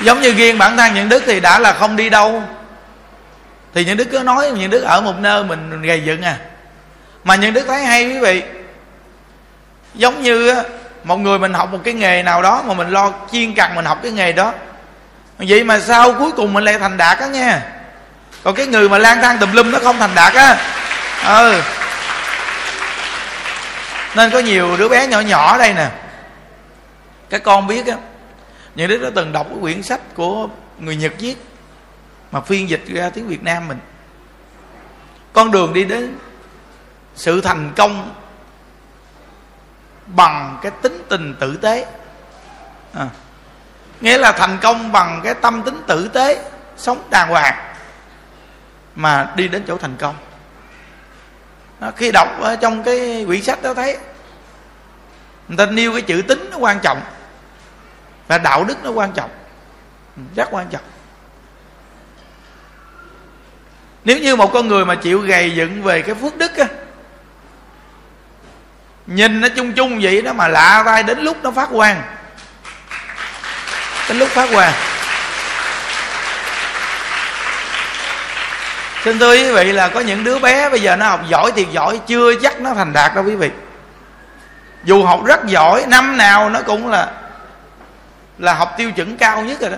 Giống 0.01 0.21
như 0.21 0.33
riêng 0.33 0.57
bản 0.57 0.77
thân 0.77 0.93
những 0.93 1.09
đức 1.09 1.23
thì 1.25 1.39
đã 1.39 1.59
là 1.59 1.73
không 1.73 1.95
đi 1.95 2.09
đâu 2.09 2.43
thì 3.73 3.85
những 3.85 3.97
đức 3.97 4.07
cứ 4.11 4.19
nói, 4.19 4.51
những 4.51 4.69
đức 4.69 4.81
ở 4.81 5.01
một 5.01 5.15
nơi 5.19 5.43
mình 5.43 5.81
gầy 5.81 6.03
dựng 6.05 6.21
à. 6.21 6.37
Mà 7.23 7.35
những 7.35 7.53
đức 7.53 7.65
thấy 7.67 7.85
hay 7.85 8.05
quý 8.05 8.19
vị. 8.19 8.43
Giống 9.93 10.21
như 10.21 10.55
một 11.03 11.17
người 11.17 11.39
mình 11.39 11.53
học 11.53 11.71
một 11.71 11.79
cái 11.83 11.93
nghề 11.93 12.23
nào 12.23 12.41
đó 12.41 12.63
mà 12.67 12.73
mình 12.73 12.89
lo 12.89 13.11
chuyên 13.31 13.55
cần 13.55 13.75
mình 13.75 13.85
học 13.85 13.99
cái 14.03 14.11
nghề 14.11 14.31
đó. 14.31 14.53
Vậy 15.37 15.63
mà 15.63 15.79
sau 15.79 16.13
cuối 16.13 16.31
cùng 16.31 16.53
mình 16.53 16.63
lại 16.63 16.79
thành 16.79 16.97
đạt 16.97 17.19
á 17.19 17.27
nha 17.27 17.61
còn 18.43 18.55
cái 18.55 18.67
người 18.67 18.89
mà 18.89 18.97
lang 18.97 19.21
thang 19.21 19.37
tùm 19.37 19.51
lum 19.51 19.71
nó 19.71 19.79
không 19.79 19.99
thành 19.99 20.15
đạt 20.15 20.33
á. 20.33 20.57
Ừ. 21.25 21.61
Nên 24.15 24.31
có 24.31 24.39
nhiều 24.39 24.77
đứa 24.77 24.89
bé 24.89 25.07
nhỏ 25.07 25.19
nhỏ 25.19 25.57
đây 25.57 25.73
nè. 25.73 25.87
Các 27.29 27.43
con 27.43 27.67
biết 27.67 27.87
á, 27.87 27.95
những 28.75 28.89
đứa 28.89 28.97
đã 28.97 29.09
từng 29.15 29.31
đọc 29.31 29.47
cái 29.49 29.57
quyển 29.61 29.83
sách 29.83 29.99
của 30.15 30.47
người 30.79 30.95
nhật 30.95 31.11
viết 31.19 31.35
mà 32.31 32.41
phiên 32.41 32.69
dịch 32.69 32.83
ra 32.87 33.09
tiếng 33.09 33.27
việt 33.27 33.43
nam 33.43 33.67
mình. 33.67 33.79
Con 35.33 35.51
đường 35.51 35.73
đi 35.73 35.85
đến 35.85 36.17
sự 37.15 37.41
thành 37.41 37.71
công 37.75 38.15
bằng 40.05 40.59
cái 40.61 40.71
tính 40.81 41.03
tình 41.09 41.35
tử 41.39 41.57
tế. 41.61 41.85
À, 42.93 43.07
nghĩa 44.01 44.17
là 44.17 44.31
thành 44.31 44.57
công 44.61 44.91
bằng 44.91 45.21
cái 45.23 45.33
tâm 45.33 45.63
tính 45.63 45.81
tử 45.87 46.07
tế 46.07 46.51
sống 46.77 47.03
đàng 47.09 47.29
hoàng 47.29 47.73
mà 48.95 49.33
đi 49.35 49.47
đến 49.47 49.63
chỗ 49.67 49.77
thành 49.77 49.95
công. 49.97 50.15
Đó, 51.79 51.91
khi 51.95 52.11
đọc 52.13 52.27
ở 52.41 52.55
trong 52.55 52.83
cái 52.83 53.23
quyển 53.27 53.41
sách 53.41 53.61
đó 53.61 53.73
thấy 53.73 53.97
người 55.47 55.57
ta 55.57 55.65
nêu 55.65 55.91
cái 55.91 56.01
chữ 56.01 56.21
tính 56.27 56.49
nó 56.51 56.57
quan 56.57 56.79
trọng 56.79 57.01
và 58.27 58.37
đạo 58.37 58.63
đức 58.63 58.83
nó 58.83 58.91
quan 58.91 59.11
trọng. 59.11 59.29
Ừ, 60.15 60.21
rất 60.35 60.47
quan 60.51 60.67
trọng 60.67 60.81
nếu 64.03 64.17
như 64.17 64.35
một 64.35 64.53
con 64.53 64.67
người 64.67 64.85
mà 64.85 64.95
chịu 64.95 65.19
gầy 65.19 65.55
dựng 65.55 65.83
về 65.83 66.01
cái 66.01 66.15
phước 66.15 66.37
đức 66.37 66.57
á, 66.57 66.65
nhìn 69.07 69.41
nó 69.41 69.47
chung 69.55 69.73
chung 69.73 69.99
vậy 70.01 70.21
đó 70.21 70.33
mà 70.33 70.47
lạ 70.47 70.83
vai 70.85 71.03
đến 71.03 71.19
lúc 71.19 71.37
nó 71.43 71.51
phát 71.51 71.69
quang. 71.71 72.01
Đến 74.09 74.19
lúc 74.19 74.29
phát 74.29 74.49
quang. 74.53 74.73
Xin 79.03 79.19
thưa 79.19 79.31
quý 79.31 79.51
vị 79.51 79.71
là 79.71 79.87
có 79.87 79.99
những 79.99 80.23
đứa 80.23 80.39
bé 80.39 80.69
bây 80.69 80.81
giờ 80.81 80.95
nó 80.95 81.09
học 81.09 81.21
giỏi 81.29 81.51
thì 81.55 81.67
giỏi, 81.71 81.99
chưa 82.07 82.35
chắc 82.35 82.61
nó 82.61 82.73
thành 82.73 82.93
đạt 82.93 83.15
đâu 83.15 83.23
quý 83.23 83.35
vị. 83.35 83.49
Dù 84.83 85.03
học 85.03 85.25
rất 85.25 85.45
giỏi, 85.45 85.85
năm 85.87 86.17
nào 86.17 86.49
nó 86.49 86.61
cũng 86.61 86.89
là 86.89 87.11
là 88.37 88.53
học 88.53 88.73
tiêu 88.77 88.91
chuẩn 88.91 89.17
cao 89.17 89.41
nhất 89.41 89.61
rồi 89.61 89.69
đó. 89.69 89.77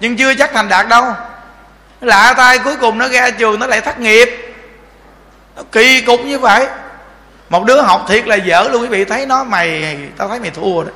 Nhưng 0.00 0.16
chưa 0.16 0.34
chắc 0.34 0.50
thành 0.54 0.68
đạt 0.68 0.88
đâu 0.88 1.14
lạ 2.04 2.34
tay 2.36 2.58
cuối 2.58 2.76
cùng 2.76 2.98
nó 2.98 3.08
ra 3.08 3.30
trường, 3.30 3.60
nó 3.60 3.66
lại 3.66 3.80
thất 3.80 4.00
nghiệp. 4.00 4.54
Nó 5.56 5.62
kỳ 5.72 6.00
cục 6.00 6.20
như 6.20 6.38
vậy. 6.38 6.66
Một 7.48 7.64
đứa 7.64 7.82
học 7.82 8.04
thiệt 8.08 8.26
là 8.26 8.36
dở 8.36 8.68
luôn, 8.72 8.82
quý 8.82 8.88
vị. 8.88 9.04
Thấy 9.04 9.26
nó 9.26 9.44
mày, 9.44 9.96
tao 10.16 10.28
thấy 10.28 10.40
mày 10.40 10.50
thua 10.50 10.84
đó. 10.84 10.90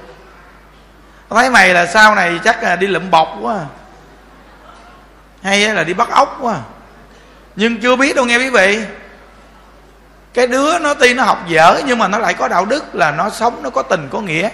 Tao 1.29 1.39
thấy 1.39 1.51
mày 1.51 1.75
là 1.75 1.87
sau 1.87 2.15
này 2.15 2.41
chắc 2.45 2.63
là 2.63 2.77
đi 2.77 2.87
lụm 2.87 3.11
bọc 3.11 3.29
quá. 3.43 3.59
Hay 5.43 5.75
là 5.75 5.85
đi 5.85 5.95
bắt 5.95 6.11
ốc 6.11 6.39
quá. 6.41 6.57
Nhưng 7.57 7.81
chưa 7.81 7.97
biết 7.97 8.17
đâu 8.17 8.25
nghe 8.25 8.37
quý 8.37 8.51
vị. 8.51 8.81
Cái 10.35 10.47
đứa 10.47 10.79
nó 10.79 10.95
tuy 10.95 11.15
nó 11.15 11.23
học 11.23 11.45
dở 11.49 11.81
nhưng 11.87 11.99
mà 11.99 12.09
nó 12.09 12.19
lại 12.19 12.35
có 12.35 12.49
đạo 12.49 12.65
đức 12.65 12.95
là 12.95 13.11
nó 13.11 13.31
sống, 13.31 13.63
nó 13.63 13.71
có 13.71 13.83
tình, 13.83 14.09
có 14.13 14.21
nghĩa. 14.21 14.49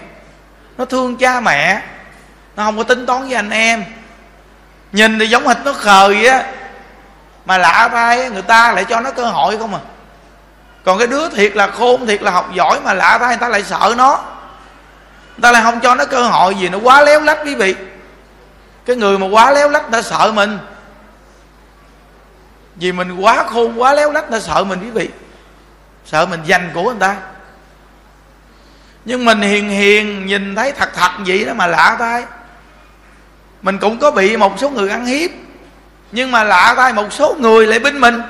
Nó 0.78 0.84
thương 0.84 1.16
cha 1.16 1.40
mẹ. 1.40 1.82
Nó 2.56 2.64
không 2.64 2.76
có 2.76 2.82
tính 2.82 3.06
toán 3.06 3.22
với 3.22 3.34
anh 3.34 3.50
em 3.50 3.84
nhìn 4.94 5.18
thì 5.18 5.26
giống 5.26 5.48
hệt 5.48 5.56
nó 5.64 5.72
khờ 5.72 6.08
vậy 6.08 6.26
á. 6.26 6.44
Mà 7.44 7.58
lạ 7.58 7.88
tay 7.92 8.30
người 8.30 8.42
ta 8.42 8.72
lại 8.72 8.84
cho 8.84 9.00
nó 9.00 9.10
cơ 9.10 9.24
hội 9.24 9.58
không 9.58 9.74
à. 9.74 9.80
Còn 10.84 10.98
cái 10.98 11.06
đứa 11.06 11.28
thiệt 11.28 11.56
là 11.56 11.66
khôn, 11.66 12.06
thiệt 12.06 12.22
là 12.22 12.30
học 12.30 12.50
giỏi 12.54 12.80
mà 12.84 12.94
lạ 12.94 13.18
tay 13.20 13.28
người 13.28 13.36
ta 13.36 13.48
lại 13.48 13.62
sợ 13.62 13.94
nó. 13.96 14.24
Người 15.36 15.42
ta 15.42 15.52
lại 15.52 15.62
không 15.62 15.80
cho 15.80 15.94
nó 15.94 16.04
cơ 16.04 16.22
hội 16.22 16.54
gì 16.54 16.68
nó 16.68 16.78
quá 16.78 17.02
léo 17.02 17.20
lách 17.20 17.38
quý 17.44 17.54
vị. 17.54 17.74
Cái 18.86 18.96
người 18.96 19.18
mà 19.18 19.26
quá 19.26 19.52
léo 19.52 19.68
lách, 19.68 19.82
người 19.82 20.02
ta 20.02 20.08
sợ 20.08 20.32
mình. 20.32 20.58
Vì 22.76 22.92
mình 22.92 23.16
quá 23.16 23.44
khôn, 23.48 23.80
quá 23.80 23.94
léo 23.94 24.12
lách, 24.12 24.30
người 24.30 24.40
ta 24.40 24.46
sợ 24.46 24.64
mình 24.64 24.80
quý 24.80 24.90
vị. 24.90 25.08
Sợ 26.04 26.26
mình 26.26 26.40
giành 26.48 26.70
của 26.74 26.82
người 26.82 27.00
ta. 27.00 27.16
Nhưng 29.04 29.24
mình 29.24 29.40
hiền 29.40 29.68
hiền, 29.68 30.26
nhìn 30.26 30.56
thấy 30.56 30.72
thật 30.72 30.90
thật 30.94 31.10
vậy 31.26 31.44
đó 31.44 31.52
mà 31.54 31.66
lạ 31.66 31.96
tay 31.98 32.24
mình 33.64 33.78
cũng 33.78 33.98
có 33.98 34.10
bị 34.10 34.36
một 34.36 34.58
số 34.58 34.70
người 34.70 34.90
ăn 34.90 35.06
hiếp, 35.06 35.30
nhưng 36.12 36.30
mà 36.30 36.44
lạ 36.44 36.74
tay 36.76 36.92
một 36.92 37.12
số 37.12 37.36
người 37.38 37.66
lại 37.66 37.78
binh 37.78 38.00
mình. 38.00 38.22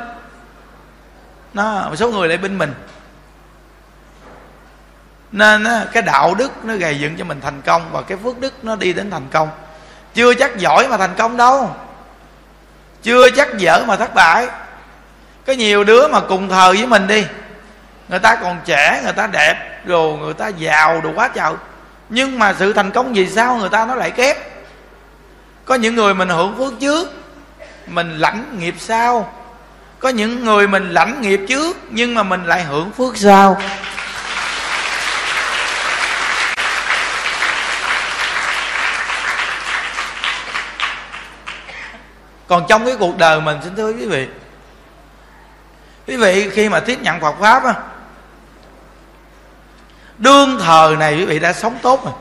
Nó 1.55 1.89
một 1.89 1.97
số 1.97 2.11
người 2.11 2.29
lại 2.29 2.39
binh 2.39 2.59
mình. 2.59 2.75
Nên 5.33 5.67
cái 5.93 6.03
đạo 6.03 6.35
đức 6.35 6.65
nó 6.65 6.75
gầy 6.75 6.99
dựng 6.99 7.17
cho 7.17 7.25
mình 7.25 7.41
thành 7.41 7.63
công 7.63 7.93
và 7.93 8.03
cái 8.03 8.19
phước 8.23 8.41
đức 8.41 8.65
nó 8.65 8.77
đi 8.77 8.93
đến 8.93 9.11
thành 9.11 9.27
công. 9.33 9.49
Chưa 10.15 10.35
chắc 10.35 10.59
giỏi 10.59 10.89
mà 10.89 10.97
thành 10.97 11.15
công 11.19 11.37
đâu. 11.37 11.71
Chưa 13.03 13.31
chắc 13.31 13.59
dở 13.59 13.85
mà 13.87 13.97
thất 13.97 14.15
bại. 14.15 14.49
Có 15.47 15.53
nhiều 15.53 15.85
đứa 15.85 16.09
mà 16.09 16.21
cùng 16.21 16.49
thờ 16.49 16.75
với 16.77 16.87
mình 16.87 17.07
đi, 17.07 17.27
người 18.09 18.19
ta 18.19 18.37
còn 18.37 18.61
trẻ, 18.65 19.01
người 19.05 19.13
ta 19.13 19.27
đẹp 19.27 19.81
rồi 19.87 20.19
người 20.19 20.35
ta 20.35 20.49
giàu 20.49 21.01
đồ 21.01 21.11
quá 21.15 21.29
trời 21.29 21.53
nhưng 22.09 22.39
mà 22.39 22.55
sự 22.59 22.73
thành 22.73 22.91
công 22.91 23.13
vì 23.13 23.31
sao 23.31 23.57
người 23.57 23.69
ta 23.69 23.87
nó 23.87 23.95
lại 23.95 24.11
kép? 24.11 24.54
Có 25.65 25.75
những 25.75 25.95
người 25.95 26.15
mình 26.15 26.29
hưởng 26.29 26.57
phước 26.59 26.73
trước, 26.81 27.13
mình 27.87 28.19
lãnh 28.19 28.59
nghiệp 28.59 28.75
sau. 28.79 29.33
Có 29.99 30.09
những 30.09 30.45
người 30.45 30.67
mình 30.67 30.91
lãnh 30.91 31.21
nghiệp 31.21 31.41
trước, 31.49 31.77
nhưng 31.91 32.15
mà 32.15 32.23
mình 32.23 32.45
lại 32.47 32.63
hưởng 32.63 32.91
phước 32.93 33.17
sau. 33.17 33.63
Còn 42.47 42.67
trong 42.69 42.87
cái 42.87 42.97
cuộc 42.99 43.19
đời 43.19 43.41
mình, 43.41 43.59
xin 43.65 43.77
thưa 43.77 43.93
quý 43.93 44.07
vị 44.07 44.29
quý 46.07 46.17
vị 46.17 46.51
khi 46.51 46.69
mà 46.69 46.81
tiếp 46.81 46.99
nhận 47.03 47.21
Phật 47.21 47.35
pháp 47.41 47.65
á, 47.65 47.75
đương 50.19 50.59
thời 50.63 50.97
này 50.97 51.17
quý 51.17 51.25
vị 51.25 51.39
đã 51.39 51.53
sống 51.53 51.79
tốt 51.83 52.05
rồi. 52.05 52.15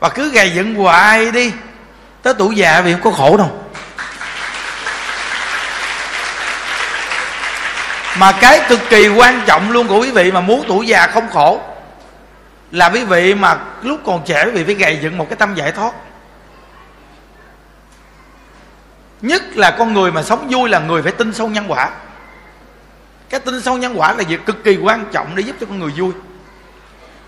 Và 0.00 0.08
cứ 0.08 0.30
gầy 0.30 0.50
dựng 0.54 0.74
hoài 0.74 1.30
đi 1.30 1.52
tới 2.28 2.34
tuổi 2.38 2.56
già 2.56 2.80
vì 2.80 2.92
không 2.92 3.02
có 3.02 3.10
khổ 3.10 3.36
đâu. 3.36 3.50
Mà 8.18 8.32
cái 8.40 8.60
cực 8.68 8.80
kỳ 8.90 9.08
quan 9.08 9.40
trọng 9.46 9.70
luôn 9.70 9.88
của 9.88 10.00
quý 10.00 10.10
vị 10.10 10.32
mà 10.32 10.40
muốn 10.40 10.64
tuổi 10.68 10.86
già 10.86 11.06
không 11.06 11.28
khổ 11.30 11.60
là 12.70 12.90
quý 12.90 13.04
vị 13.04 13.34
mà 13.34 13.58
lúc 13.82 14.00
còn 14.06 14.22
trẻ 14.26 14.44
quý 14.44 14.50
vị 14.50 14.64
phải 14.64 14.74
gầy 14.74 14.98
dựng 15.02 15.18
một 15.18 15.26
cái 15.30 15.36
tâm 15.36 15.54
giải 15.54 15.72
thoát. 15.72 15.92
Nhất 19.22 19.42
là 19.54 19.70
con 19.70 19.94
người 19.94 20.12
mà 20.12 20.22
sống 20.22 20.48
vui 20.50 20.68
là 20.68 20.78
người 20.78 21.02
phải 21.02 21.12
tin 21.12 21.32
sâu 21.32 21.48
nhân 21.48 21.64
quả. 21.68 21.90
Cái 23.30 23.40
tin 23.40 23.60
sâu 23.60 23.76
nhân 23.76 24.00
quả 24.00 24.12
là 24.12 24.24
việc 24.28 24.46
cực 24.46 24.64
kỳ 24.64 24.76
quan 24.76 25.04
trọng 25.12 25.36
để 25.36 25.42
giúp 25.42 25.56
cho 25.60 25.66
con 25.66 25.78
người 25.78 25.92
vui. 25.96 26.12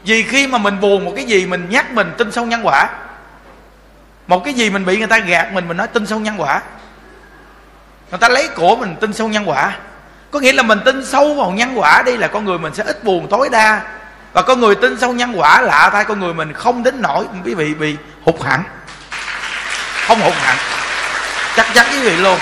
Vì 0.05 0.23
khi 0.23 0.47
mà 0.47 0.59
mình 0.59 0.81
buồn 0.81 1.05
một 1.05 1.13
cái 1.17 1.25
gì, 1.25 1.47
mình 1.47 1.67
nhắc 1.71 1.91
mình 1.91 2.13
tin 2.19 2.33
sâu 2.33 2.47
nhân 2.47 2.61
quả 2.67 2.89
một 4.31 4.45
cái 4.45 4.55
gì 4.55 4.71
mình 4.71 4.85
bị 4.85 4.99
người 4.99 5.07
ta 5.07 5.19
gạt 5.19 5.53
mình 5.53 5.69
mình 5.69 5.77
nói 5.77 5.87
tin 5.87 6.07
sâu 6.07 6.19
nhân 6.19 6.41
quả. 6.41 6.61
Người 8.11 8.19
ta 8.19 8.29
lấy 8.29 8.49
của 8.49 8.77
mình 8.77 8.97
tin 9.01 9.13
sâu 9.13 9.29
nhân 9.29 9.49
quả. 9.49 9.73
Có 10.31 10.41
nghĩa 10.41 10.53
là 10.53 10.63
mình 10.63 10.81
tin 10.85 11.07
sâu 11.07 11.35
vào 11.35 11.51
nhân 11.51 11.73
quả 11.75 12.03
đi 12.03 12.17
là 12.17 12.29
con 12.29 12.45
người 12.45 12.59
mình 12.59 12.75
sẽ 12.75 12.85
ít 12.85 13.05
buồn 13.05 13.27
tối 13.31 13.49
đa. 13.53 13.81
Và 14.33 14.43
con 14.43 14.61
người 14.61 14.75
tin 14.75 15.01
sâu 15.01 15.13
nhân 15.13 15.33
quả 15.37 15.61
lạ 15.61 15.91
thay 15.93 16.05
con 16.05 16.21
người 16.21 16.35
mình 16.35 16.53
không 16.53 16.83
đến 16.83 17.03
nổi 17.03 17.25
quý 17.45 17.55
vị 17.55 17.75
bị 17.75 17.97
hụt 18.25 18.43
hẳn. 18.43 18.63
Không 20.07 20.21
hụt 20.21 20.35
hẳn. 20.35 20.57
Chắc 21.57 21.67
chắn 21.75 21.87
quý 21.93 22.01
vị 22.01 22.17
luôn. 22.17 22.39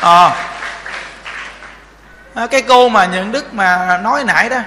À, 0.00 0.30
cái 2.50 2.62
cô 2.62 2.88
mà 2.88 3.06
nhận 3.06 3.32
đức 3.32 3.54
mà 3.54 3.98
nói 4.02 4.24
nãy 4.24 4.48
đó. 4.48 4.58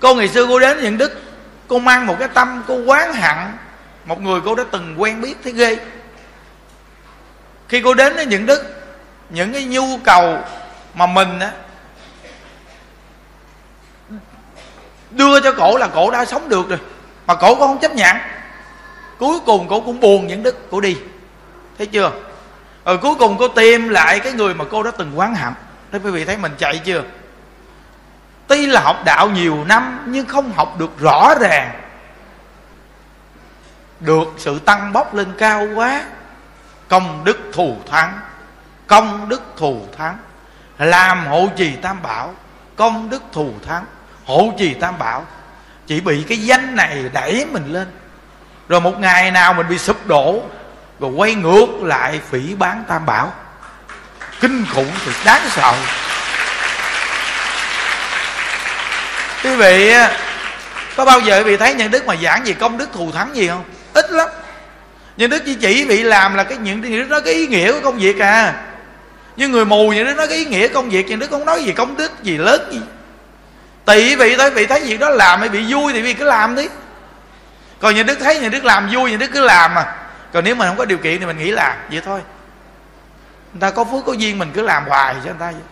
Cô 0.00 0.14
ngày 0.14 0.28
xưa 0.28 0.46
cô 0.46 0.58
đến 0.58 0.82
nhận 0.82 0.98
đức 0.98 1.22
cô 1.68 1.78
mang 1.78 2.06
một 2.06 2.16
cái 2.18 2.28
tâm 2.28 2.62
cô 2.68 2.74
quán 2.74 3.14
hẳn 3.14 3.52
một 4.04 4.22
người 4.22 4.40
cô 4.44 4.54
đã 4.54 4.64
từng 4.70 4.94
quen 4.98 5.20
biết, 5.20 5.34
thấy 5.44 5.52
ghê. 5.52 5.78
Khi 7.68 7.80
cô 7.84 7.94
đến 7.94 8.14
với 8.14 8.26
những 8.26 8.46
đức 8.46 8.64
những 9.30 9.52
cái 9.52 9.64
nhu 9.64 9.98
cầu 10.04 10.38
mà 10.94 11.06
mình 11.06 11.40
á, 11.40 11.52
đưa 15.10 15.40
cho 15.40 15.52
cổ 15.52 15.76
là 15.76 15.86
cổ 15.86 16.10
đã 16.10 16.24
sống 16.24 16.48
được 16.48 16.68
rồi, 16.68 16.78
mà 17.26 17.34
cổ 17.34 17.54
cũng 17.54 17.68
không 17.68 17.78
chấp 17.78 17.94
nhận. 17.94 18.16
Cuối 19.18 19.38
cùng 19.46 19.68
cổ 19.68 19.80
cũng 19.80 20.00
buồn 20.00 20.26
những 20.26 20.42
đức 20.42 20.70
cổ 20.70 20.80
đi, 20.80 20.96
thấy 21.78 21.86
chưa? 21.86 22.12
Rồi 22.84 22.98
cuối 22.98 23.14
cùng 23.18 23.36
cô 23.38 23.48
tìm 23.48 23.88
lại 23.88 24.20
cái 24.20 24.32
người 24.32 24.54
mà 24.54 24.64
cô 24.70 24.82
đã 24.82 24.90
từng 24.90 25.18
quán 25.18 25.34
hận. 25.34 25.52
Thế 25.92 25.98
quý 26.04 26.10
vị 26.10 26.24
thấy 26.24 26.36
mình 26.36 26.52
chạy 26.58 26.78
chưa? 26.84 27.02
Tuy 28.46 28.66
là 28.66 28.80
học 28.80 28.96
đạo 29.04 29.30
nhiều 29.30 29.64
năm, 29.64 30.04
nhưng 30.06 30.26
không 30.26 30.52
học 30.52 30.78
được 30.78 30.98
rõ 30.98 31.34
ràng 31.40 31.83
được 34.00 34.34
sự 34.38 34.58
tăng 34.58 34.92
bốc 34.92 35.14
lên 35.14 35.32
cao 35.38 35.66
quá, 35.74 36.04
công 36.88 37.24
đức 37.24 37.38
thù 37.52 37.76
thắng, 37.90 38.20
công 38.86 39.28
đức 39.28 39.42
thù 39.56 39.86
thắng. 39.98 40.18
Làm 40.78 41.26
hộ 41.26 41.48
trì 41.56 41.76
tam 41.76 42.02
bảo, 42.02 42.34
công 42.76 43.10
đức 43.10 43.22
thù 43.32 43.54
thắng, 43.66 43.84
hộ 44.24 44.52
trì 44.58 44.74
tam 44.74 44.98
bảo. 44.98 45.26
Chỉ 45.86 46.00
bị 46.00 46.24
cái 46.28 46.38
danh 46.38 46.76
này 46.76 47.10
đẩy 47.12 47.46
mình 47.50 47.72
lên. 47.72 47.88
Rồi 48.68 48.80
một 48.80 48.98
ngày 48.98 49.30
nào 49.30 49.54
mình 49.54 49.68
bị 49.68 49.78
sụp 49.78 50.06
đổ, 50.06 50.42
rồi 51.00 51.10
quay 51.10 51.34
ngược 51.34 51.66
lại 51.82 52.20
phỉ 52.30 52.54
bán 52.54 52.84
tam 52.88 53.06
bảo. 53.06 53.32
Kinh 54.40 54.66
khủng 54.74 54.90
thì 55.04 55.12
đáng 55.24 55.42
sợ. 55.50 55.74
Quý 59.44 59.56
vị 59.56 59.94
có 60.96 61.04
bao 61.04 61.20
giờ 61.20 61.38
quý 61.38 61.42
vị 61.44 61.56
thấy 61.56 61.74
những 61.74 61.90
đức 61.90 62.06
mà 62.06 62.16
giảng 62.22 62.46
gì 62.46 62.52
công 62.52 62.78
đức 62.78 62.92
thù 62.92 63.12
thắng 63.12 63.36
gì 63.36 63.48
không? 63.48 63.64
Ít 63.94 64.10
lắm. 64.10 64.28
Nhưng 65.16 65.30
đức 65.30 65.42
chỉ 65.46 65.54
chỉ 65.54 65.84
bị 65.84 66.02
làm 66.02 66.34
là 66.34 66.44
cái 66.44 66.58
những 66.58 66.82
đức 66.82 67.06
nói 67.08 67.20
cái 67.20 67.34
ý 67.34 67.46
nghĩa 67.46 67.72
của 67.72 67.80
công 67.82 67.98
việc 67.98 68.18
à. 68.18 68.54
Nhưng 69.36 69.52
người 69.52 69.64
mù 69.64 69.92
những 69.92 70.06
đức 70.06 70.16
nói 70.16 70.28
cái 70.28 70.36
ý 70.36 70.44
nghĩa 70.44 70.68
công 70.68 70.90
việc 70.90 71.06
nhưng 71.08 71.18
đức 71.18 71.30
không 71.30 71.46
nói 71.46 71.64
gì 71.64 71.72
công 71.72 71.96
đức 71.96 72.22
gì 72.22 72.38
lớn 72.38 72.68
gì. 72.72 72.80
Tùy 73.84 74.16
vị 74.16 74.36
thôi 74.38 74.50
vị 74.50 74.66
thấy 74.66 74.80
việc 74.80 75.00
đó 75.00 75.10
làm 75.10 75.40
hay 75.40 75.48
bị 75.48 75.72
vui 75.72 75.92
thì 75.92 76.02
vị 76.02 76.14
cứ 76.14 76.24
làm 76.24 76.54
đi. 76.54 76.68
Còn 77.80 77.94
những 77.94 78.06
đức 78.06 78.18
thấy 78.20 78.40
những 78.40 78.50
đức 78.50 78.64
làm 78.64 78.90
vui 78.92 79.10
những 79.10 79.18
đức 79.18 79.30
cứ 79.32 79.40
làm 79.40 79.74
mà. 79.74 79.94
Còn 80.32 80.44
nếu 80.44 80.54
mà 80.54 80.68
không 80.68 80.76
có 80.76 80.84
điều 80.84 80.98
kiện 80.98 81.20
thì 81.20 81.26
mình 81.26 81.38
nghĩ 81.38 81.50
làm 81.50 81.76
vậy 81.90 82.00
thôi. 82.04 82.20
Người 83.52 83.60
ta 83.60 83.70
có 83.70 83.84
phước 83.84 84.04
có 84.06 84.12
duyên 84.12 84.38
mình 84.38 84.50
cứ 84.54 84.62
làm 84.62 84.84
hoài 84.84 85.14
cho 85.14 85.30
người 85.30 85.40
ta 85.40 85.50
vậy. 85.50 85.62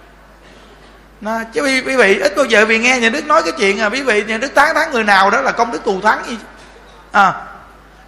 Nó, 1.20 1.41
chứ 1.53 1.62
quý, 1.62 1.81
quý 1.81 1.97
vị 1.97 2.18
ít 2.18 2.37
bao 2.37 2.45
giờ 2.45 2.66
vì 2.66 2.79
nghe 2.79 2.99
nhà 2.99 3.09
đức 3.09 3.27
nói 3.27 3.43
cái 3.43 3.53
chuyện 3.59 3.81
à 3.81 3.87
quý 3.87 4.03
vị 4.03 4.25
nhà 4.27 4.39
đức 4.39 4.55
tán 4.55 4.75
thán 4.75 4.93
người 4.93 5.05
nào 5.05 5.31
đó 5.31 5.41
là 5.41 5.53
công 5.53 5.73
đức 5.73 5.85
thù 5.85 6.01
thắng 6.01 6.23
gì 6.27 6.39
à 7.12 7.33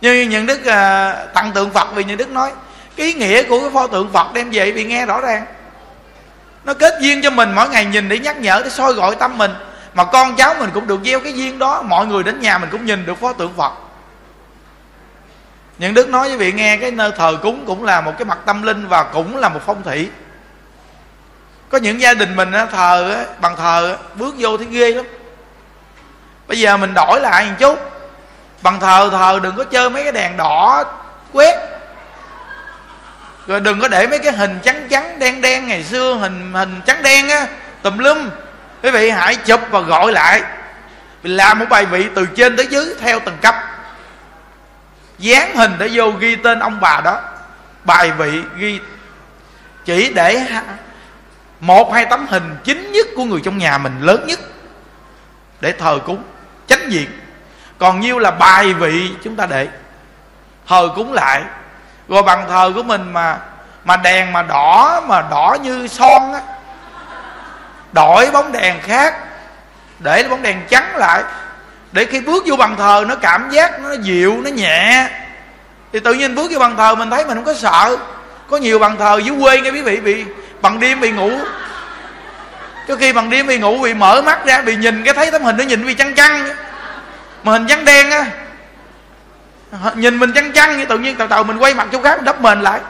như 0.01 0.23
những 0.23 0.47
đức 0.47 0.65
à, 0.65 1.13
tặng 1.35 1.53
tượng 1.53 1.71
phật 1.71 1.89
vì 1.95 2.05
những 2.05 2.17
đức 2.17 2.31
nói 2.31 2.53
cái 2.97 3.07
ý 3.07 3.15
nghĩa 3.15 3.43
của 3.43 3.61
cái 3.61 3.71
pho 3.71 3.87
tượng 3.87 4.13
phật 4.13 4.33
đem 4.33 4.51
về 4.51 4.73
bị 4.73 4.85
nghe 4.85 5.07
rõ 5.07 5.21
ràng. 5.21 5.47
Nó 6.65 6.75
kết 6.75 6.95
duyên 7.01 7.23
cho 7.23 7.31
mình 7.31 7.53
mỗi 7.55 7.69
ngày 7.69 7.85
nhìn 7.85 8.09
để 8.09 8.19
nhắc 8.19 8.37
nhở 8.37 8.61
để 8.65 8.71
soi 8.71 8.93
gọi 8.93 9.17
tâm 9.17 9.39
mình. 9.39 9.51
Mà 9.95 10.05
con 10.05 10.37
cháu 10.37 10.55
mình 10.59 10.71
cũng 10.75 10.87
được 10.87 11.01
gieo 11.05 11.21
cái 11.21 11.33
duyên 11.33 11.59
đó 11.59 11.83
mọi 11.83 12.07
người 12.07 12.23
đến 12.23 12.41
nhà 12.41 12.59
mình 12.59 12.69
cũng 12.73 12.87
nhìn 12.87 13.07
được 13.07 13.21
pho 13.21 13.33
tượng 13.33 13.53
phật. 13.57 13.73
Những 15.79 15.95
đức 15.95 16.09
nói 16.09 16.29
với 16.29 16.39
vị 16.39 16.53
nghe 16.53 16.77
cái 16.77 16.91
nơi 16.91 17.13
thờ 17.19 17.37
cúng 17.43 17.65
cũng 17.67 17.85
là 17.85 18.01
một 18.01 18.13
cái 18.19 18.25
mặt 18.25 18.39
tâm 18.47 18.63
linh 18.63 18.89
và 18.89 19.03
cũng 19.03 19.37
là 19.37 19.49
một 19.49 19.61
phong 19.67 19.83
thủy. 19.83 20.11
Có 21.69 21.79
những 21.79 22.01
gia 22.01 22.15
đình 22.15 22.37
mình 22.37 22.53
thờ 22.73 23.25
bằng 23.41 23.57
thờ 23.57 23.97
bước 24.15 24.35
vô 24.39 24.57
thấy 24.57 24.67
ghê 24.71 24.91
lắm. 24.95 25.05
Bây 26.47 26.61
giờ 26.61 26.77
mình 26.77 26.95
đổi 26.95 27.21
lại 27.21 27.47
một 27.47 27.57
chút 27.59 27.94
bằng 28.65 28.81
thờ 28.81 29.09
thờ, 29.13 29.41
đừng 29.43 29.57
có 29.57 29.65
chơi 29.65 29.91
mấy 29.91 30.03
cái 30.03 30.13
đèn 30.13 30.37
đỏ 30.37 30.85
quét. 31.33 31.55
Rồi 33.47 33.61
đừng 33.61 33.81
có 33.81 33.89
để 33.89 34.07
mấy 34.07 34.19
cái 34.19 34.33
hình 34.33 34.59
trắng 34.63 34.87
trắng, 34.91 35.19
đen 35.19 35.41
đen 35.41 35.67
ngày 35.67 35.85
xưa, 35.85 36.15
hình 36.15 36.53
hình 36.53 36.81
trắng 36.87 37.03
đen 37.03 37.29
á, 37.29 37.47
tùm 37.83 37.99
lum. 37.99 38.31
Quý 38.83 38.91
vị 38.91 39.11
hãy 39.11 39.37
chụp 39.37 39.61
và 39.71 39.81
gọi 39.81 40.13
lại. 40.13 40.43
Làm 41.23 41.59
một 41.59 41.67
bài 41.69 41.87
vị 41.87 42.07
từ 42.15 42.27
trên 42.37 42.57
tới 42.57 42.67
dưới, 42.67 42.95
theo 43.01 43.21
từng 43.25 43.37
cấp. 43.43 43.55
Dán 45.19 45.57
hình 45.57 45.73
để 45.79 45.91
vô 45.93 46.11
ghi 46.11 46.37
tên 46.37 46.59
ông 46.59 46.81
bà 46.81 47.01
đó. 47.05 47.21
Bài 47.85 48.11
vị 48.11 48.43
ghi 48.57 48.81
chỉ 49.85 50.13
để 50.15 50.47
một, 51.61 51.93
hai 51.93 52.07
tấm 52.07 52.27
hình 52.27 52.57
chính 52.65 52.93
nhất 52.93 53.07
của 53.17 53.25
người 53.25 53.41
trong 53.45 53.59
nhà 53.59 53.79
mình 53.79 54.01
lớn 54.01 54.25
nhất. 54.27 54.41
Để 55.61 55.73
thờ 55.73 55.99
cúng, 56.07 56.23
chánh 56.67 56.93
diện 56.93 57.11
còn 57.79 58.01
nhiêu 58.01 58.19
là 58.19 58.31
bài 58.31 58.75
vị 58.75 59.11
chúng 59.25 59.37
ta 59.37 59.47
để. 59.47 59.69
Thờ 60.69 60.89
cúng 60.97 61.13
lại. 61.13 61.43
Rồi 62.09 62.23
bằng 62.23 62.45
thờ 62.49 62.73
của 62.75 62.83
mình 62.83 63.13
mà 63.13 63.39
mà 63.85 63.97
đèn 63.97 64.33
mà 64.33 64.43
đỏ 64.43 65.03
mà 65.07 65.23
đỏ 65.31 65.57
như 65.63 65.87
son 65.87 66.35
á. 66.35 66.41
Đổi 67.93 68.31
bóng 68.31 68.53
đèn 68.53 68.81
khác. 68.83 69.15
Để 69.99 70.25
bóng 70.31 70.43
đèn 70.43 70.61
trắng 70.71 70.97
lại. 70.97 71.23
Để 71.93 72.05
khi 72.05 72.21
bước 72.21 72.45
vô 72.47 72.57
bàn 72.57 72.77
thờ, 72.77 73.05
nó 73.09 73.15
cảm 73.15 73.51
giác 73.51 73.81
nó 73.81 73.93
dịu, 73.93 74.41
nó 74.45 74.51
nhẹ. 74.51 75.09
Thì 75.93 76.01
tự 76.01 76.15
nhiên 76.15 76.35
bước 76.35 76.51
vô 76.53 76.59
bàn 76.59 76.77
thờ, 76.77 76.95
mình 76.95 77.11
thấy 77.11 77.25
mình 77.25 77.35
không 77.35 77.45
có 77.45 77.55
sợ. 77.55 77.97
Có 78.51 78.57
nhiều 78.57 78.79
bàn 78.79 78.97
thờ 78.99 79.21
dưới 79.25 79.37
quê 79.41 79.61
nghe 79.61 79.71
quý 79.71 79.83
vị 79.83 80.01
bị, 80.01 80.25
bằng 80.63 80.81
đêm 80.81 81.01
bị 81.01 81.11
ngủ. 81.11 81.31
Có 82.89 82.97
khi 82.97 83.13
bằng 83.13 83.31
đêm 83.31 83.47
bị 83.47 83.59
ngủ, 83.59 83.79
bị 83.83 83.95
mở 83.95 84.23
mắt 84.23 84.47
ra, 84.47 84.63
bị 84.63 84.77
nhìn 84.77 85.05
cái 85.05 85.15
thấy 85.15 85.31
tấm 85.31 85.43
hình 85.43 85.57
nó 85.57 85.65
nhìn 85.65 85.87
bị 85.87 85.95
chăn 85.95 86.15
chăn 86.15 86.49
mà 87.45 87.53
hình 87.53 87.67
trắng 87.67 87.85
đen 87.85 88.11
á, 88.11 88.27
nhìn 89.95 90.19
mình 90.19 90.33
chăn 90.33 90.53
chăn 90.53 90.79
như 90.79 90.85
tự 90.85 90.99
nhiên 90.99 91.17
tàu 91.17 91.29
tàu 91.29 91.45
mình 91.45 91.59
quay 91.59 91.75
mặt 91.75 91.89
chỗ 91.93 92.03
khác, 92.03 92.23
đắp 92.23 92.41
mền 92.41 92.61
lại. 92.61 92.81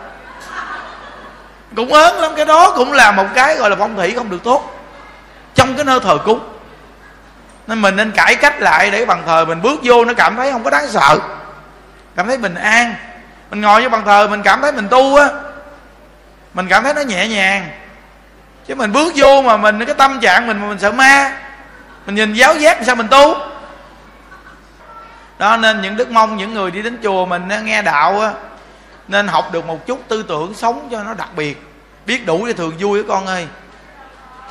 Cũng 1.76 1.92
ớn 1.92 2.20
lắm, 2.20 2.32
cái 2.36 2.46
đó 2.46 2.72
cũng 2.76 2.92
là 2.92 3.12
một 3.12 3.26
cái 3.34 3.56
gọi 3.56 3.70
là 3.70 3.76
phong 3.78 3.96
thủy 3.96 4.12
không 4.16 4.30
được 4.30 4.44
tốt. 4.44 4.70
Trong 5.54 5.74
cái 5.74 5.84
nơi 5.84 6.00
thờ 6.00 6.18
cúng. 6.24 6.40
Nên 7.66 7.82
mình 7.82 7.96
nên 7.96 8.10
cải 8.10 8.34
cách 8.34 8.60
lại 8.60 8.90
để 8.90 9.04
bằng 9.04 9.22
thờ 9.26 9.44
mình 9.44 9.62
bước 9.62 9.80
vô, 9.82 10.04
nó 10.04 10.14
cảm 10.14 10.36
thấy 10.36 10.52
không 10.52 10.64
có 10.64 10.70
đáng 10.70 10.88
sợ. 10.88 11.18
Cảm 12.16 12.26
thấy 12.26 12.38
bình 12.38 12.54
an. 12.54 12.94
Mình 13.50 13.60
ngồi 13.60 13.82
vô 13.82 13.88
bằng 13.88 14.04
thờ, 14.04 14.28
mình 14.30 14.42
cảm 14.42 14.62
thấy 14.62 14.72
mình 14.72 14.88
tu 14.88 15.16
á. 15.16 15.28
Mình 16.54 16.68
cảm 16.68 16.84
thấy 16.84 16.94
nó 16.94 17.00
nhẹ 17.00 17.28
nhàng. 17.28 17.68
Chứ 18.68 18.74
mình 18.74 18.92
bước 18.92 19.12
vô 19.16 19.42
mà 19.42 19.56
mình, 19.56 19.84
cái 19.84 19.94
tâm 19.94 20.20
trạng 20.20 20.46
mình 20.46 20.60
mà 20.60 20.68
mình 20.68 20.78
sợ 20.78 20.92
ma. 20.92 21.32
Mình 22.06 22.14
nhìn 22.14 22.34
giáo 22.34 22.54
giác 22.54 22.78
sao 22.86 22.94
mình 22.94 23.08
tu 23.08 23.34
đó, 25.38 25.56
nên 25.56 25.82
những 25.82 25.96
đức 25.96 26.10
mong 26.10 26.36
những 26.36 26.54
người 26.54 26.70
đi 26.70 26.82
đến 26.82 26.98
chùa 27.02 27.26
mình 27.26 27.48
nghe 27.64 27.82
đạo 27.82 28.20
á, 28.20 28.30
nên 29.08 29.28
học 29.28 29.52
được 29.52 29.66
một 29.66 29.86
chút 29.86 30.02
tư 30.08 30.24
tưởng 30.28 30.54
sống 30.54 30.88
cho 30.90 31.02
nó 31.02 31.14
đặc 31.14 31.28
biệt. 31.36 31.62
Biết 32.06 32.26
đủ 32.26 32.44
thì 32.46 32.52
thường 32.52 32.72
vui 32.78 33.02
với 33.02 33.08
con 33.08 33.26
ơi. 33.26 33.46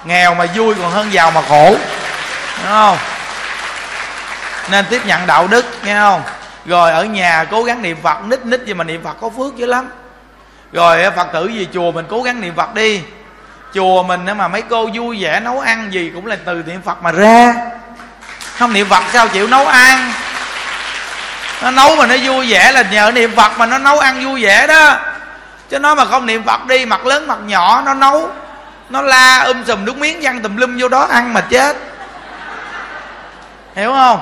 Nghèo 0.06 0.36
mà 0.36 0.46
vui 0.56 0.76
còn 0.76 0.92
hơn 0.92 1.14
giàu 1.14 1.32
mà 1.32 1.42
khổ. 1.42 1.76
Đúng 2.58 2.72
không? 2.72 2.98
Nên 4.72 4.86
tiếp 4.90 5.02
nhận 5.06 5.28
đạo 5.28 5.48
đức, 5.48 5.66
nghe 5.86 5.96
không? 5.96 6.22
Rồi 6.66 6.92
ở 6.92 7.04
nhà 7.04 7.46
cố 7.52 7.64
gắng 7.64 7.82
niệm 7.82 7.98
phật, 8.04 8.18
nít 8.26 8.46
nít 8.46 8.66
gì 8.66 8.74
mà 8.74 8.84
niệm 8.84 9.04
phật 9.04 9.18
có 9.22 9.30
phước 9.30 9.58
dữ 9.58 9.66
lắm. 9.66 9.90
Rồi 10.72 11.12
phật 11.16 11.28
tử 11.34 11.48
gì, 11.48 11.68
chùa 11.74 11.92
mình 11.92 12.06
cố 12.10 12.22
gắng 12.22 12.42
niệm 12.42 12.54
phật 12.56 12.74
đi. 12.74 13.02
Chùa 13.74 14.04
mình 14.04 14.26
mà 14.38 14.48
mấy 14.48 14.62
cô 14.62 14.90
vui 14.94 15.24
vẻ 15.24 15.40
nấu 15.40 15.60
ăn 15.60 15.94
gì 15.94 16.12
cũng 16.16 16.26
là 16.26 16.38
từ 16.46 16.64
niệm 16.68 16.82
phật 16.82 17.04
mà 17.04 17.12
ra. 17.12 17.56
Không 18.58 18.74
niệm 18.74 18.90
phật 18.90 19.04
sao 19.14 19.28
chịu 19.28 19.48
nấu 19.48 19.68
ăn? 19.68 20.12
Nó 21.64 21.72
nấu 21.72 21.96
mà 21.96 22.06
nó 22.06 22.16
vui 22.24 22.52
vẻ 22.52 22.72
là 22.72 22.84
nhờ 22.92 23.12
niệm 23.12 23.36
phật 23.36 23.52
mà 23.58 23.66
nó 23.66 23.78
nấu 23.78 24.00
ăn 24.00 24.26
vui 24.26 24.44
vẻ 24.44 24.68
đó. 24.68 24.96
Chứ 25.70 25.80
nó 25.80 25.96
mà 25.96 26.06
không 26.06 26.26
niệm 26.26 26.44
phật 26.44 26.68
đi, 26.68 26.86
mặt 26.86 27.06
lớn 27.06 27.28
mặt 27.28 27.38
nhỏ, 27.46 27.82
nó 27.86 27.94
nấu, 27.94 28.30
nó 28.90 29.02
la 29.02 29.40
um 29.40 29.64
sùm 29.68 29.86
nước 29.86 29.98
miếng 29.98 30.20
văng 30.22 30.42
tùm 30.42 30.58
lum 30.58 30.78
vô 30.80 30.88
đó 30.88 31.08
ăn 31.12 31.34
mà 31.34 31.42
chết. 31.42 31.78
Hiểu 33.76 33.92
không? 33.94 34.20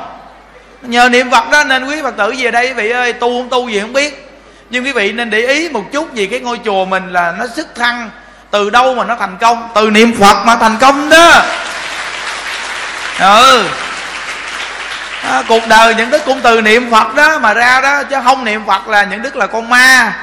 Nhờ 0.82 1.10
niệm 1.10 1.32
phật 1.32 1.50
đó 1.50 1.64
nên 1.64 1.86
quý 1.86 2.02
phật 2.02 2.18
tử 2.18 2.34
về 2.38 2.52
đây, 2.52 2.68
quý 2.68 2.74
vị 2.74 2.90
ơi, 2.90 3.14
tu 3.14 3.42
không 3.42 3.50
tu 3.50 3.70
gì 3.70 3.80
không 3.80 3.94
biết. 3.94 4.28
Nhưng 4.70 4.86
quý 4.86 4.92
vị 4.92 5.12
nên 5.12 5.30
để 5.30 5.40
ý 5.40 5.70
một 5.70 5.84
chút 5.92 6.10
vì 6.14 6.28
cái 6.28 6.40
ngôi 6.40 6.60
chùa 6.66 6.86
mình 6.86 7.14
là 7.14 7.34
nó 7.40 7.46
sức 7.56 7.68
thăng 7.76 8.10
từ 8.52 8.70
đâu 8.70 8.96
mà 8.96 9.04
nó 9.04 9.16
thành 9.16 9.38
công. 9.42 9.70
Từ 9.76 9.90
niệm 9.90 10.14
phật 10.20 10.44
mà 10.46 10.56
thành 10.56 10.78
công 10.82 11.10
đó. 11.10 11.42
Ừ 13.20 13.66
à, 15.22 15.44
cuộc 15.48 15.68
đời 15.68 15.96
những 15.96 16.10
đức 16.10 16.22
cũng 16.26 16.40
từ 16.44 16.62
niệm 16.62 16.92
phật 16.92 17.16
đó 17.16 17.40
mà 17.40 17.54
ra 17.54 17.82
đó 17.82 18.04
chứ 18.04 18.16
không 18.24 18.46
niệm 18.46 18.66
phật 18.66 18.88
là 18.88 19.04
những 19.04 19.22
đức 19.22 19.36
là 19.36 19.48
con 19.48 19.70
ma 19.70 20.14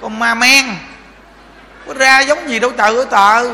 con 0.00 0.18
ma 0.18 0.34
men. 0.34 0.64
Có 1.86 1.94
ra 1.94 2.20
giống 2.20 2.48
gì 2.48 2.58
đâu 2.58 2.70
trời 2.78 2.96
ơi 2.96 3.06
trời. 3.10 3.50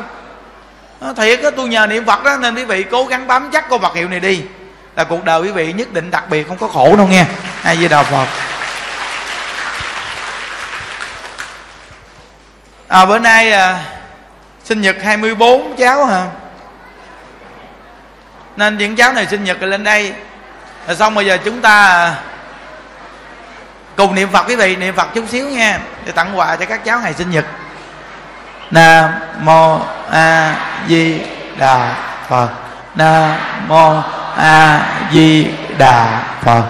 À, 1.01 1.09
thiệt 1.16 1.43
á 1.43 1.51
tôi 1.57 1.68
nhờ 1.68 1.87
niệm 1.87 2.05
phật 2.07 2.25
đó 2.25 2.37
nên 2.37 2.55
quý 2.55 2.64
vị 2.64 2.85
cố 2.91 3.05
gắng 3.05 3.27
bám 3.27 3.51
chắc 3.53 3.68
con 3.68 3.81
vật 3.81 3.95
hiệu 3.95 4.09
này 4.09 4.20
đi. 4.20 4.43
Là 4.97 5.05
cuộc 5.05 5.25
đời 5.25 5.41
quý 5.41 5.51
vị 5.51 5.73
nhất 5.73 5.93
định 5.93 6.11
đặc 6.11 6.25
biệt 6.31 6.49
không 6.49 6.59
có 6.59 6.68
khổ 6.68 6.97
đâu 6.97 7.07
nghe. 7.07 7.25
Ai 7.62 7.77
với 7.77 7.89
đạo 7.89 8.05
phật. 8.05 8.27
À 12.89 13.05
bữa 13.05 13.18
nay 13.18 13.53
à, 13.53 13.85
sinh 14.64 14.81
nhật 14.81 14.97
24 15.03 15.77
cháu 15.79 16.05
hả? 16.05 16.27
Nên 18.57 18.79
những 18.79 18.97
cháu 18.97 19.12
này 19.12 19.27
sinh 19.31 19.45
nhật 19.45 19.62
lên 19.62 19.85
đây 19.85 20.12
rồi 20.87 20.97
xong 20.97 21.14
bây 21.14 21.26
giờ 21.26 21.39
chúng 21.45 21.61
ta 21.61 21.87
à, 21.87 22.14
cùng 23.97 24.14
niệm 24.14 24.28
phật 24.33 24.45
quý 24.49 24.57
vị, 24.57 24.76
niệm 24.76 24.95
phật 24.97 25.14
chút 25.14 25.24
xíu 25.28 25.49
nha, 25.49 25.80
để 26.05 26.12
tặng 26.12 26.39
quà 26.39 26.57
cho 26.57 26.64
các 26.64 26.85
cháu 26.85 27.01
ngày 27.01 27.14
sinh 27.14 27.30
nhật. 27.30 27.45
Nam 28.70 29.11
mô 29.41 29.80
a 30.11 30.55
di 30.89 31.20
đà 31.59 31.95
phật. 32.28 32.49
Nam 32.95 33.39
mô 33.68 34.01
a 34.37 34.80
di 35.12 35.47
đà 35.78 36.22
phật. 36.43 36.64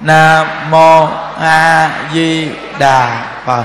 Nam 0.00 0.46
mô 0.70 1.08
a 1.40 1.90
di 2.12 2.50
đà 2.78 3.24
phật 3.46 3.64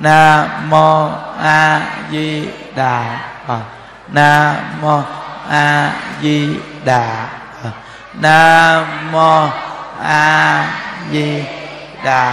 Nam 0.00 0.70
mô 0.70 1.10
a 1.42 1.80
di 2.10 2.48
đà 2.76 3.18
phật 3.46 3.62
nam 4.08 4.54
mô 4.80 5.02
a 5.50 5.92
di 6.22 6.56
đà 6.84 7.26
phật 7.62 7.70
nam 8.14 9.12
mô 9.12 9.48
a 10.02 10.66
di 11.12 11.44
đà 12.04 12.32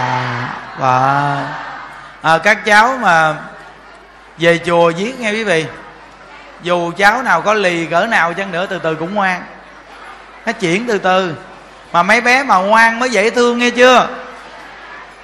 phật 0.78 1.66
à, 2.22 2.38
các 2.38 2.64
cháu 2.64 2.98
mà 3.02 3.34
về 4.38 4.58
chùa 4.66 4.92
viết 4.96 5.20
nghe 5.20 5.32
quý 5.32 5.44
vị. 5.44 5.66
Dù 6.62 6.92
cháu 6.96 7.22
nào 7.22 7.42
có 7.42 7.54
lì 7.54 7.86
cỡ 7.86 8.06
nào 8.06 8.34
chăng 8.34 8.52
nữa 8.52 8.66
từ 8.66 8.78
từ 8.78 8.94
cũng 8.94 9.14
ngoan. 9.14 9.42
Nó 10.46 10.52
chuyển 10.52 10.86
từ 10.86 10.98
từ. 10.98 11.34
Mà 11.92 12.02
mấy 12.02 12.20
bé 12.20 12.42
mà 12.42 12.56
ngoan 12.56 12.98
mới 12.98 13.10
dễ 13.10 13.30
thương 13.30 13.58
nghe 13.58 13.70
chưa? 13.70 14.08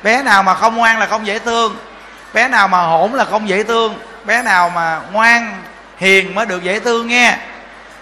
Bé 0.03 0.23
nào 0.23 0.43
mà 0.43 0.55
không 0.55 0.77
ngoan 0.77 0.99
là 0.99 1.07
không 1.07 1.27
dễ 1.27 1.39
thương 1.39 1.77
bé 2.33 2.49
nào 2.49 2.69
mà 2.69 2.79
hỗn 2.79 3.13
là 3.13 3.25
không 3.25 3.49
dễ 3.49 3.63
thương. 3.63 3.99
Bé 4.25 4.43
nào 4.43 4.71
mà 4.71 5.01
ngoan 5.13 5.63
hiền 5.99 6.35
mới 6.35 6.47
được 6.47 6.63
dễ 6.63 6.81
thương 6.81 7.07
nghe. 7.07 7.37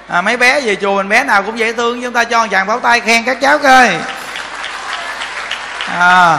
À, 0.08 0.20
mấy 0.20 0.36
bé 0.36 0.60
về 0.60 0.76
chùa 0.76 0.96
mình 0.96 1.08
bé 1.08 1.24
nào 1.24 1.42
cũng 1.42 1.58
dễ 1.58 1.72
thương 1.72 2.02
chúng 2.02 2.12
ta 2.12 2.24
cho 2.24 2.46
chàng 2.46 2.66
pháo 2.66 2.80
tay 2.80 3.00
khen 3.00 3.24
các 3.24 3.40
cháu 3.40 3.58
coi. 3.58 3.90
À, 5.98 6.38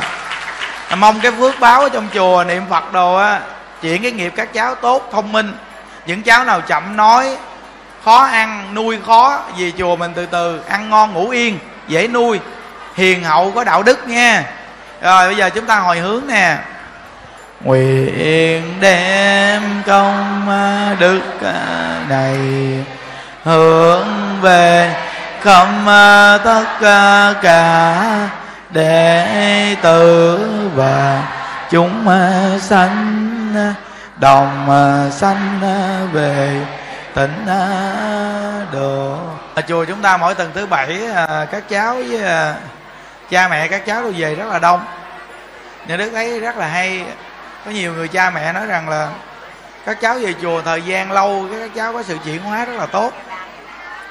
mong 0.95 1.19
cái 1.19 1.31
phước 1.31 1.59
báo 1.59 1.81
ở 1.81 1.89
trong 1.89 2.07
chùa 2.13 2.43
niệm 2.43 2.63
phật 2.69 2.93
đồ 2.93 3.15
á 3.15 3.39
chuyển 3.81 4.01
cái 4.01 4.11
nghiệp 4.11 4.33
các 4.35 4.53
cháu 4.53 4.75
tốt 4.75 5.09
thông 5.11 5.31
minh. 5.31 5.57
Những 6.05 6.23
cháu 6.23 6.43
nào 6.43 6.61
chậm 6.61 6.97
nói 6.97 7.37
khó 8.05 8.23
ăn 8.23 8.73
nuôi 8.73 8.97
khó 9.05 9.39
về 9.57 9.71
chùa 9.77 9.95
mình 9.95 10.11
từ 10.15 10.25
từ 10.25 10.61
ăn 10.69 10.89
ngon 10.89 11.13
ngủ 11.13 11.29
yên 11.29 11.59
dễ 11.87 12.07
nuôi. 12.07 12.39
Hiền 12.95 13.23
hậu 13.23 13.51
có 13.51 13.63
đạo 13.63 13.83
đức 13.83 14.07
nha 14.07 14.43
rồi 15.01 15.27
bây 15.27 15.35
giờ 15.35 15.49
chúng 15.49 15.65
ta 15.65 15.75
hồi 15.75 15.99
hướng 15.99 16.27
nè 16.27 16.57
nguyện 17.63 18.79
đem 18.79 19.61
công 19.85 20.49
à, 20.49 20.95
đức 20.99 21.21
à, 21.43 22.05
này 22.09 22.37
hướng 23.43 24.07
về 24.41 24.95
không 25.41 25.87
à, 25.87 26.37
tất 26.37 26.65
cả 27.41 28.29
đệ 28.69 29.75
tử 29.81 30.39
và 30.75 31.23
chúng 31.69 32.05
sanh 32.59 33.27
đồng 34.17 34.67
sanh 35.11 35.59
về 36.13 36.65
tỉnh 37.13 37.45
độ. 38.71 39.17
Ở 39.55 39.61
chùa 39.67 39.85
chúng 39.85 40.01
ta 40.01 40.17
mỗi 40.17 40.35
tuần 40.35 40.51
thứ 40.53 40.65
bảy 40.65 40.99
các 41.51 41.69
cháu 41.69 41.95
với 41.95 42.21
cha 43.29 43.47
mẹ 43.47 43.67
các 43.67 43.85
cháu 43.85 44.01
đều 44.01 44.13
về 44.17 44.35
rất 44.35 44.47
là 44.47 44.59
đông. 44.59 44.85
Nhà 45.87 45.97
đức 45.97 46.09
thấy 46.13 46.39
rất 46.39 46.57
là 46.57 46.67
hay 46.67 47.05
có 47.65 47.71
nhiều 47.71 47.93
người 47.93 48.07
cha 48.07 48.29
mẹ 48.29 48.53
nói 48.53 48.65
rằng 48.65 48.89
là 48.89 49.09
các 49.85 50.01
cháu 50.01 50.19
về 50.19 50.33
chùa 50.41 50.61
thời 50.61 50.81
gian 50.81 51.11
lâu 51.11 51.47
cái 51.51 51.59
các 51.59 51.71
cháu 51.75 51.93
có 51.93 52.03
sự 52.03 52.17
chuyển 52.25 52.41
hóa 52.41 52.65
rất 52.65 52.73
là 52.73 52.85
tốt. 52.85 53.13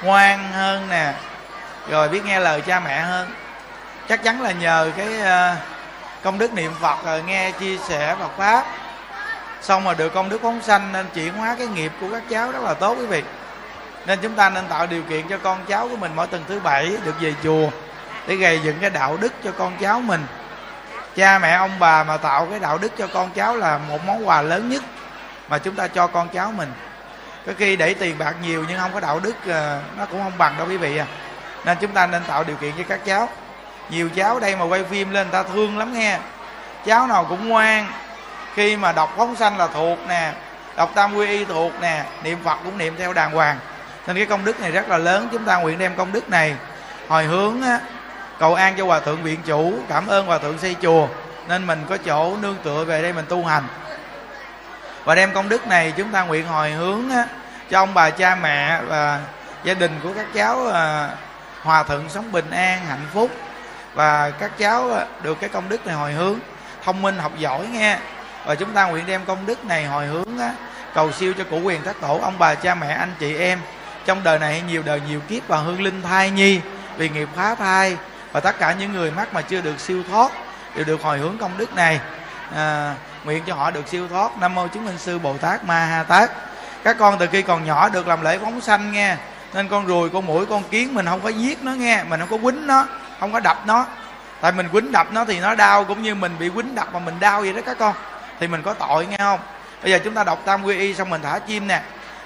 Ngoan 0.03 0.53
hơn 0.53 0.89
nè, 0.89 1.13
rồi 1.91 2.09
biết 2.09 2.25
nghe 2.25 2.41
lời 2.41 2.61
cha 2.61 2.81
mẹ 2.81 3.01
hơn. 3.01 3.31
Chắc 4.09 4.23
chắn 4.23 4.43
là 4.43 4.53
nhờ 4.53 4.91
cái 4.97 5.21
ờ, 5.21 5.55
công 6.23 6.39
đức 6.39 6.53
niệm 6.53 6.73
phật, 6.81 7.05
rồi 7.05 7.23
nghe 7.23 7.51
chia 7.51 7.79
sẻ 7.89 8.17
Phật 8.21 8.31
pháp. 8.37 8.65
Xong 9.63 9.85
rồi 9.85 9.95
được 9.95 10.15
công 10.15 10.29
đức 10.29 10.43
phóng 10.43 10.63
sanh 10.63 10.93
nên 10.93 11.07
chuyển 11.15 11.35
hóa 11.35 11.55
cái 11.59 11.67
nghiệp 11.67 11.93
của 12.01 12.07
các 12.13 12.23
cháu 12.31 12.53
rất 12.53 12.63
là 12.63 12.75
tốt 12.75 12.97
quý 12.99 13.07
vị. 13.07 13.23
Nên 14.07 14.19
chúng 14.23 14.35
ta 14.35 14.51
nên 14.51 14.67
tạo 14.69 14.87
điều 14.87 15.03
kiện 15.03 15.29
cho 15.29 15.39
con 15.39 15.65
cháu 15.69 15.89
của 15.89 15.97
mình 15.97 16.13
mỗi 16.17 16.27
tuần 16.27 16.45
thứ 16.49 16.61
bảy 16.61 16.93
được 17.05 17.21
về 17.21 17.35
chùa 17.45 17.71
để 18.27 18.37
gây 18.37 18.61
dựng 18.63 18.79
cái 18.81 18.91
đạo 18.91 19.17
đức 19.21 19.33
cho 19.45 19.51
con 19.59 19.73
cháu 19.81 20.01
mình 20.01 20.27
cha 21.17 21.39
mẹ 21.39 21.51
ông 21.51 21.79
bà 21.79 22.05
mà 22.05 22.17
tạo 22.17 22.47
cái 22.51 22.61
đạo 22.61 22.79
đức 22.79 22.93
cho 22.99 23.07
con 23.07 23.31
cháu 23.31 23.57
là 23.57 23.79
một 23.79 23.99
món 24.07 24.29
quà 24.29 24.43
lớn 24.43 24.69
nhất 24.69 24.83
mà 25.49 25.59
chúng 25.59 25.75
ta 25.75 25.89
cho 25.89 26.07
con 26.07 26.29
cháu 26.29 26.53
mình. 26.53 26.73
Có 27.47 27.53
khi 27.59 27.77
để 27.77 27.95
tiền 27.95 28.19
bạc 28.19 28.35
nhiều 28.43 28.65
nhưng 28.69 28.79
không 28.79 28.93
có 28.95 29.01
đạo 29.01 29.21
đức 29.21 29.35
ờ, 29.49 29.81
nó 29.99 30.07
cũng 30.07 30.23
không 30.23 30.39
bằng 30.39 30.55
đâu 30.59 30.67
quý 30.69 30.77
vị 30.77 30.97
à. 30.97 31.07
Nên 31.65 31.79
chúng 31.81 31.93
ta 31.93 32.07
nên 32.07 32.23
tạo 32.25 32.45
điều 32.45 32.57
kiện 32.57 32.73
cho 32.79 32.85
các 32.89 33.01
cháu. 33.05 33.29
Nhiều 33.91 34.09
cháu 34.17 34.41
đây 34.41 34.57
mà 34.57 34.65
quay 34.65 34.85
phim 34.85 35.11
lên 35.11 35.31
người 35.31 35.43
ta 35.43 35.49
thương 35.53 35.79
lắm 35.79 35.93
nghe. 35.93 36.19
Cháu 36.87 37.07
nào 37.07 37.27
cũng 37.29 37.49
ngoan. 37.49 37.87
Khi 38.55 38.77
mà 38.77 38.93
đọc 38.93 39.15
phóng 39.17 39.37
sanh 39.37 39.59
là 39.59 39.67
thuộc 39.67 39.99
nè 40.09 40.33
đọc 40.77 40.91
tam 40.95 41.15
quy 41.15 41.27
y 41.27 41.45
thuộc 41.45 41.73
nè 41.81 42.05
niệm 42.23 42.39
phật 42.45 42.59
cũng 42.65 42.79
niệm 42.79 42.95
theo 42.99 43.13
đàng 43.13 43.33
hoàng. 43.33 43.59
Nên 44.07 44.17
cái 44.17 44.27
công 44.27 44.45
đức 44.45 44.61
này 44.61 44.71
rất 44.71 44.89
là 44.89 44.99
lớn. 44.99 45.29
Chúng 45.33 45.45
ta 45.45 45.57
nguyện 45.57 45.79
đem 45.79 45.97
công 45.97 46.13
đức 46.13 46.29
này 46.29 46.57
hồi 47.09 47.25
hướng 47.25 47.63
á, 47.63 47.79
cầu 48.41 48.55
an 48.55 48.75
cho 48.79 48.85
hòa 48.85 49.01
thượng 49.01 49.23
viện 49.23 49.41
chủ 49.47 49.75
cảm 49.89 50.07
ơn 50.07 50.27
hòa 50.27 50.39
thượng 50.39 50.59
xây 50.59 50.77
chùa 50.83 51.09
nên 51.49 51.67
mình 51.67 51.85
có 51.89 51.97
chỗ 51.97 52.37
nương 52.37 52.57
tựa 52.63 52.85
về 52.85 53.03
đây 53.03 53.13
mình 53.13 53.25
tu 53.29 53.45
hành. 53.45 53.65
Và 55.05 55.15
đem 55.15 55.33
công 55.33 55.49
đức 55.49 55.67
này 55.67 55.93
chúng 55.97 56.13
ta 56.13 56.25
nguyện 56.25 56.47
hồi 56.47 56.71
hướng 56.71 57.11
á, 57.11 57.27
cho 57.71 57.79
ông 57.79 57.95
bà 57.95 58.11
cha 58.11 58.35
mẹ 58.35 58.81
và 58.83 59.21
gia 59.65 59.75
đình 59.75 60.01
của 60.03 60.13
các 60.17 60.27
cháu 60.35 60.67
à, 60.67 61.09
hòa 61.63 61.83
thuận 61.83 62.09
sống 62.09 62.33
bình 62.33 62.51
an 62.51 62.87
hạnh 62.87 63.07
phúc. 63.15 63.31
Và 63.95 64.31
các 64.31 64.59
cháu 64.59 64.93
à, 64.93 65.07
được 65.23 65.41
cái 65.41 65.51
công 65.51 65.69
đức 65.69 65.87
này 65.87 65.97
hồi 65.97 66.13
hướng 66.13 66.39
thông 66.85 67.03
minh 67.03 67.19
học 67.19 67.33
giỏi 67.39 67.67
nghe. 67.67 67.99
Và 68.47 68.55
chúng 68.55 68.73
ta 68.73 68.87
nguyện 68.87 69.07
đem 69.07 69.21
công 69.25 69.47
đức 69.47 69.65
này 69.65 69.85
hồi 69.85 70.07
hướng 70.07 70.39
á, 70.39 70.53
cầu 70.95 71.13
siêu 71.13 71.33
cho 71.39 71.45
cụ 71.45 71.61
quyền 71.61 71.83
thất 71.83 71.97
tổ 72.01 72.19
ông 72.23 72.35
bà 72.39 72.55
cha 72.55 72.75
mẹ 72.75 72.93
anh 72.93 73.15
chị 73.19 73.37
em. 73.37 73.59
Trong 74.07 74.23
đời 74.25 74.39
này 74.39 74.63
nhiều 74.69 74.83
đời 74.83 75.01
nhiều 75.09 75.21
kiếp 75.29 75.49
và 75.49 75.57
hương 75.59 75.83
linh 75.83 76.03
thai 76.03 76.31
nhi 76.31 76.61
vì 76.97 77.09
nghiệp 77.09 77.29
phá 77.37 77.55
thai 77.55 77.97
và 78.33 78.41
tất 78.41 78.59
cả 78.59 78.73
những 78.73 78.93
người 78.93 79.11
mắc 79.11 79.35
mà 79.35 79.43
chưa 79.43 79.61
được 79.61 79.81
siêu 79.81 80.03
thoát 80.11 80.33
đều 80.75 80.85
được 80.85 81.03
hồi 81.03 81.19
hướng 81.19 81.39
công 81.39 81.59
đức 81.59 81.75
này. 81.75 82.01
À, 82.57 82.95
nguyện 83.25 83.43
cho 83.47 83.55
họ 83.55 83.71
được 83.71 83.89
siêu 83.89 84.09
thoát. 84.09 84.39
Nam 84.41 84.55
mô 84.55 84.67
chứng 84.67 84.85
minh 84.85 84.99
sư 84.99 85.19
bồ 85.19 85.37
tát 85.37 85.65
ma 85.65 85.85
ha 85.85 86.03
tát. 86.03 86.31
Các 86.85 86.97
con 86.99 87.19
từ 87.19 87.27
khi 87.27 87.43
còn 87.43 87.65
nhỏ 87.65 87.89
được 87.89 88.09
làm 88.09 88.23
lễ 88.23 88.39
phóng 88.39 88.61
sanh 88.61 88.93
nghe. 88.93 89.17
Nên 89.55 89.69
con 89.69 89.87
ruồi 89.87 90.11
con 90.11 90.27
mũi 90.27 90.47
con 90.47 90.63
kiến 90.63 90.95
mình 90.95 91.07
không 91.07 91.21
có 91.21 91.29
giết 91.29 91.63
nó 91.63 91.73
nghe 91.73 92.05
mình 92.05 92.21
không 92.21 92.29
có 92.31 92.51
quýnh 92.51 92.67
nó 92.67 92.87
không 93.21 93.33
có 93.33 93.41
đập 93.41 93.59
nó. 93.67 93.87
Tại 94.41 94.53
mình 94.53 94.69
quýnh 94.69 94.93
đập 94.93 95.07
nó 95.13 95.25
thì 95.25 95.41
nó 95.41 95.55
đau 95.55 95.85
cũng 95.85 96.03
như 96.03 96.15
mình 96.15 96.37
bị 96.39 96.49
quýnh 96.49 96.75
đập 96.75 96.89
mà 96.93 96.99
mình 96.99 97.21
đau 97.21 97.41
vậy 97.41 97.53
đó 97.53 97.61
các 97.67 97.79
con. 97.79 97.95
Thì 98.41 98.47
mình 98.47 98.63
có 98.63 98.75
tội 98.75 99.07
nghe 99.07 99.17
không? 99.19 99.41
Bây 99.83 99.93
giờ 99.93 99.99
chúng 100.05 100.15
ta 100.15 100.25
đọc 100.25 100.39
tam 100.45 100.65
quy 100.65 100.79
y 100.79 100.95
xong 100.95 101.11
mình 101.11 101.23
thả 101.23 101.39
chim 101.39 101.69
nè. 101.69 101.83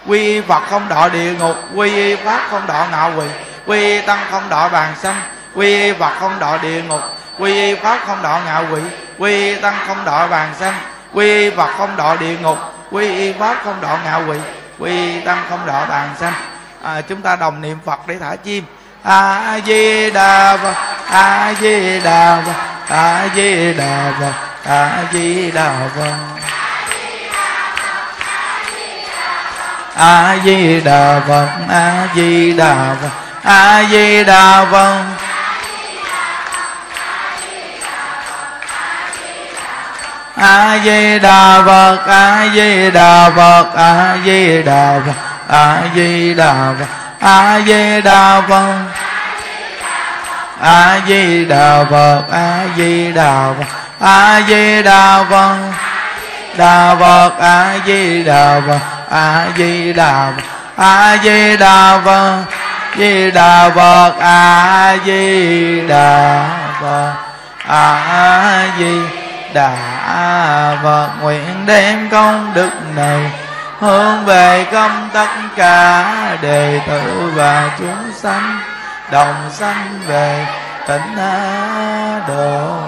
Quy 0.07 0.19
y 0.19 0.41
phật 0.41 0.63
không 0.71 0.89
đọa 0.89 1.09
địa 1.09 1.33
ngục 1.33 1.57
quy 1.75 1.95
y 1.95 2.17
pháp 2.17 2.47
không 2.51 2.67
đọa 2.67 2.89
ngạo 2.89 3.13
quỷ 3.19 3.27
quy 3.67 3.81
y 3.81 4.01
tăng 4.07 4.19
không 4.31 4.49
đọa 4.49 4.69
bàn 4.69 4.95
sanh 5.03 5.21
quy 5.55 5.83
y 5.83 5.93
phật 5.93 6.13
không 6.21 6.39
đọ 6.39 6.59
địa 6.59 6.83
ngục 6.83 7.01
quy 7.39 7.55
y 7.55 7.75
pháp 7.75 7.99
không 8.07 8.23
đọ 8.23 8.41
ngạo 8.45 8.65
quỷ 8.73 8.81
quy 9.19 9.31
y 9.31 9.55
tăng 9.61 9.77
không 9.87 10.05
đọ 10.05 10.27
bàn 10.29 10.55
sanh 10.61 10.75
quy 11.13 11.39
y 11.39 11.51
phật 11.51 11.71
không 11.79 11.97
đọ 11.97 12.17
địa 12.17 12.37
ngục 12.43 12.59
quy 12.91 13.17
y 13.17 13.33
pháp 13.33 13.57
không 13.65 13.81
đọ 13.81 13.99
ngạo 14.05 14.23
quỷ 14.29 14.39
quy 14.79 14.91
y 14.91 15.21
tăng 15.21 15.45
không 15.49 15.67
đọ 15.67 15.87
bàn 15.87 16.09
sanh 16.21 16.35
à, 16.85 17.01
chúng 17.01 17.23
ta 17.23 17.37
đồng 17.37 17.61
niệm 17.61 17.79
phật 17.85 18.07
để 18.07 18.17
thả 18.21 18.37
chim. 18.37 18.65
A 19.03 19.61
di 19.67 20.11
đà 20.11 20.57
phật 20.57 20.75
a 21.11 21.55
di 21.61 22.01
đà 22.01 22.43
phật 22.47 22.55
a 22.89 23.29
di 23.35 23.75
đà 23.75 24.13
phật 24.21 24.33
a 24.65 25.05
di 25.13 25.51
đà 25.51 25.89
phật. 25.97 26.15
A 29.97 30.37
di 30.45 30.81
đà 30.81 31.21
phật 31.29 31.49
a 31.69 32.09
di 32.15 32.53
đà 32.53 32.97
phật 33.03 33.11
a 33.43 33.85
di 33.91 34.25
đà 34.25 34.65
phật. 34.73 35.14
A 40.37 40.78
di 40.85 41.18
đà 41.18 41.62
phật 41.66 42.07
a 42.07 42.47
di 42.55 42.91
đà 42.91 43.30
phật 43.30 43.74
a 43.74 44.16
di 44.24 44.62
đà 44.62 45.01
phật 45.07 45.14
a 45.49 45.82
di 45.95 46.35
đà 46.35 46.72
phật 46.78 46.87
a 47.20 47.61
di 47.66 48.01
đà 48.01 48.41
phật 48.49 48.74
a 50.61 51.01
di 51.07 51.45
đà 51.45 51.85
phật 51.91 52.22
a 52.30 52.66
di 52.76 53.12
đà 53.12 53.53
phật 53.59 53.66
a 54.01 54.41
di 54.49 54.82
đà 54.82 55.24
phật 55.30 55.57
đà 56.57 56.95
phật 56.95 57.39
a 57.39 57.74
di 57.87 58.24
đà 58.24 58.61
phật 58.66 58.80
a 59.11 59.47
di 59.57 59.93
đà 59.93 60.32
phật 60.37 60.43
a 60.76 61.16
di 61.22 61.57
đà 61.57 62.01
phật 62.05 62.43
di 62.99 63.30
đà 63.30 63.70
phật 63.74 64.12
a 64.20 64.97
di 65.07 65.80
đà 65.89 66.49
phật 66.80 67.12
a 67.68 68.68
di 68.78 68.99
đà 68.99 69.09
phật 69.11 69.24
nguyện 71.21 71.67
đem 71.67 72.09
công 72.11 72.55
đức 72.55 72.71
này 72.97 73.31
hướng 73.79 74.25
về 74.25 74.67
công 74.73 75.09
tất 75.13 75.29
cả 75.57 76.37
đệ 76.43 76.81
tử 76.87 77.31
và 77.35 77.77
chúng 77.79 78.13
sanh, 78.17 78.59
đồng 79.13 79.51
sanh 79.53 80.01
về 80.07 80.47
tịnh 80.89 81.17
độ. 82.29 82.79